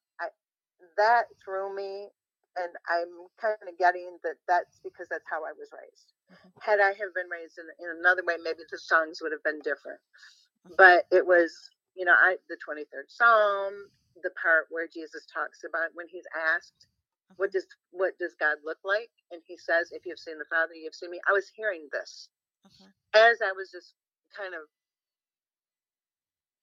That 0.97 1.25
threw 1.43 1.75
me, 1.75 2.09
and 2.57 2.71
I'm 2.89 3.27
kind 3.41 3.57
of 3.67 3.77
getting 3.79 4.17
that 4.23 4.37
that's 4.47 4.79
because 4.83 5.07
that's 5.09 5.27
how 5.29 5.45
I 5.45 5.53
was 5.53 5.69
raised. 5.73 6.13
Mhm. 6.31 6.63
Had 6.63 6.79
I 6.81 6.93
have 6.93 7.13
been 7.15 7.29
raised 7.29 7.59
in, 7.59 7.67
in 7.79 7.97
another 7.99 8.23
way, 8.25 8.37
maybe 8.37 8.63
the 8.69 8.79
songs 8.79 9.21
would 9.21 9.31
have 9.31 9.43
been 9.43 9.61
different. 9.61 10.01
Mhm. 10.67 10.77
But 10.77 11.07
it 11.11 11.25
was, 11.25 11.71
you 11.95 12.05
know, 12.05 12.13
I 12.15 12.37
the 12.49 12.57
23rd 12.57 13.09
Psalm, 13.09 13.91
the 14.23 14.31
part 14.31 14.67
where 14.71 14.87
Jesus 14.87 15.25
talks 15.27 15.63
about 15.65 15.95
when 15.95 16.07
he's 16.09 16.27
asked, 16.35 16.87
"What 17.37 17.51
does 17.51 17.67
what 17.91 18.17
does 18.19 18.35
God 18.35 18.59
look 18.65 18.79
like?" 18.85 19.11
and 19.31 19.43
he 19.45 19.57
says, 19.57 19.91
"If 19.91 20.05
you've 20.05 20.19
seen 20.19 20.39
the 20.39 20.45
Father, 20.45 20.75
you've 20.75 20.95
seen 20.95 21.11
me." 21.11 21.21
I 21.27 21.33
was 21.33 21.49
hearing 21.49 21.89
this 21.91 22.29
Mhm. 22.65 22.93
as 23.13 23.41
I 23.41 23.51
was 23.53 23.71
just 23.71 23.95
kind 24.35 24.55
of, 24.55 24.69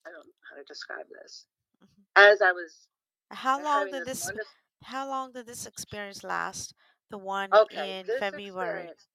I 0.06 0.10
don't 0.10 0.26
know 0.26 0.34
how 0.50 0.56
to 0.56 0.64
describe 0.64 1.08
this. 1.10 1.46
Mhm. 1.82 2.06
As 2.16 2.42
I 2.42 2.52
was 2.52 2.88
How 3.34 3.62
long 3.62 3.88
having 3.88 3.90
did 3.90 4.04
this 4.04 4.20
this 4.22 4.32
wonderful, 4.32 4.52
how 4.84 5.08
long 5.08 5.32
did 5.32 5.46
this 5.46 5.66
experience 5.66 6.24
last? 6.24 6.74
The 7.10 7.18
one 7.18 7.60
okay, 7.62 7.66
in 7.70 8.08
this 8.08 8.18
February. 8.18 8.92
experience 8.92 9.06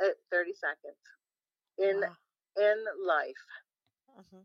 at 0.00 0.16
30 0.32 0.54
seconds 0.54 1.02
in 1.78 2.00
Wow. 2.00 2.16
in 2.56 2.84
life 3.06 3.46
hmm 4.16 4.42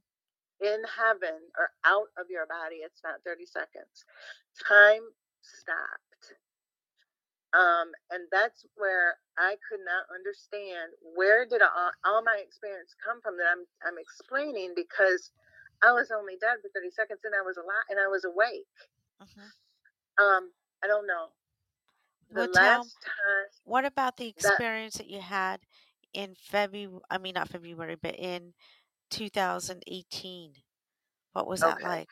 in 0.62 0.82
heaven 0.98 1.40
or 1.58 1.70
out 1.86 2.08
of 2.18 2.28
your 2.30 2.48
body 2.48 2.78
it's 2.78 3.02
not 3.04 3.22
30 3.26 3.46
seconds 3.46 4.06
time 4.68 5.02
stopped 5.42 6.38
um 7.54 7.92
and 8.12 8.28
that's 8.32 8.66
where 8.78 9.16
i 9.38 9.56
could 9.70 9.82
not 9.86 10.06
understand 10.14 10.94
where 11.16 11.46
did 11.48 11.62
all, 11.62 11.92
all 12.06 12.24
my 12.24 12.40
experience 12.44 12.96
come 13.04 13.22
from 13.22 13.38
that 13.38 13.48
i'm 13.52 13.66
i'm 13.86 13.98
explaining 14.00 14.74
because 14.76 15.32
i 15.84 15.92
was 15.92 16.12
only 16.12 16.38
dead 16.42 16.58
for 16.62 16.70
30 16.76 16.92
seconds 16.92 17.22
and 17.26 17.36
i 17.36 17.42
was 17.42 17.58
alive 17.58 17.88
and 17.90 18.00
i 18.00 18.08
was 18.08 18.26
awake 18.26 18.70
hmm 19.22 19.52
um 20.18 20.52
i 20.84 20.88
don't 20.88 21.08
know 21.08 21.28
the 22.34 22.48
Well, 22.50 22.50
last 22.54 22.98
time 23.06 23.48
what 23.64 23.86
about 23.86 24.18
the 24.18 24.28
experience 24.28 24.96
that 24.96 25.08
you 25.08 25.22
had 25.22 25.62
in 26.14 26.36
February? 26.36 27.02
I 27.10 27.18
mean, 27.18 27.34
not 27.36 27.50
February, 27.50 27.96
but 27.96 28.16
in 28.16 28.54
2018. 29.10 30.56
What 31.34 31.48
was 31.48 31.64
that 31.64 31.82
like? 31.82 32.10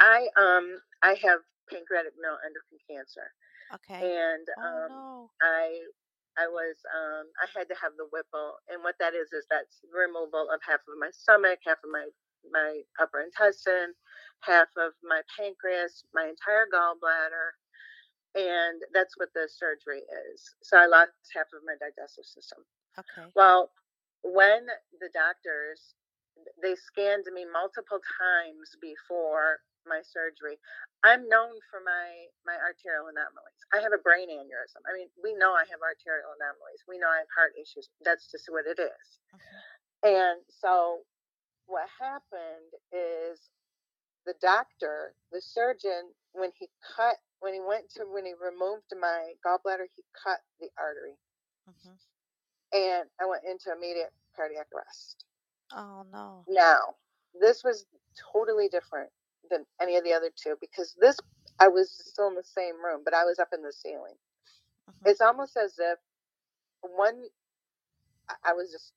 i 0.00 0.28
um 0.36 0.80
i 1.02 1.14
have 1.14 1.40
pancreatic 1.70 2.12
neuroendocrine 2.18 2.82
cancer 2.88 3.32
Okay. 3.74 4.00
and 4.00 4.46
Oh 4.56 4.62
um 4.64 4.88
no. 4.88 5.30
I 5.42 5.80
I 6.38 6.48
was 6.48 6.76
um 6.94 7.26
I 7.42 7.46
had 7.58 7.68
to 7.68 7.76
have 7.82 7.92
the 7.98 8.08
Whipple, 8.12 8.56
and 8.68 8.82
what 8.82 8.96
that 9.00 9.14
is 9.14 9.32
is 9.32 9.46
that's 9.50 9.80
removal 9.92 10.48
of 10.50 10.60
half 10.66 10.80
of 10.88 10.98
my 10.98 11.10
stomach, 11.12 11.60
half 11.66 11.78
of 11.84 11.90
my 11.92 12.08
my 12.50 12.82
upper 13.00 13.20
intestine, 13.20 13.94
half 14.44 14.68
of 14.76 14.92
my 15.02 15.22
pancreas, 15.36 16.04
my 16.14 16.28
entire 16.28 16.66
gallbladder, 16.72 17.56
and 18.34 18.82
that's 18.92 19.16
what 19.16 19.30
the 19.34 19.48
surgery 19.48 20.02
is. 20.32 20.42
So 20.62 20.76
I 20.76 20.86
lost 20.86 21.12
half 21.34 21.46
of 21.54 21.62
my 21.64 21.74
digestive 21.80 22.26
system. 22.26 22.64
Okay. 22.98 23.28
Well, 23.34 23.70
when 24.22 24.66
the 25.00 25.10
doctors 25.14 25.94
they 26.62 26.74
scanned 26.74 27.24
me 27.32 27.46
multiple 27.46 28.02
times 28.18 28.74
before 28.82 29.62
my 29.86 30.00
surgery. 30.00 30.56
I'm 31.04 31.28
known 31.28 31.52
for 31.68 31.80
my 31.84 32.08
my 32.48 32.56
arterial 32.56 33.12
anomalies. 33.12 33.60
I 33.72 33.80
have 33.84 33.92
a 33.92 34.00
brain 34.00 34.32
aneurysm. 34.32 34.80
I 34.88 34.96
mean, 34.96 35.08
we 35.20 35.36
know 35.36 35.52
I 35.52 35.68
have 35.68 35.80
arterial 35.84 36.32
anomalies. 36.40 36.82
We 36.88 36.96
know 36.96 37.08
I 37.08 37.20
have 37.24 37.32
heart 37.36 37.52
issues. 37.60 37.88
That's 38.00 38.30
just 38.32 38.48
what 38.48 38.64
it 38.66 38.80
is. 38.80 39.06
Mhm. 39.32 39.60
And 40.04 40.38
so 40.48 41.04
what 41.66 41.88
happened 42.00 42.72
is 42.92 43.50
the 44.26 44.34
doctor, 44.40 45.14
the 45.32 45.40
surgeon, 45.42 46.12
when 46.32 46.50
he 46.58 46.68
cut, 46.96 47.16
when 47.40 47.54
he 47.54 47.60
went 47.60 47.90
to, 47.96 48.04
when 48.04 48.26
he 48.26 48.34
removed 48.34 48.84
my 49.00 49.34
gallbladder, 49.46 49.86
he 49.96 50.04
cut 50.24 50.40
the 50.60 50.68
artery, 50.78 51.16
Mhm. 51.68 51.98
and 52.72 53.10
I 53.20 53.26
went 53.26 53.44
into 53.44 53.72
immediate 53.72 54.12
cardiac 54.36 54.68
arrest. 54.74 55.24
Oh 55.72 56.04
no. 56.12 56.46
Now, 56.48 56.96
this 57.40 57.64
was 57.64 57.86
totally 58.32 58.68
different 58.68 59.10
than 59.50 59.66
any 59.80 59.96
of 59.96 60.04
the 60.04 60.12
other 60.12 60.30
two 60.34 60.56
because 60.60 60.94
this, 61.00 61.18
I 61.60 61.68
was 61.68 61.90
still 61.92 62.28
in 62.28 62.34
the 62.34 62.44
same 62.44 62.82
room, 62.84 63.02
but 63.04 63.14
I 63.14 63.24
was 63.24 63.38
up 63.38 63.52
in 63.52 63.62
the 63.62 63.72
ceiling. 63.72 64.16
Mhm. 64.88 65.06
It's 65.06 65.20
almost 65.20 65.56
as 65.56 65.78
if 65.78 65.98
one, 66.82 67.30
I 68.44 68.52
was 68.54 68.70
just 68.72 68.92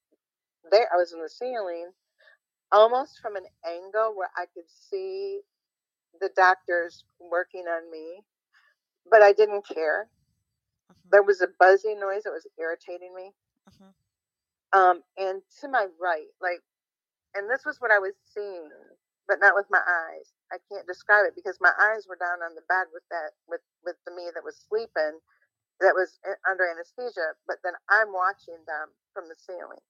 there, 0.70 0.88
I 0.92 0.96
was 0.96 1.12
in 1.12 1.22
the 1.22 1.28
ceiling, 1.30 1.92
almost 2.72 3.20
from 3.20 3.36
an 3.36 3.46
angle 3.66 4.14
where 4.16 4.30
I 4.36 4.46
could 4.54 4.68
see 4.68 5.40
the 6.20 6.30
doctors 6.36 7.04
working 7.20 7.66
on 7.68 7.90
me, 7.90 8.24
but 9.10 9.22
I 9.22 9.32
didn't 9.32 9.66
care. 9.66 10.10
Mhm. 10.90 11.10
There 11.10 11.22
was 11.22 11.40
a 11.40 11.48
buzzing 11.48 12.00
noise 12.00 12.24
that 12.24 12.32
was 12.32 12.46
irritating 12.58 13.14
me. 13.14 13.34
Mhm. 13.68 13.94
Um, 14.72 15.04
and 15.16 15.42
to 15.60 15.68
my 15.68 15.86
right, 15.98 16.28
like, 16.40 16.62
and 17.34 17.50
this 17.50 17.64
was 17.64 17.80
what 17.80 17.90
I 17.90 17.98
was 17.98 18.14
seeing, 18.24 18.70
but 19.26 19.40
not 19.40 19.54
with 19.54 19.70
my 19.70 19.82
eyes. 19.86 20.32
I 20.52 20.58
can't 20.70 20.86
describe 20.86 21.26
it 21.26 21.34
because 21.34 21.60
my 21.60 21.74
eyes 21.78 22.06
were 22.08 22.16
down 22.16 22.42
on 22.42 22.54
the 22.54 22.62
bed 22.62 22.88
with 22.92 23.06
that, 23.10 23.34
with 23.46 23.62
with 23.82 23.96
the 24.04 24.12
me 24.12 24.30
that 24.34 24.44
was 24.44 24.56
sleeping, 24.58 25.20
that 25.80 25.94
was 25.94 26.18
under 26.46 26.66
anesthesia. 26.68 27.36
But 27.46 27.62
then 27.62 27.74
I'm 27.88 28.12
watching 28.12 28.64
them 28.66 28.94
from 29.12 29.28
the 29.28 29.36
ceiling. 29.36 29.80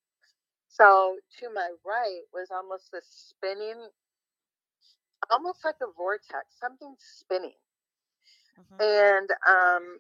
So 0.69 1.19
to 1.41 1.51
my 1.55 1.71
right 1.85 2.23
was 2.33 2.51
almost 2.51 2.95
a 2.95 3.01
spinning, 3.03 3.89
almost 5.31 5.65
like 5.65 5.77
a 5.83 5.93
vortex, 5.97 6.59
something 6.61 6.95
spinning. 6.99 7.55
Mhm. 8.57 8.81
and 8.81 9.31
um, 9.49 9.99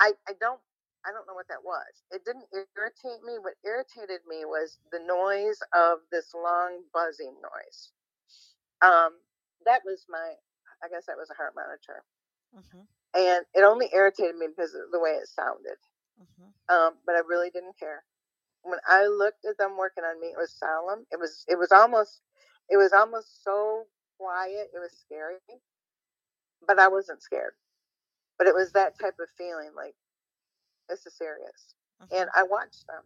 I 0.00 0.12
I 0.28 0.34
don't 0.40 0.60
I 1.06 1.12
don't 1.12 1.26
know 1.26 1.34
what 1.34 1.48
that 1.48 1.64
was. 1.64 2.04
It 2.10 2.24
didn't 2.24 2.46
irritate 2.52 3.24
me. 3.24 3.38
What 3.38 3.54
irritated 3.64 4.20
me 4.28 4.44
was 4.44 4.78
the 4.92 5.00
noise 5.00 5.58
of 5.74 6.00
this 6.12 6.34
long 6.34 6.84
buzzing 6.92 7.36
noise. 7.42 7.92
Um, 8.82 9.20
that 9.66 9.82
was 9.84 10.06
my 10.08 10.34
I 10.84 10.88
guess 10.88 11.06
that 11.06 11.18
was 11.18 11.30
a 11.30 11.34
heart 11.34 11.54
monitor, 11.56 12.04
Mhm. 12.52 12.88
and 13.14 13.46
it 13.54 13.62
only 13.64 13.90
irritated 13.92 14.36
me 14.36 14.48
because 14.48 14.74
of 14.74 14.90
the 14.92 15.00
way 15.00 15.12
it 15.12 15.28
sounded. 15.28 15.78
Mhm. 16.18 16.54
Um, 16.68 16.98
but 17.06 17.16
I 17.16 17.20
really 17.20 17.50
didn't 17.50 17.78
care. 17.78 18.04
When 18.62 18.78
I 18.88 19.06
looked 19.06 19.44
at 19.46 19.58
them 19.58 19.76
working 19.78 20.04
on 20.04 20.20
me, 20.20 20.28
it 20.28 20.38
was 20.38 20.52
solemn. 20.54 21.06
It 21.12 21.18
was 21.20 21.44
it 21.48 21.58
was 21.58 21.72
almost 21.72 22.22
it 22.70 22.76
was 22.78 22.92
almost 22.92 23.44
so 23.44 23.84
quiet. 24.18 24.68
It 24.74 24.80
was 24.80 24.92
scary, 25.06 25.36
but 26.66 26.78
I 26.78 26.88
wasn't 26.88 27.22
scared. 27.22 27.54
But 28.38 28.48
it 28.48 28.54
was 28.54 28.72
that 28.72 28.98
type 29.00 29.16
of 29.20 29.28
feeling, 29.38 29.70
like 29.76 29.94
this 30.88 31.06
is 31.06 31.14
serious. 31.16 31.74
And 32.12 32.28
Mhm. 32.28 32.32
I 32.36 32.44
watched 32.44 32.86
them. 32.88 33.02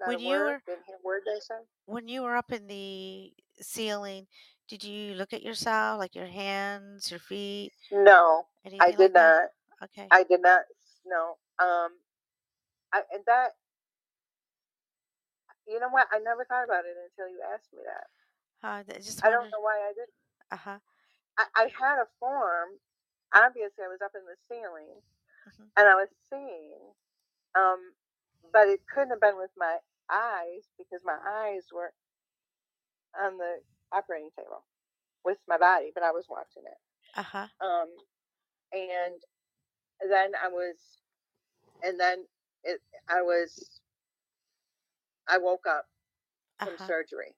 Not 0.00 0.08
When 0.08 0.18
you 0.20 0.40
word, 0.40 0.42
were 0.42 0.62
didn't 0.66 0.84
hear 0.86 0.96
a 0.96 1.06
word 1.06 1.22
they 1.26 1.40
said. 1.40 1.64
when 1.86 2.08
you 2.08 2.22
were 2.22 2.36
up 2.36 2.52
in 2.52 2.66
the 2.68 3.32
ceiling, 3.60 4.26
did 4.68 4.84
you 4.84 5.14
look 5.14 5.32
at 5.32 5.42
yourself, 5.42 5.98
like 5.98 6.14
your 6.16 6.26
hands, 6.26 7.10
your 7.10 7.20
feet, 7.20 7.72
No, 7.92 8.46
I 8.80 8.92
anything 8.92 8.96
like 8.98 9.12
did 9.12 9.14
that? 9.14 9.36
not. 9.36 9.50
Okay. 9.84 10.12
I 10.12 10.24
did 10.24 10.42
not. 10.42 10.62
No. 11.06 11.36
Um, 11.60 11.92
I 12.92 13.02
and 13.12 13.24
that 13.26 13.52
you 15.68 15.78
know 15.80 15.90
what? 15.90 16.08
I 16.10 16.18
never 16.18 16.44
thought 16.44 16.64
about 16.64 16.84
it 16.88 16.96
until 16.96 17.28
you 17.30 17.40
asked 17.54 17.72
me 17.72 17.80
that. 17.84 18.06
Uh, 18.66 18.82
just 18.98 19.24
I 19.24 19.30
don't 19.30 19.50
know 19.50 19.60
why 19.60 19.78
I 19.78 19.92
didn't. 19.94 20.16
Uh 20.50 20.56
huh. 20.56 20.78
I, 21.38 21.44
I 21.54 21.62
had 21.78 22.00
a 22.02 22.08
form. 22.18 22.80
Obviously, 23.34 23.84
I 23.84 23.88
was 23.92 24.00
up 24.02 24.12
in 24.16 24.24
the 24.24 24.36
ceiling 24.48 25.02
Mhm. 25.46 25.68
and 25.76 25.86
I 25.88 25.94
was 25.94 26.08
seeing, 26.30 26.80
um, 27.54 27.92
but 28.52 28.68
it 28.68 28.80
couldn't 28.92 29.10
have 29.10 29.20
been 29.20 29.36
with 29.36 29.52
my 29.56 29.78
eyes 30.10 30.64
because 30.78 31.00
my 31.04 31.18
eyes 31.24 31.64
were 31.72 31.92
on 33.20 33.36
the 33.36 33.60
operating 33.92 34.30
table 34.36 34.64
with 35.24 35.38
my 35.46 35.58
body, 35.58 35.90
but 35.94 36.02
I 36.02 36.10
was 36.12 36.26
watching 36.28 36.64
it. 36.64 36.78
Uh 37.14 37.22
huh. 37.22 37.48
Um, 37.60 37.88
and 38.72 39.20
then 40.08 40.32
I 40.42 40.48
was, 40.48 40.76
and 41.82 41.98
then 41.98 42.24
it, 42.64 42.80
I 43.08 43.22
was, 43.22 43.80
I 45.28 45.38
woke 45.38 45.66
up 45.68 45.86
from 46.58 46.74
huh. 46.78 46.86
surgery. 46.86 47.34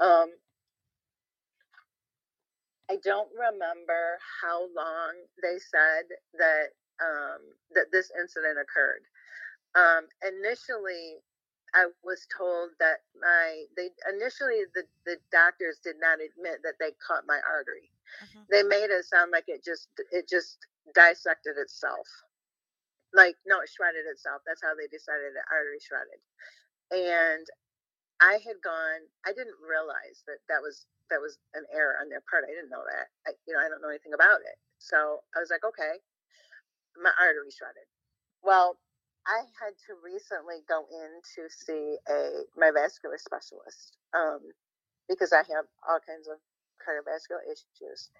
Um, 0.00 0.30
I 2.90 2.96
don't 3.04 3.28
remember 3.36 4.18
how 4.42 4.60
long 4.74 5.12
they 5.42 5.58
said 5.58 6.08
that 6.38 6.72
um, 7.00 7.40
that 7.74 7.92
this 7.92 8.10
incident 8.18 8.58
occurred. 8.58 9.04
Um, 9.74 10.08
initially, 10.26 11.20
I 11.74 11.88
was 12.02 12.26
told 12.36 12.70
that 12.80 13.04
my 13.20 13.64
they 13.76 13.90
initially 14.08 14.64
the, 14.74 14.84
the 15.04 15.18
doctors 15.30 15.78
did 15.84 15.96
not 16.00 16.18
admit 16.20 16.60
that 16.64 16.80
they 16.80 16.92
cut 17.06 17.24
my 17.26 17.40
artery. 17.46 17.90
Mhm. 18.24 18.46
They 18.50 18.62
made 18.62 18.90
it 18.90 19.04
sound 19.04 19.30
like 19.32 19.44
it 19.48 19.62
just 19.64 19.88
it 20.10 20.28
just 20.28 20.58
dissected 20.94 21.58
itself. 21.58 22.08
Like 23.12 23.36
no, 23.46 23.60
it 23.60 23.68
shredded 23.68 24.06
itself. 24.10 24.42
That's 24.46 24.62
how 24.62 24.74
they 24.74 24.88
decided 24.88 25.34
the 25.36 25.44
artery 25.52 25.80
shredded. 25.80 26.20
And 26.92 27.46
I 28.20 28.40
had 28.42 28.58
gone. 28.64 29.02
I 29.26 29.32
didn't 29.36 29.60
realize 29.62 30.24
that 30.26 30.40
that 30.48 30.62
was 30.62 30.86
that 31.10 31.20
was 31.22 31.38
an 31.54 31.64
error 31.72 31.96
on 32.02 32.08
their 32.10 32.24
part. 32.28 32.44
I 32.44 32.52
didn't 32.52 32.70
know 32.72 32.84
that. 32.84 33.08
I, 33.28 33.32
you 33.46 33.54
know, 33.54 33.60
I 33.62 33.68
don't 33.70 33.82
know 33.82 33.92
anything 33.92 34.14
about 34.16 34.42
it. 34.44 34.58
So 34.80 35.22
I 35.36 35.40
was 35.40 35.50
like, 35.52 35.64
okay, 35.64 36.00
my 37.00 37.12
artery 37.20 37.50
shredded. 37.52 37.88
Well, 38.42 38.78
I 39.26 39.44
had 39.60 39.74
to 39.88 39.92
recently 40.04 40.64
go 40.68 40.86
in 40.90 41.10
to 41.36 41.42
see 41.50 41.98
a 42.10 42.44
my 42.56 42.70
vascular 42.74 43.18
specialist 43.18 43.98
um, 44.14 44.40
because 45.08 45.32
I 45.32 45.44
have 45.54 45.66
all 45.88 46.00
kinds 46.04 46.28
of 46.28 46.38
cardiovascular 46.82 47.44
issues, 47.46 48.10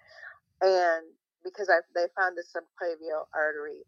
and 0.61 1.05
because 1.43 1.69
I 1.69 1.81
they 1.95 2.07
found 2.17 2.37
a 2.39 2.43
subclavian 2.45 3.23
artery 3.35 3.83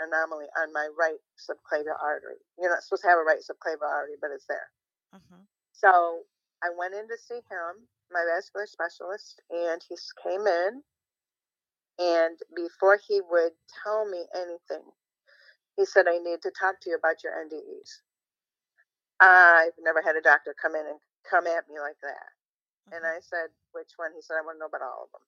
anomaly 0.00 0.46
on 0.58 0.72
my 0.72 0.88
right 0.98 1.20
subclavian 1.38 1.96
artery. 2.02 2.40
You're 2.58 2.70
not 2.70 2.82
supposed 2.84 3.02
to 3.04 3.10
have 3.10 3.18
a 3.18 3.24
right 3.24 3.40
subclavian 3.42 3.88
artery, 3.88 4.16
but 4.20 4.30
it's 4.32 4.46
there. 4.48 4.70
Mhm. 5.14 5.48
So 5.72 6.24
I 6.62 6.70
went 6.78 6.94
in 6.94 7.08
to 7.08 7.18
see 7.18 7.42
him, 7.50 7.88
my 8.12 8.24
vascular 8.26 8.66
specialist, 8.66 9.40
and 9.50 9.82
he 9.88 9.96
came 10.22 10.46
in. 10.46 10.82
And 11.98 12.38
before 12.56 12.98
he 13.08 13.20
would 13.30 13.52
tell 13.84 14.06
me 14.06 14.26
anything, 14.34 14.84
he 15.76 15.84
said, 15.86 16.06
I 16.08 16.18
need 16.18 16.42
to 16.42 16.52
talk 16.52 16.80
to 16.82 16.90
you 16.90 16.96
about 16.96 17.24
your 17.24 17.34
NDEs. 17.34 18.02
I've 19.20 19.74
never 19.80 20.02
had 20.02 20.16
a 20.16 20.22
doctor 20.22 20.54
come 20.60 20.74
in 20.76 20.86
and 20.86 21.00
come 21.28 21.46
at 21.46 21.68
me 21.68 21.80
like 21.80 21.98
that. 22.02 22.28
And 22.92 23.04
Mhm. 23.04 23.06
I 23.06 23.20
said, 23.20 23.50
Which 23.72 23.92
one? 23.96 24.12
He 24.14 24.22
said, 24.22 24.36
I 24.38 24.42
want 24.42 24.56
to 24.56 24.60
know 24.60 24.66
about 24.72 24.82
all 24.82 25.04
of 25.08 25.12
them, 25.12 25.26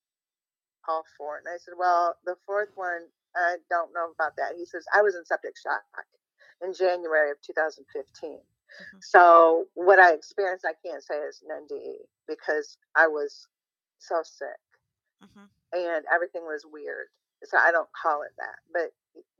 all 0.89 1.05
four. 1.18 1.39
And 1.39 1.49
I 1.49 1.59
said, 1.59 1.74
Well, 1.78 2.16
the 2.26 2.37
fourth 2.47 2.70
one, 2.76 3.07
I 3.37 3.57
don't 3.70 3.93
know 3.95 4.11
about 4.14 4.37
that. 4.39 4.55
He 4.59 4.66
says, 4.66 4.87
I 4.95 5.03
was 5.03 5.16
in 5.16 5.24
septic 5.24 5.57
shock 5.59 5.82
in 6.62 6.74
January 6.74 7.32
of 7.32 7.39
2015. 7.43 8.41
Mhm. 8.80 9.05
So 9.05 9.68
what 9.74 10.01
I 10.01 10.14
experienced, 10.14 10.66
I 10.66 10.74
can't 10.87 11.05
say 11.05 11.16
is 11.18 11.43
an 11.43 11.51
NDE 11.66 12.09
because 12.28 12.78
I 12.97 13.09
was 13.09 13.49
so 13.99 14.22
sick 14.24 14.61
Mhm. 15.22 15.51
and 15.72 16.07
everything 16.12 16.45
was 16.45 16.66
weird. 16.66 17.09
So 17.45 17.59
I 17.59 17.72
don't 17.72 17.91
call 17.93 18.22
it 18.22 18.32
that. 18.39 18.59
But 18.72 18.95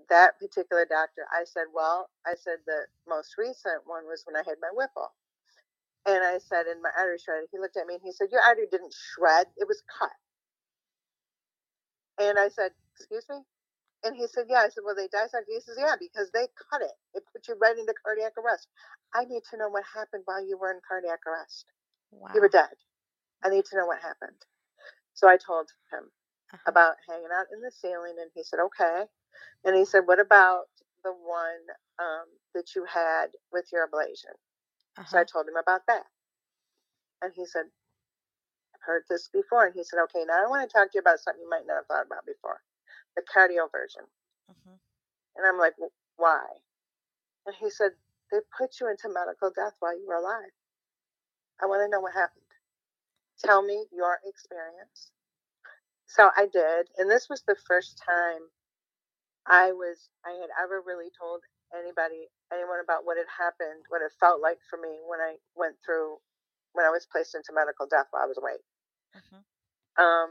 that 0.09 0.39
particular 0.39 0.87
doctor, 0.87 1.27
I 1.33 1.45
said, 1.45 1.67
well, 1.75 2.11
I 2.27 2.35
said 2.37 2.59
the 2.67 2.87
most 3.09 3.37
recent 3.39 3.87
one 3.87 4.07
was 4.07 4.25
when 4.27 4.37
I 4.37 4.45
had 4.47 4.59
my 4.61 4.71
Whipple. 4.73 5.15
And 6.07 6.25
I 6.25 6.39
said, 6.39 6.67
in 6.67 6.83
my 6.83 6.91
artery 6.97 7.19
shredded, 7.19 7.49
he 7.53 7.59
looked 7.59 7.77
at 7.77 7.87
me 7.87 7.95
and 7.95 8.03
he 8.05 8.13
said, 8.13 8.33
your 8.33 8.43
artery 8.43 8.67
didn't 8.71 8.95
shred, 8.95 9.49
it 9.57 9.69
was 9.69 9.83
cut. 9.99 10.13
And 12.21 12.39
I 12.39 12.49
said, 12.49 12.73
excuse 12.97 13.27
me? 13.31 13.39
And 14.05 14.17
he 14.17 14.27
said, 14.29 14.47
yeah. 14.49 14.61
I 14.67 14.71
said, 14.71 14.85
well, 14.87 14.95
they 14.97 15.09
dissected. 15.09 15.49
He 15.49 15.61
says, 15.61 15.77
yeah, 15.79 15.97
because 15.99 16.31
they 16.33 16.49
cut 16.71 16.83
it. 16.83 16.95
It 17.15 17.25
put 17.33 17.49
you 17.49 17.57
right 17.61 17.77
into 17.79 17.95
cardiac 18.05 18.33
arrest. 18.39 18.69
I 19.15 19.25
need 19.25 19.43
to 19.51 19.59
know 19.59 19.69
what 19.71 19.85
happened 19.95 20.23
while 20.27 20.47
you 20.47 20.59
were 20.59 20.71
in 20.73 20.81
cardiac 20.87 21.21
arrest. 21.27 21.67
Wow. 22.13 22.31
You 22.35 22.41
were 22.43 22.49
dead. 22.49 22.75
I 23.45 23.51
need 23.51 23.65
to 23.67 23.77
know 23.77 23.87
what 23.87 24.01
happened. 24.03 24.39
So 25.15 25.29
I 25.29 25.37
told 25.39 25.69
him 25.93 26.11
Uh-huh. 26.55 26.73
about 26.73 26.97
hanging 27.09 27.33
out 27.35 27.47
in 27.53 27.61
the 27.63 27.71
ceiling, 27.73 28.17
and 28.21 28.31
he 28.35 28.43
said, 28.45 28.61
okay. 28.61 29.05
And 29.65 29.77
he 29.77 29.85
said, 29.85 30.03
what 30.07 30.21
about 30.21 30.67
the 31.05 31.13
one 31.13 31.63
um, 31.99 32.27
that 32.55 32.75
you 32.77 32.85
had 32.87 33.29
with 33.53 33.67
your 33.73 33.89
ablation? 33.89 34.35
So 35.07 35.19
I 35.19 35.23
Uh-huh. 35.23 35.25
told 35.33 35.49
him 35.49 35.57
about 35.57 35.83
that. 35.89 36.07
And 37.23 37.33
he 37.35 37.47
said, 37.47 37.67
heard 38.87 39.05
this 39.11 39.29
before. 39.33 39.67
And 39.67 39.75
he 39.75 39.85
said, 39.85 40.01
okay, 40.05 40.25
now 40.27 40.45
I 40.47 40.51
want 40.51 40.69
to 40.69 40.73
talk 40.73 40.93
to 40.93 40.97
you 40.97 41.03
about 41.03 41.21
something 41.21 41.43
you 41.43 41.51
might 41.51 41.67
not 41.67 41.83
have 41.85 41.89
thought 41.89 42.07
about 42.07 42.27
before 42.27 42.63
the 43.17 43.23
cardioversion. 43.25 44.07
Mhm. 44.51 44.79
And 45.37 45.47
I'm 45.47 45.59
like, 45.59 45.75
why? 46.17 46.47
And 47.47 47.57
he 47.57 47.71
said, 47.71 47.93
they 48.33 48.41
put 48.57 48.81
you 48.81 48.89
into 48.91 49.09
medical 49.09 49.51
death 49.51 49.75
while 49.81 49.99
you 49.99 50.07
were 50.09 50.17
alive. 50.17 50.53
I 51.63 51.67
want 51.67 51.83
to 51.85 51.89
know 51.91 52.01
what 52.01 52.15
happened. 52.15 52.47
Tell 53.45 53.63
me 53.63 53.87
your 53.93 54.21
experience. 54.27 55.13
So 56.07 56.31
I 56.37 56.47
did. 56.53 56.89
And 56.99 57.11
this 57.11 57.29
was 57.31 57.43
the 57.47 57.57
first 57.67 58.03
time 58.05 58.43
I 59.47 59.73
was, 59.73 60.11
I 60.25 60.33
had 60.33 60.51
ever 60.63 60.83
really 60.87 61.11
told 61.19 61.43
anybody, 61.75 62.29
anyone 62.53 62.81
about 62.83 63.05
what 63.07 63.19
had 63.19 63.27
happened, 63.31 63.85
what 63.89 64.03
it 64.03 64.13
felt 64.21 64.41
like 64.43 64.59
for 64.71 64.79
me 64.79 65.01
when 65.09 65.21
I 65.21 65.37
went 65.57 65.77
through, 65.85 66.19
when 66.75 66.87
I 66.87 66.91
was 66.91 67.07
placed 67.11 67.35
into 67.35 67.53
medical 67.55 67.87
death 67.87 68.07
while 68.11 68.23
I 68.25 68.27
was 68.31 68.39
awake. 68.39 68.65
Mhm. 69.17 69.45
Um, 69.99 70.31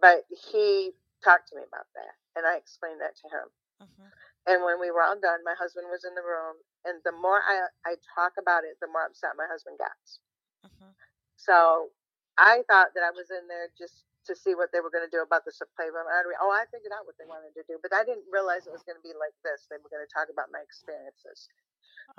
but 0.00 0.24
he 0.50 0.92
talked 1.24 1.48
to 1.50 1.56
me 1.56 1.64
about 1.66 1.86
that, 1.94 2.14
and 2.36 2.46
I 2.46 2.56
explained 2.56 3.00
that 3.00 3.16
to 3.16 3.28
him. 3.28 3.48
Mhm. 3.80 4.12
And 4.46 4.64
when 4.64 4.80
we 4.80 4.90
were 4.90 5.02
all 5.02 5.18
done, 5.18 5.44
my 5.44 5.54
husband 5.58 5.88
was 5.90 6.04
in 6.04 6.14
the 6.14 6.22
room, 6.22 6.56
and 6.84 7.02
the 7.04 7.12
more 7.12 7.42
I, 7.42 7.68
I 7.84 7.96
talk 8.14 8.34
about 8.38 8.64
it, 8.64 8.78
the 8.80 8.88
more 8.88 9.06
upset 9.06 9.36
my 9.36 9.46
husband 9.46 9.78
gets. 9.78 10.20
Mhm. 10.64 10.94
So 11.36 11.90
I 12.38 12.62
thought 12.68 12.94
that 12.94 13.04
I 13.04 13.10
was 13.12 13.30
in 13.30 13.48
there 13.48 13.68
just 13.78 14.04
to 14.26 14.34
see 14.36 14.54
what 14.54 14.70
they 14.72 14.80
were 14.80 14.90
going 14.90 15.06
to 15.06 15.10
do 15.14 15.22
about 15.22 15.44
the 15.46 15.52
subclavian 15.54 16.06
artery. 16.06 16.34
Oh, 16.40 16.50
I 16.50 16.66
figured 16.70 16.92
out 16.92 17.06
what 17.06 17.16
they 17.18 17.26
wanted 17.26 17.54
to 17.54 17.64
do, 17.68 17.78
but 17.82 17.94
I 17.94 18.04
didn't 18.04 18.26
realize 18.30 18.66
it 18.66 18.74
was 18.74 18.82
going 18.82 18.98
to 18.98 19.06
be 19.06 19.14
like 19.18 19.34
this. 19.44 19.66
They 19.70 19.78
were 19.82 19.90
going 19.90 20.04
to 20.06 20.12
talk 20.12 20.28
about 20.30 20.50
my 20.52 20.60
experiences. 20.62 21.48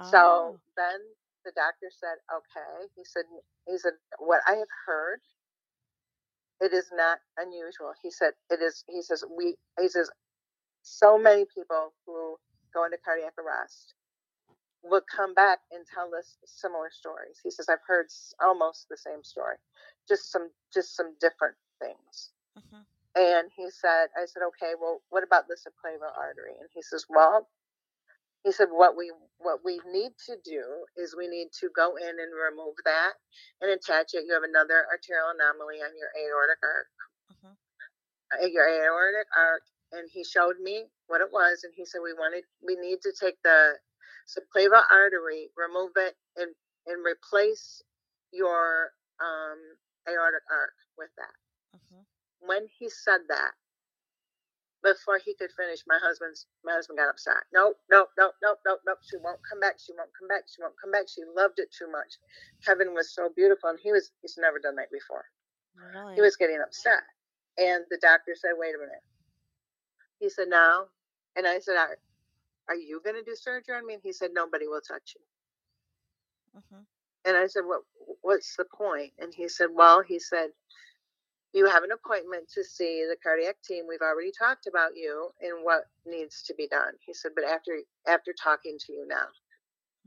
So 0.01 0.57
Oh. 0.57 0.59
then 0.77 0.99
the 1.45 1.51
doctor 1.53 1.89
said, 1.91 2.19
"Okay." 2.31 2.89
He 2.95 3.05
said, 3.05 3.25
"He 3.67 3.77
said 3.77 3.93
what 4.19 4.41
I 4.47 4.55
have 4.57 4.71
heard, 4.85 5.21
it 6.61 6.73
is 6.73 6.91
not 6.93 7.19
unusual." 7.37 7.93
He 8.01 8.11
said, 8.11 8.35
"It 8.49 8.61
is." 8.61 8.83
He 8.87 9.01
says, 9.01 9.23
"We." 9.29 9.57
He 9.79 9.89
says, 9.89 10.11
"So 10.83 11.17
many 11.17 11.45
people 11.45 11.93
who 12.05 12.39
go 12.73 12.85
into 12.85 12.97
cardiac 12.99 13.33
arrest 13.39 13.95
will 14.83 15.01
come 15.01 15.33
back 15.33 15.59
and 15.71 15.85
tell 15.87 16.13
us 16.15 16.37
similar 16.45 16.91
stories." 16.91 17.39
He 17.43 17.51
says, 17.51 17.69
"I've 17.69 17.83
heard 17.87 18.07
almost 18.41 18.89
the 18.89 18.97
same 18.97 19.23
story, 19.23 19.57
just 20.07 20.31
some 20.31 20.51
just 20.73 20.95
some 20.95 21.15
different 21.19 21.57
things." 21.79 22.33
Mhm. 22.57 22.85
And 23.15 23.51
he 23.55 23.69
said, 23.69 24.07
I 24.15 24.25
said, 24.25 24.43
okay, 24.43 24.73
well, 24.79 25.01
what 25.09 25.23
about 25.23 25.47
the 25.47 25.55
subclavian 25.55 26.15
artery? 26.17 26.55
And 26.59 26.69
he 26.73 26.81
says, 26.81 27.05
well, 27.09 27.49
he 28.47 28.53
said, 28.53 28.69
what 28.71 28.97
we 28.97 29.11
what 29.39 29.61
we 29.65 29.81
need 29.91 30.13
to 30.27 30.37
do 30.45 30.63
is 30.97 31.15
we 31.17 31.27
need 31.27 31.49
to 31.61 31.69
go 31.75 31.97
in 31.97 32.15
and 32.15 32.31
remove 32.33 32.75
that 32.85 33.13
and 33.61 33.71
attach 33.71 34.15
it. 34.15 34.25
You 34.27 34.33
have 34.35 34.47
another 34.47 34.87
arterial 34.87 35.35
anomaly 35.35 35.83
on 35.83 35.91
your 35.99 36.11
aortic 36.15 36.59
arc, 36.63 36.87
Mhm. 37.31 37.57
uh, 38.43 38.47
your 38.47 38.67
aortic 38.69 39.27
arc. 39.37 39.63
And 39.93 40.09
he 40.11 40.23
showed 40.25 40.59
me 40.61 40.85
what 41.07 41.21
it 41.21 41.31
was, 41.31 41.63
and 41.63 41.73
he 41.75 41.85
said, 41.85 42.01
we 42.03 42.13
wanted, 42.13 42.45
we 42.65 42.75
need 42.77 42.99
to 43.03 43.13
take 43.19 43.37
the 43.43 43.79
subclavian 44.27 44.83
artery, 44.91 45.51
remove 45.57 45.93
it, 45.97 46.15
and 46.37 46.55
and 46.87 47.05
replace 47.05 47.83
your 48.33 48.91
um, 49.21 49.59
aortic 50.09 50.43
arc 50.51 50.73
with 50.97 51.11
that 51.17 51.27
Mhm. 51.73 52.05
when 52.39 52.67
he 52.79 52.89
said 52.89 53.21
that, 53.29 53.53
before 54.95 55.19
he 55.19 55.35
could 55.35 55.51
finish, 55.53 55.81
my 55.87 55.99
husband's 56.01 56.47
my 56.65 56.73
husband 56.73 56.99
got 56.99 57.09
upset. 57.11 57.43
Nope, 57.53 57.77
nope, 57.91 58.09
nope, 58.17 58.35
nope, 58.43 58.59
nope, 58.65 58.81
nope. 58.87 58.99
She 59.03 59.17
won't 59.19 59.41
come 59.49 59.59
back. 59.59 59.75
She 59.79 59.93
won't 59.97 60.11
come 60.19 60.29
back. 60.29 60.45
She 60.47 60.63
won't 60.63 60.75
come 60.81 60.91
back. 60.91 61.07
She 61.09 61.21
loved 61.35 61.59
it 61.59 61.69
too 61.77 61.91
much. 61.91 62.15
Heaven 62.65 62.95
was 62.95 63.13
so 63.13 63.29
beautiful, 63.35 63.69
and 63.71 63.79
he 63.83 63.91
was 63.91 64.11
he's 64.23 64.37
never 64.39 64.59
done 64.59 64.77
that 64.77 64.91
before. 64.91 65.25
Really? 65.75 66.15
He 66.15 66.21
was 66.21 66.37
getting 66.37 66.61
upset, 66.63 67.03
and 67.57 67.85
the 67.91 67.99
doctor 68.01 68.35
said, 68.35 68.53
"Wait 68.57 68.75
a 68.75 68.79
minute." 68.79 69.03
He 70.19 70.29
said, 70.29 70.49
"No," 70.49 70.87
and 71.35 71.47
I 71.47 71.59
said, 71.59 71.77
"Are, 71.77 71.97
are 72.69 72.75
you 72.75 73.01
going 73.03 73.17
to 73.17 73.23
do 73.23 73.35
surgery 73.35 73.75
on 73.75 73.85
me?" 73.87 73.95
And 73.95 74.03
he 74.03 74.13
said, 74.13 74.31
"Nobody 74.33 74.67
will 74.67 74.81
touch 74.81 75.15
you." 75.15 75.21
Mhm. 76.55 76.87
And 77.25 77.37
I 77.37 77.47
said, 77.47 77.63
"What? 77.65 77.83
What's 78.21 78.55
the 78.57 78.65
point?" 78.65 79.13
And 79.19 79.33
he 79.33 79.49
said, 79.49 79.69
"Well," 79.73 80.01
he 80.03 80.19
said, 80.19 80.51
"You 81.53 81.65
have 81.67 81.83
an 81.83 81.91
appointment 81.91 82.49
to 82.49 82.63
see 82.63 83.05
the 83.05 83.17
cardiac 83.17 83.61
team. 83.63 83.87
We've 83.87 84.01
already 84.01 84.31
talked 84.31 84.67
about 84.67 84.95
you 84.95 85.33
and 85.41 85.63
what 85.63 85.85
needs 86.05 86.43
to 86.43 86.53
be 86.53 86.67
done." 86.67 86.97
He 87.01 87.13
said, 87.13 87.33
"But 87.35 87.45
after 87.45 87.81
after 88.05 88.33
talking 88.33 88.77
to 88.79 88.93
you 88.93 89.05
now, 89.05 89.29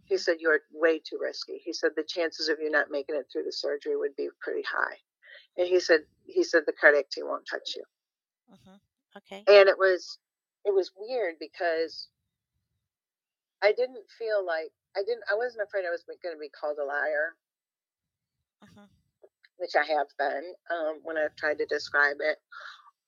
he 0.05 0.19
said 0.19 0.41
you're 0.41 0.63
way 0.73 0.99
too 1.01 1.19
risky." 1.19 1.59
He 1.59 1.73
said 1.73 1.95
the 1.97 2.05
chances 2.05 2.49
of 2.49 2.61
you 2.61 2.71
not 2.71 2.91
making 2.91 3.17
it 3.17 3.27
through 3.33 3.45
the 3.45 3.53
surgery 3.53 3.97
would 3.97 4.17
be 4.17 4.29
pretty 4.41 4.63
high. 4.63 5.01
And 5.57 5.67
he 5.69 5.81
said 5.81 6.07
he 6.27 6.45
said 6.45 6.65
the 6.67 6.73
cardiac 6.73 7.11
team 7.11 7.27
won't 7.29 7.47
touch 7.47 7.77
you. 7.77 7.85
Mm-hmm. 8.53 8.77
Okay. 9.19 9.45
And 9.47 9.69
it 9.69 9.79
was 9.79 10.19
it 10.65 10.75
was 10.75 10.93
weird 10.97 11.39
because 11.39 12.09
I 13.63 13.73
didn't 13.73 14.11
feel 14.19 14.45
like 14.45 14.73
I 14.97 15.03
didn't 15.03 15.25
I 15.31 15.35
wasn't 15.35 15.63
afraid 15.63 15.85
I 15.87 15.91
was 15.91 16.05
going 16.05 16.35
to 16.35 16.39
be 16.41 16.49
called 16.49 16.79
a 16.79 16.85
liar. 16.85 17.37
Mhm. 18.63 19.00
Which 19.61 19.77
I 19.77 19.85
have 19.93 20.09
been 20.19 20.55
um, 20.71 21.01
when 21.05 21.19
I've 21.19 21.37
tried 21.37 21.59
to 21.59 21.67
describe 21.67 22.19
it, 22.21 22.39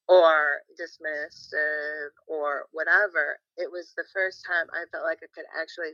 or 0.08 0.62
dismissive, 0.80 2.10
or 2.28 2.66
whatever. 2.72 3.38
It 3.56 3.70
was 3.72 3.94
the 3.96 4.04
first 4.14 4.44
time 4.46 4.68
I 4.72 4.84
felt 4.92 5.04
like 5.04 5.20
I 5.22 5.28
could 5.34 5.46
actually 5.60 5.92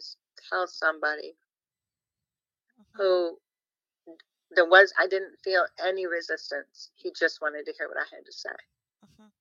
tell 0.51 0.67
somebody 0.69 1.37
Mhm. 2.79 2.85
who 2.97 3.39
there 4.51 4.67
was, 4.69 4.93
I 4.99 5.07
didn't 5.09 5.37
feel 5.45 5.67
any 5.85 6.07
resistance. 6.07 6.91
He 6.97 7.13
just 7.19 7.41
wanted 7.43 7.67
to 7.67 7.75
hear 7.79 7.89
what 7.89 7.99
I 7.99 8.07
had 8.15 8.25
to 8.27 8.33
say. 8.33 8.51
Mhm. 9.03 9.33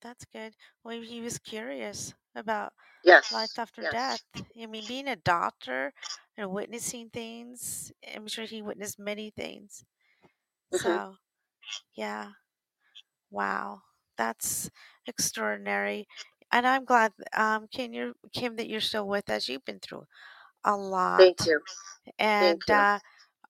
That's 0.00 0.24
good. 0.24 0.54
Well, 0.84 1.00
he 1.00 1.20
was 1.20 1.38
curious 1.38 2.14
about 2.34 2.72
Yes. 3.02 3.28
life 3.30 3.58
after 3.58 3.82
yes. 3.82 3.86
death. 3.86 4.22
I 4.60 4.66
mean, 4.66 4.86
being 4.86 5.08
a 5.08 5.16
doctor 5.16 5.92
and 6.36 6.52
witnessing 6.52 7.10
things, 7.10 7.92
I'm 8.14 8.28
sure 8.28 8.46
he 8.46 8.62
witnessed 8.62 8.98
many 8.98 9.30
things. 9.30 9.84
Mhm. 10.72 10.98
So, 10.98 11.16
yeah. 11.94 12.32
Wow. 13.30 13.82
That's 14.16 14.70
extraordinary. 15.06 16.06
And 16.50 16.66
I'm 16.66 16.84
glad, 16.84 17.12
um, 17.34 17.68
Kim, 17.68 17.92
you're, 17.92 18.14
Kim, 18.32 18.56
that 18.56 18.68
you're 18.68 18.80
still 18.80 19.06
with 19.06 19.30
us. 19.30 19.48
You've 19.48 19.64
been 19.64 19.80
through 19.80 20.04
a 20.64 20.76
lot. 20.76 21.28
Thank 21.28 21.46
you. 21.46 21.60
And 22.18 22.68
you. 22.68 22.70
uh, 22.70 23.00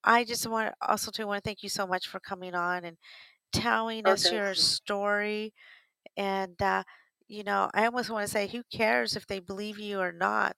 I 0.05 0.24
just 0.24 0.47
want 0.49 0.74
also 0.82 1.11
to 1.12 1.26
want 1.26 1.43
to 1.45 1.49
thank 1.49 1.62
you 1.62 1.68
so 1.70 1.86
much 1.86 2.09
for 2.09 2.20
coming 2.20 2.55
on 2.55 2.84
and 2.84 2.99
telling 3.53 4.07
Oh, 4.07 4.16
us 4.16 4.22
thank 4.22 4.32
your 4.32 4.55
you. 4.57 4.64
story. 4.64 5.55
And 6.16 6.61
uh, 6.62 6.84
you 7.28 7.44
know, 7.44 7.70
I 7.74 7.84
almost 7.86 8.11
want 8.11 8.26
to 8.26 8.32
say, 8.32 8.49
who 8.49 8.62
cares 8.72 9.16
if 9.16 9.26
they 9.26 9.38
believe 9.40 9.78
you 9.78 10.01
or 10.01 10.12
not? 10.12 10.57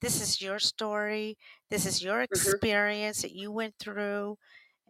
This 0.00 0.20
is 0.20 0.40
your 0.40 0.58
story. 0.58 1.36
This 1.70 1.86
is 1.86 2.02
your 2.02 2.20
Mhm. 2.30 2.58
experience 2.60 3.22
that 3.22 3.32
you 3.32 3.50
went 3.52 3.76
through, 3.78 4.38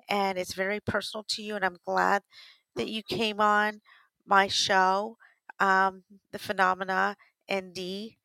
and 0.08 0.38
it's 0.38 0.54
very 0.54 0.80
personal 0.80 1.24
to 1.28 1.42
you. 1.42 1.56
And 1.56 1.64
I'm 1.64 1.78
glad 1.86 2.22
that 2.76 2.88
you 2.88 3.02
came 3.02 3.40
on 3.40 3.80
my 4.26 4.48
show, 4.48 5.16
um, 5.60 6.04
the 6.32 6.38
Phenomena 6.38 7.16
ND. 7.48 8.18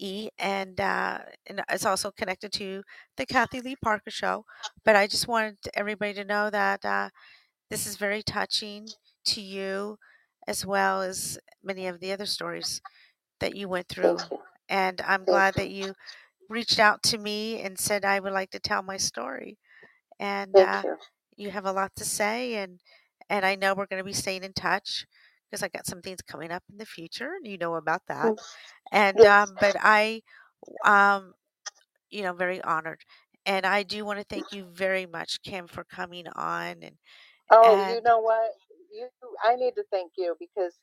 E 0.00 0.28
and 0.38 0.80
uh, 0.80 1.20
and 1.46 1.62
it's 1.70 1.84
also 1.86 2.12
connected 2.12 2.52
to 2.54 2.84
the 3.16 3.26
Kathy 3.26 3.60
Lee 3.60 3.76
Parker 3.76 4.10
show. 4.12 4.44
But 4.84 4.96
I 4.96 5.06
just 5.08 5.28
wanted 5.28 5.58
everybody 5.74 6.14
to 6.14 6.24
know 6.24 6.50
that 6.50 6.84
uh, 6.84 7.10
this 7.70 7.86
is 7.86 7.96
very 7.96 8.22
touching 8.22 8.94
to 9.26 9.40
you, 9.40 9.98
as 10.48 10.66
well 10.66 11.02
as 11.02 11.38
many 11.64 11.88
of 11.88 12.00
the 12.00 12.12
other 12.12 12.26
stories 12.26 12.82
that 13.40 13.56
you 13.56 13.68
went 13.68 13.88
through. 13.88 14.18
And 14.68 15.00
I'm 15.02 15.26
glad 15.26 15.56
that 15.56 15.70
you 15.70 15.94
reached 16.48 16.80
out 16.80 17.02
to 17.04 17.18
me 17.18 17.60
and 17.62 17.78
said 17.78 18.04
I 18.04 18.20
would 18.20 18.32
like 18.34 18.50
to 18.52 18.60
tell 18.60 18.82
my 18.82 18.98
story. 18.98 19.58
And 20.20 20.58
uh, 20.58 20.84
you. 20.84 20.96
you 21.36 21.50
have 21.50 21.66
a 21.66 21.72
lot 21.72 21.92
to 21.96 22.04
say, 22.06 22.56
and 22.56 22.80
and 23.30 23.46
I 23.46 23.56
know 23.56 23.74
we're 23.74 23.86
going 23.86 24.00
to 24.00 24.04
be 24.04 24.14
staying 24.14 24.44
in 24.44 24.54
touch 24.54 25.06
because 25.50 25.62
I 25.62 25.68
got 25.68 25.86
some 25.86 26.02
things 26.02 26.22
coming 26.22 26.52
up 26.52 26.64
in 26.70 26.78
the 26.78 26.86
future, 26.86 27.32
and 27.36 27.46
you 27.46 27.58
know 27.58 27.76
about 27.76 28.02
that. 28.08 28.34
And 28.92 29.24
um, 29.24 29.56
but 29.60 29.76
I, 29.80 30.22
um, 30.84 31.34
you 32.10 32.22
know, 32.22 32.34
very 32.34 32.62
honored, 32.62 33.02
and 33.46 33.66
I 33.66 33.82
do 33.84 34.04
want 34.04 34.18
to 34.20 34.24
thank 34.26 34.52
you 34.52 34.66
very 34.72 35.06
much, 35.06 35.42
Kim, 35.42 35.68
for 35.68 35.84
coming 35.84 36.26
on 36.36 36.82
and 36.82 36.96
Oh, 37.50 37.78
you 37.78 38.00
know 38.02 38.20
what? 38.20 38.52
You, 38.92 39.08
I 39.44 39.56
need 39.56 39.74
to 39.76 39.84
thank 39.90 40.12
you 40.18 40.36
because 40.40 40.74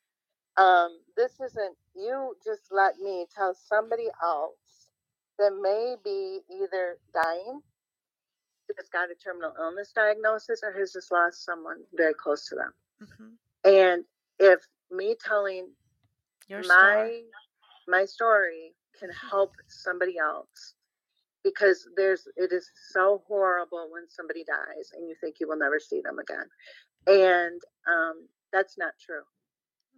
um, 0.57 0.99
this 1.17 1.33
isn't 1.41 1.77
you. 1.95 2.35
Just 2.45 2.63
let 2.71 2.99
me 2.99 3.27
tell 3.35 3.55
somebody 3.55 4.07
else 4.23 4.89
that 5.39 5.51
may 5.61 5.95
be 6.03 6.41
either 6.51 6.97
dying, 7.13 7.61
that's 8.75 8.89
got 8.89 9.11
a 9.11 9.15
terminal 9.15 9.53
illness 9.59 9.91
diagnosis, 9.95 10.61
or 10.63 10.73
has 10.79 10.93
just 10.93 11.11
lost 11.11 11.45
someone 11.45 11.77
very 11.95 12.13
close 12.15 12.47
to 12.49 12.55
them. 12.55 12.73
mhm, 13.01 13.37
And 13.65 14.05
if 14.39 14.61
me 14.91 15.15
telling 15.23 15.69
your 16.47 16.63
my 16.67 16.69
story. 16.79 17.23
my 17.87 18.05
story 18.05 18.73
can 18.99 19.09
help 19.31 19.53
somebody 19.67 20.17
else 20.19 20.75
because 21.43 21.87
there's 21.97 22.27
it 22.37 22.51
is 22.51 22.69
so 22.91 23.23
horrible 23.27 23.89
when 23.91 24.03
somebody 24.09 24.43
dies 24.45 24.91
and 24.95 25.07
you 25.09 25.15
think 25.21 25.37
you 25.39 25.47
will 25.47 25.57
never 25.57 25.79
see 25.79 26.01
them 26.01 26.19
again 26.19 26.45
and 27.07 27.61
um, 27.89 28.27
that's 28.53 28.77
not 28.77 28.93
true. 28.99 29.23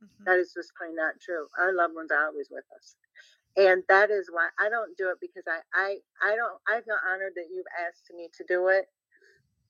Mhm, 0.01 0.27
that 0.27 0.39
is 0.39 0.53
just 0.53 0.73
plain 0.77 0.95
not 0.95 1.15
true. 1.21 1.47
Our 1.59 1.73
loved 1.73 1.95
ones 1.95 2.11
are 2.11 2.27
always 2.27 2.49
with 2.51 2.65
us. 2.75 2.95
And 3.57 3.83
that 3.89 4.11
is 4.11 4.29
why 4.31 4.49
i 4.59 4.69
don't 4.69 4.97
do 4.97 5.09
it 5.09 5.17
because 5.21 5.43
i 5.47 5.59
i 5.73 5.97
i 6.23 6.35
don't 6.35 6.59
i 6.67 6.81
feel 6.81 6.97
honored 7.11 7.33
that 7.35 7.49
you've 7.53 7.67
asked 7.87 8.11
me 8.15 8.29
to 8.37 8.45
do 8.47 8.69
it. 8.69 8.85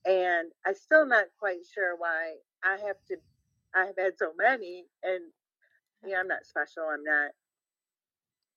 And 0.06 0.50
i'm 0.66 0.74
still 0.74 1.06
not 1.06 1.26
quite 1.38 1.60
sure 1.74 1.96
why 1.98 2.34
i 2.64 2.72
have 2.86 2.96
to 3.08 3.16
i 3.74 3.86
have 3.86 3.96
had 3.98 4.18
so 4.18 4.32
many 4.38 4.86
and 5.02 5.22
you 6.04 6.12
know 6.12 6.20
i'm 6.20 6.28
not 6.28 6.46
special 6.46 6.84
i'm 6.92 7.04
not 7.04 7.32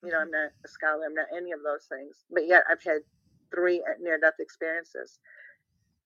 you 0.03 0.11
know 0.11 0.19
mhm. 0.19 0.21
i'm 0.21 0.31
not 0.31 0.51
a 0.65 0.69
scholar 0.69 1.05
i'm 1.07 1.15
not 1.15 1.27
any 1.35 1.51
of 1.53 1.61
those 1.63 1.85
things. 1.89 2.25
But 2.31 2.47
yet 2.47 2.63
i've 2.69 2.83
had 2.83 3.01
three 3.53 3.83
near 4.01 4.19
death 4.19 4.39
experiences 4.39 5.19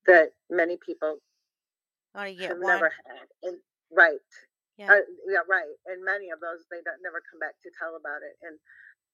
that 0.08 0.32
many 0.50 0.78
people 0.78 1.18
To 2.24 2.34
get 2.40 2.50
have 2.50 2.58
one? 2.60 2.74
never 2.76 2.92
had 3.06 3.28
and 3.44 3.58
right 3.92 4.20
Yeah. 4.78 4.94
uh, 4.94 5.06
yeah 5.28 5.44
right 5.50 5.76
and 5.88 6.04
many 6.04 6.30
of 6.32 6.40
those 6.40 6.66
they 6.72 6.82
don't 6.86 7.02
never 7.04 7.22
come 7.30 7.40
back 7.40 7.56
to 7.64 7.70
tell 7.78 7.96
about 7.96 8.22
it 8.24 8.38
and 8.42 8.58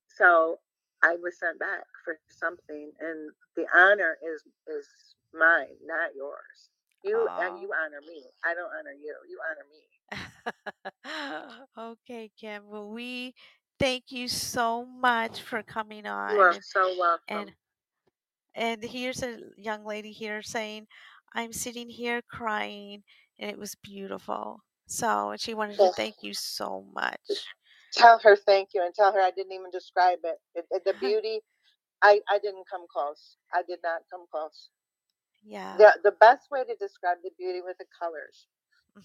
so 0.08 0.60
i 1.04 1.16
was 1.22 1.38
sent 1.40 1.60
back 1.60 1.86
for 2.06 2.18
something 2.30 2.92
and 3.00 3.32
the 3.56 3.66
honor 3.76 4.18
is 4.24 4.44
is 4.68 4.88
mine 5.34 5.76
not 5.86 6.16
yours 6.16 6.70
You 7.04 7.28
and 7.40 7.62
you 7.62 7.70
honor 7.74 8.02
me. 8.08 8.24
I 8.46 8.54
don't 8.54 8.70
honor 8.78 8.94
you. 8.94 9.16
You 9.30 9.40
honor 9.50 9.66
me. 9.74 9.82
okay, 11.78 12.30
Kim. 12.40 12.64
Well, 12.68 12.90
we 12.90 13.34
thank 13.80 14.12
you 14.12 14.28
so 14.28 14.86
much 14.86 15.42
for 15.42 15.64
coming 15.64 16.06
on. 16.06 16.36
You 16.36 16.42
are 16.42 16.56
so 16.62 16.94
welcome. 17.00 17.22
and 17.28 17.52
and 18.54 18.84
here's 18.84 19.24
a 19.24 19.38
young 19.58 19.86
lady 19.86 20.12
here 20.12 20.42
saying, 20.42 20.88
"I'm 21.34 21.54
sitting 21.54 21.90
here 21.90 22.22
crying, 22.30 23.04
and 23.40 23.52
it 23.52 23.60
was 23.60 23.76
beautiful." 23.76 24.62
So, 24.88 25.32
and 25.32 25.42
she 25.42 25.54
wanted 25.56 25.80
to 25.82 25.90
thank 25.90 26.18
you 26.24 26.34
so 26.34 26.86
much. 26.94 27.56
Tell 27.94 28.20
her 28.20 28.36
thank 28.38 28.70
you 28.74 28.84
and 28.86 28.94
tell 28.96 29.14
her 29.14 29.22
I 29.22 29.32
didn't 29.32 29.54
even 29.54 29.72
describe 29.72 30.20
it. 30.26 30.38
it, 30.56 30.66
it- 30.72 30.86
the 30.86 30.94
beauty, 31.02 31.42
I, 32.04 32.22
I 32.30 32.40
didn't 32.40 32.66
come 32.72 32.86
close. 32.92 33.38
I 33.54 33.64
did 33.68 33.80
not 33.84 34.02
come 34.12 34.26
close. 34.32 34.70
Yeah. 35.44 35.78
The, 35.78 35.94
the 36.04 36.12
best 36.20 36.52
way 36.52 36.64
to 36.66 36.76
describe 36.76 37.20
the 37.24 37.32
beauty 37.38 37.62
with 37.66 37.78
the 37.80 37.86
colors 38.00 38.48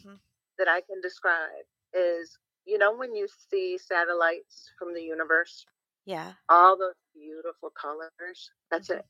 hmm 0.02 0.14
that 0.58 0.68
I 0.68 0.82
can 0.82 1.00
describe 1.02 1.66
is 1.94 2.38
you 2.66 2.78
know, 2.78 2.94
when 2.96 3.14
you 3.16 3.28
see 3.50 3.78
satellites 3.78 4.72
from 4.78 4.94
the 4.94 5.02
universe, 5.02 5.66
Yeah. 6.06 6.34
all 6.48 6.78
those 6.78 6.94
beautiful 7.14 7.70
colors, 7.80 8.50
that's 8.70 8.90
Mhm. 8.90 8.98
it. 8.98 9.06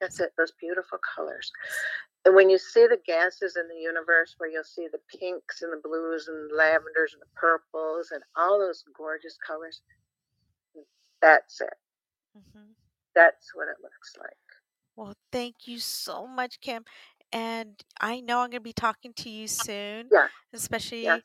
That's 0.00 0.20
it, 0.20 0.32
those 0.36 0.52
beautiful 0.60 0.98
colors. 1.14 1.50
And 2.24 2.34
when 2.34 2.50
you 2.50 2.58
see 2.58 2.86
the 2.86 2.98
gases 3.06 3.56
in 3.56 3.68
the 3.68 3.80
universe, 3.80 4.34
where 4.38 4.50
you'll 4.50 4.64
see 4.64 4.88
the 4.90 4.98
pinks 5.18 5.62
and 5.62 5.72
the 5.72 5.80
blues 5.82 6.28
and 6.28 6.50
lavenders 6.50 7.12
and 7.12 7.22
the 7.22 7.32
purples 7.34 8.10
and 8.12 8.22
all 8.36 8.58
those 8.58 8.82
gorgeous 8.96 9.38
colors, 9.46 9.80
that's 11.22 11.60
it. 11.60 11.74
Mm-hmm. 12.36 12.72
That's 13.14 13.54
what 13.54 13.68
it 13.68 13.76
looks 13.82 14.14
like. 14.18 14.36
Well, 14.96 15.14
thank 15.30 15.66
you 15.66 15.78
so 15.78 16.26
much, 16.26 16.60
Kim. 16.60 16.84
And 17.32 17.82
I 18.00 18.20
know 18.20 18.40
I'm 18.40 18.50
going 18.50 18.60
to 18.60 18.60
be 18.60 18.72
talking 18.72 19.12
to 19.14 19.30
you 19.30 19.46
soon, 19.48 20.08
Yeah, 20.10 20.28
especially 20.52 21.04
yes. 21.04 21.22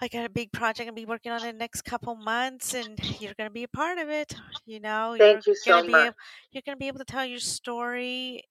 I 0.00 0.08
got 0.08 0.24
a 0.24 0.28
big 0.28 0.52
project 0.52 0.80
I'm 0.80 0.94
gonna 0.94 0.96
be 0.96 1.06
working 1.06 1.32
on 1.32 1.40
in 1.44 1.54
the 1.54 1.58
next 1.58 1.82
couple 1.82 2.14
months, 2.16 2.74
and 2.74 2.98
you're 3.20 3.34
gonna 3.34 3.50
be 3.50 3.62
a 3.64 3.68
part 3.68 3.98
of 3.98 4.08
it. 4.08 4.34
You 4.66 4.80
know, 4.80 5.14
you're 5.14 5.34
Thank 5.34 5.46
you 5.46 5.54
gonna 5.64 5.82
so 5.82 5.82
be 5.82 5.92
much. 5.92 6.06
able, 6.06 6.16
you're 6.52 6.62
gonna 6.66 6.76
be 6.76 6.88
able 6.88 6.98
to 6.98 7.04
tell 7.04 7.24
your 7.24 7.38
story. 7.40 8.42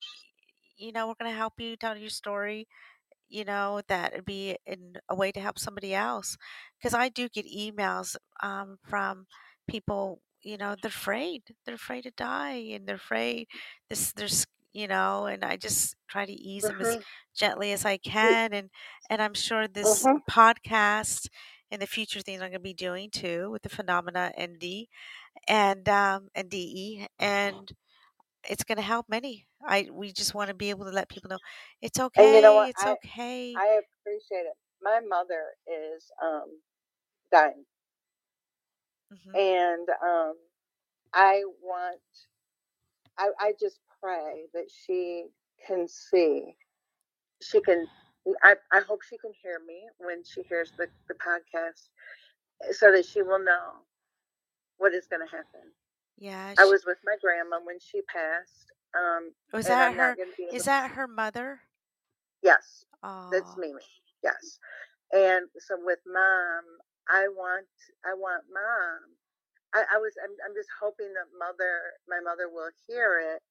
You 0.77 0.91
know, 0.93 1.07
we're 1.07 1.15
gonna 1.19 1.35
help 1.35 1.59
you 1.59 1.75
tell 1.77 1.97
your 1.97 2.09
story. 2.09 2.67
You 3.29 3.45
know, 3.45 3.81
that 3.87 4.13
would 4.13 4.25
be 4.25 4.57
in 4.65 4.95
a 5.09 5.15
way 5.15 5.31
to 5.31 5.39
help 5.41 5.59
somebody 5.59 5.93
else. 5.93 6.37
Because 6.79 6.93
I 6.93 7.09
do 7.09 7.29
get 7.29 7.45
emails 7.47 8.15
um, 8.41 8.77
from 8.83 9.27
people. 9.67 10.21
You 10.41 10.57
know, 10.57 10.75
they're 10.81 10.89
afraid. 10.89 11.43
They're 11.65 11.75
afraid 11.75 12.03
to 12.03 12.11
die, 12.11 12.55
and 12.73 12.87
they're 12.87 12.95
afraid. 12.97 13.47
This, 13.89 14.11
there's, 14.13 14.45
you 14.73 14.87
know, 14.87 15.25
and 15.25 15.43
I 15.43 15.57
just 15.57 15.95
try 16.09 16.25
to 16.25 16.33
ease 16.33 16.67
them 16.67 16.81
as 16.81 16.97
hmm 16.97 17.03
gently 17.35 17.71
as 17.73 17.85
I 17.85 17.97
can, 17.97 18.53
and 18.53 18.69
and 19.09 19.21
I'm 19.21 19.33
sure 19.35 19.67
this 19.67 20.07
hmm 20.07 20.17
podcast 20.29 21.29
and 21.71 21.81
the 21.81 21.87
future 21.87 22.21
things 22.21 22.41
I'm 22.41 22.49
going 22.49 22.53
to 22.53 22.59
be 22.59 22.73
doing 22.73 23.09
too 23.11 23.49
with 23.51 23.63
the 23.63 23.69
phenomena 23.69 24.31
ND 24.37 24.89
and 25.47 25.87
um, 25.89 26.29
and 26.35 26.49
DE, 26.49 27.07
and 27.19 27.71
it's 28.49 28.63
going 28.63 28.77
to 28.77 28.81
help 28.83 29.07
many. 29.09 29.47
I 29.67 29.89
we 29.91 30.11
just 30.13 30.33
want 30.35 30.49
to 30.49 30.55
be 30.55 30.69
able 30.69 30.85
to 30.85 30.91
let 30.91 31.09
people 31.09 31.29
know 31.29 31.39
it's 31.81 31.99
And 32.17 32.33
you 32.33 32.41
know 32.41 32.53
what? 32.53 32.69
it's 32.69 32.85
I 32.85 32.97
okay. 33.05 33.55
I 33.55 33.79
appreciate 33.81 34.45
it. 34.47 34.57
My 34.81 34.99
mother 35.01 35.55
is 35.67 36.11
um 36.21 36.61
dying, 37.31 37.65
hmm 39.11 39.35
and 39.35 39.87
um 40.03 40.35
I 41.13 41.43
want 41.61 42.01
I 43.17 43.29
I 43.39 43.53
just 43.59 43.79
pray 44.03 44.43
that 44.53 44.65
she 44.85 45.25
can 45.65 45.87
see 45.87 46.55
she 47.41 47.61
can 47.61 47.87
I, 48.41 48.55
I 48.71 48.81
hope 48.87 49.01
she 49.03 49.17
can 49.17 49.31
hear 49.41 49.59
me 49.67 49.81
when 49.97 50.23
she 50.23 50.43
hears 50.43 50.71
the, 50.77 50.87
the 51.09 51.15
podcast 51.15 51.89
so 52.71 52.91
that 52.91 53.05
she 53.05 53.21
will 53.21 53.43
know 53.43 53.83
what 54.77 54.93
is 54.93 55.07
going 55.07 55.25
to 55.25 55.31
happen. 55.31 55.61
Yeah, 56.17 56.53
I 56.57 56.63
was 56.65 56.85
with 56.85 56.99
my 57.03 57.15
grandma 57.21 57.57
when 57.65 57.79
she 57.79 58.01
passed, 58.03 58.71
um, 58.95 59.31
was 59.51 59.65
that 59.65 59.91
I'm 59.91 59.97
her? 59.97 60.09
not 60.09 60.17
going 60.17 60.29
to 60.29 60.35
be 60.37 60.43
able 60.43 60.55
Is 60.55 60.65
that 60.65 60.91
her 60.91 61.07
mother? 61.07 61.59
Yes, 62.41 62.85
that's 63.31 63.55
Oh, 63.57 63.59
Mimi. 63.59 63.81
Yes. 64.23 64.59
And 65.11 65.47
so 65.59 65.75
with 65.83 65.99
mom, 66.07 66.63
I 67.09 67.27
want 67.27 67.67
I 68.05 68.13
want 68.13 68.43
mom. 68.53 68.99
I, 69.73 69.95
I 69.95 69.97
was 69.97 70.13
I'm, 70.23 70.31
I'm 70.47 70.55
just 70.55 70.69
hoping 70.79 71.11
that 71.13 71.27
mother 71.37 71.99
my 72.07 72.19
mother 72.23 72.47
will 72.47 72.69
hear 72.87 73.19
it 73.35 73.41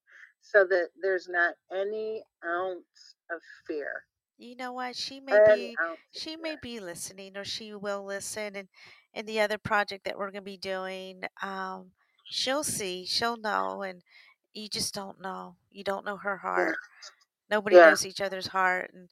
so 0.42 0.64
that 0.66 0.90
there's 1.02 1.28
not 1.28 1.56
any 1.72 2.24
ounce 2.44 3.16
of 3.30 3.40
fear. 3.66 4.04
you 4.38 4.56
know 4.56 4.72
what? 4.72 4.96
She 4.96 5.20
may 5.20 5.38
Any 5.46 5.70
be 5.70 5.78
she 6.10 6.36
may 6.36 6.56
be 6.56 6.80
listening, 6.80 7.36
or 7.36 7.44
she 7.44 7.74
will 7.74 8.04
listen, 8.04 8.56
and 8.56 8.68
and 9.14 9.26
the 9.26 9.40
other 9.40 9.58
project 9.58 10.04
that 10.04 10.16
we're 10.18 10.30
going 10.30 10.42
to 10.44 10.50
be 10.50 10.56
doing, 10.56 11.22
um, 11.42 11.92
she'll 12.28 12.64
see, 12.64 13.04
she'll 13.06 13.36
know, 13.36 13.82
and 13.82 14.02
you 14.54 14.68
just 14.68 14.94
don't 14.94 15.20
know. 15.20 15.56
You 15.70 15.84
don't 15.84 16.04
know 16.04 16.16
her 16.18 16.38
Yeah. 16.56 16.64
heart. 16.64 16.78
Nobody 17.50 17.78
Yeah. 17.78 17.80
knows 17.80 18.06
each 18.06 18.20
other's 18.22 18.48
heart, 18.48 18.92
and 18.94 19.10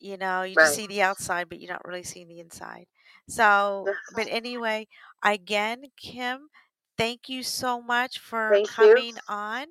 you 0.00 0.16
know, 0.18 0.42
you 0.44 0.56
just 0.56 0.74
see 0.74 0.86
the 0.88 1.02
outside, 1.02 1.48
but 1.48 1.60
you're 1.60 1.72
not 1.72 1.86
really 1.86 2.02
seeing 2.04 2.28
the 2.28 2.40
inside. 2.40 2.86
So, 3.28 3.94
but 4.10 4.26
anyway, 4.30 4.88
again, 5.24 5.84
Kim, 5.96 6.48
thank 6.98 7.28
you 7.28 7.42
so 7.44 7.80
much 7.82 8.18
for 8.18 8.58
Thank 8.58 8.78
you. 8.78 9.02
coming 9.02 9.18
on, 9.28 9.66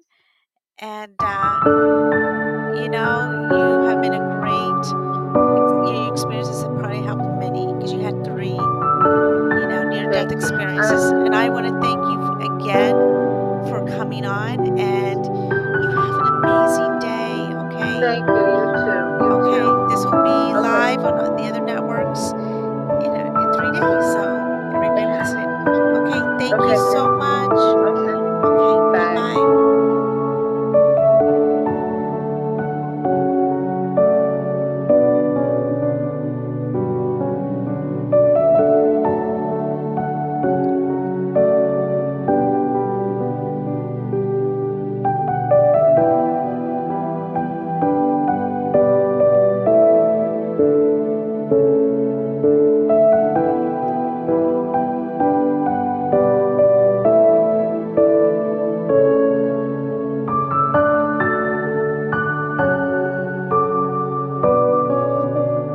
and, 0.80 1.14
uh, 1.20 1.60
you 2.76 2.90
know, 2.90 3.50
you 3.52 3.88
have 3.88 4.02
been 4.02 4.14
a 4.14 4.24
great, 4.40 4.84
your 5.86 6.12
experiences 6.12 6.64
have 6.64 6.74
probably 6.80 7.04
helped 7.04 7.40
many 7.40 7.72
because 7.74 7.94
you 7.94 8.00
had 8.00 8.24
three, 8.26 8.50
you 8.50 9.68
know, 9.70 9.88
near 9.90 10.10
death 10.12 10.32
experiences. 10.32 11.12
And 11.12 11.36
I 11.36 11.50
want 11.50 11.68
to 11.68 11.74
thank 11.82 12.02
you 12.02 12.56
again 12.56 12.96
for 13.70 13.86
coming 13.98 14.26
on. 14.26 14.80
And 14.80 15.26
you 15.26 15.90
have 15.92 16.16
an 16.16 16.28
amazing 16.42 17.00
day, 17.00 17.36
okay? 17.62 18.00
Thank 18.02 18.26
you. 18.26 18.34
You 18.34 18.74
too. 18.82 19.28
Okay. 19.38 19.94
This 19.94 20.06
will 20.06 20.24
be 20.24 20.54
live 20.58 21.00
on 21.00 21.36
the 21.36 21.44
other 21.44 21.62
networks 21.62 22.32
in, 23.06 23.12
three 23.54 23.72
days. 23.72 24.06
So 24.18 24.24
everybody 24.74 25.06
listen. 25.06 25.46
Okay. 25.46 26.22
Thank 26.40 26.56
okay. 26.56 26.74
you 26.74 26.92
so 26.92 27.11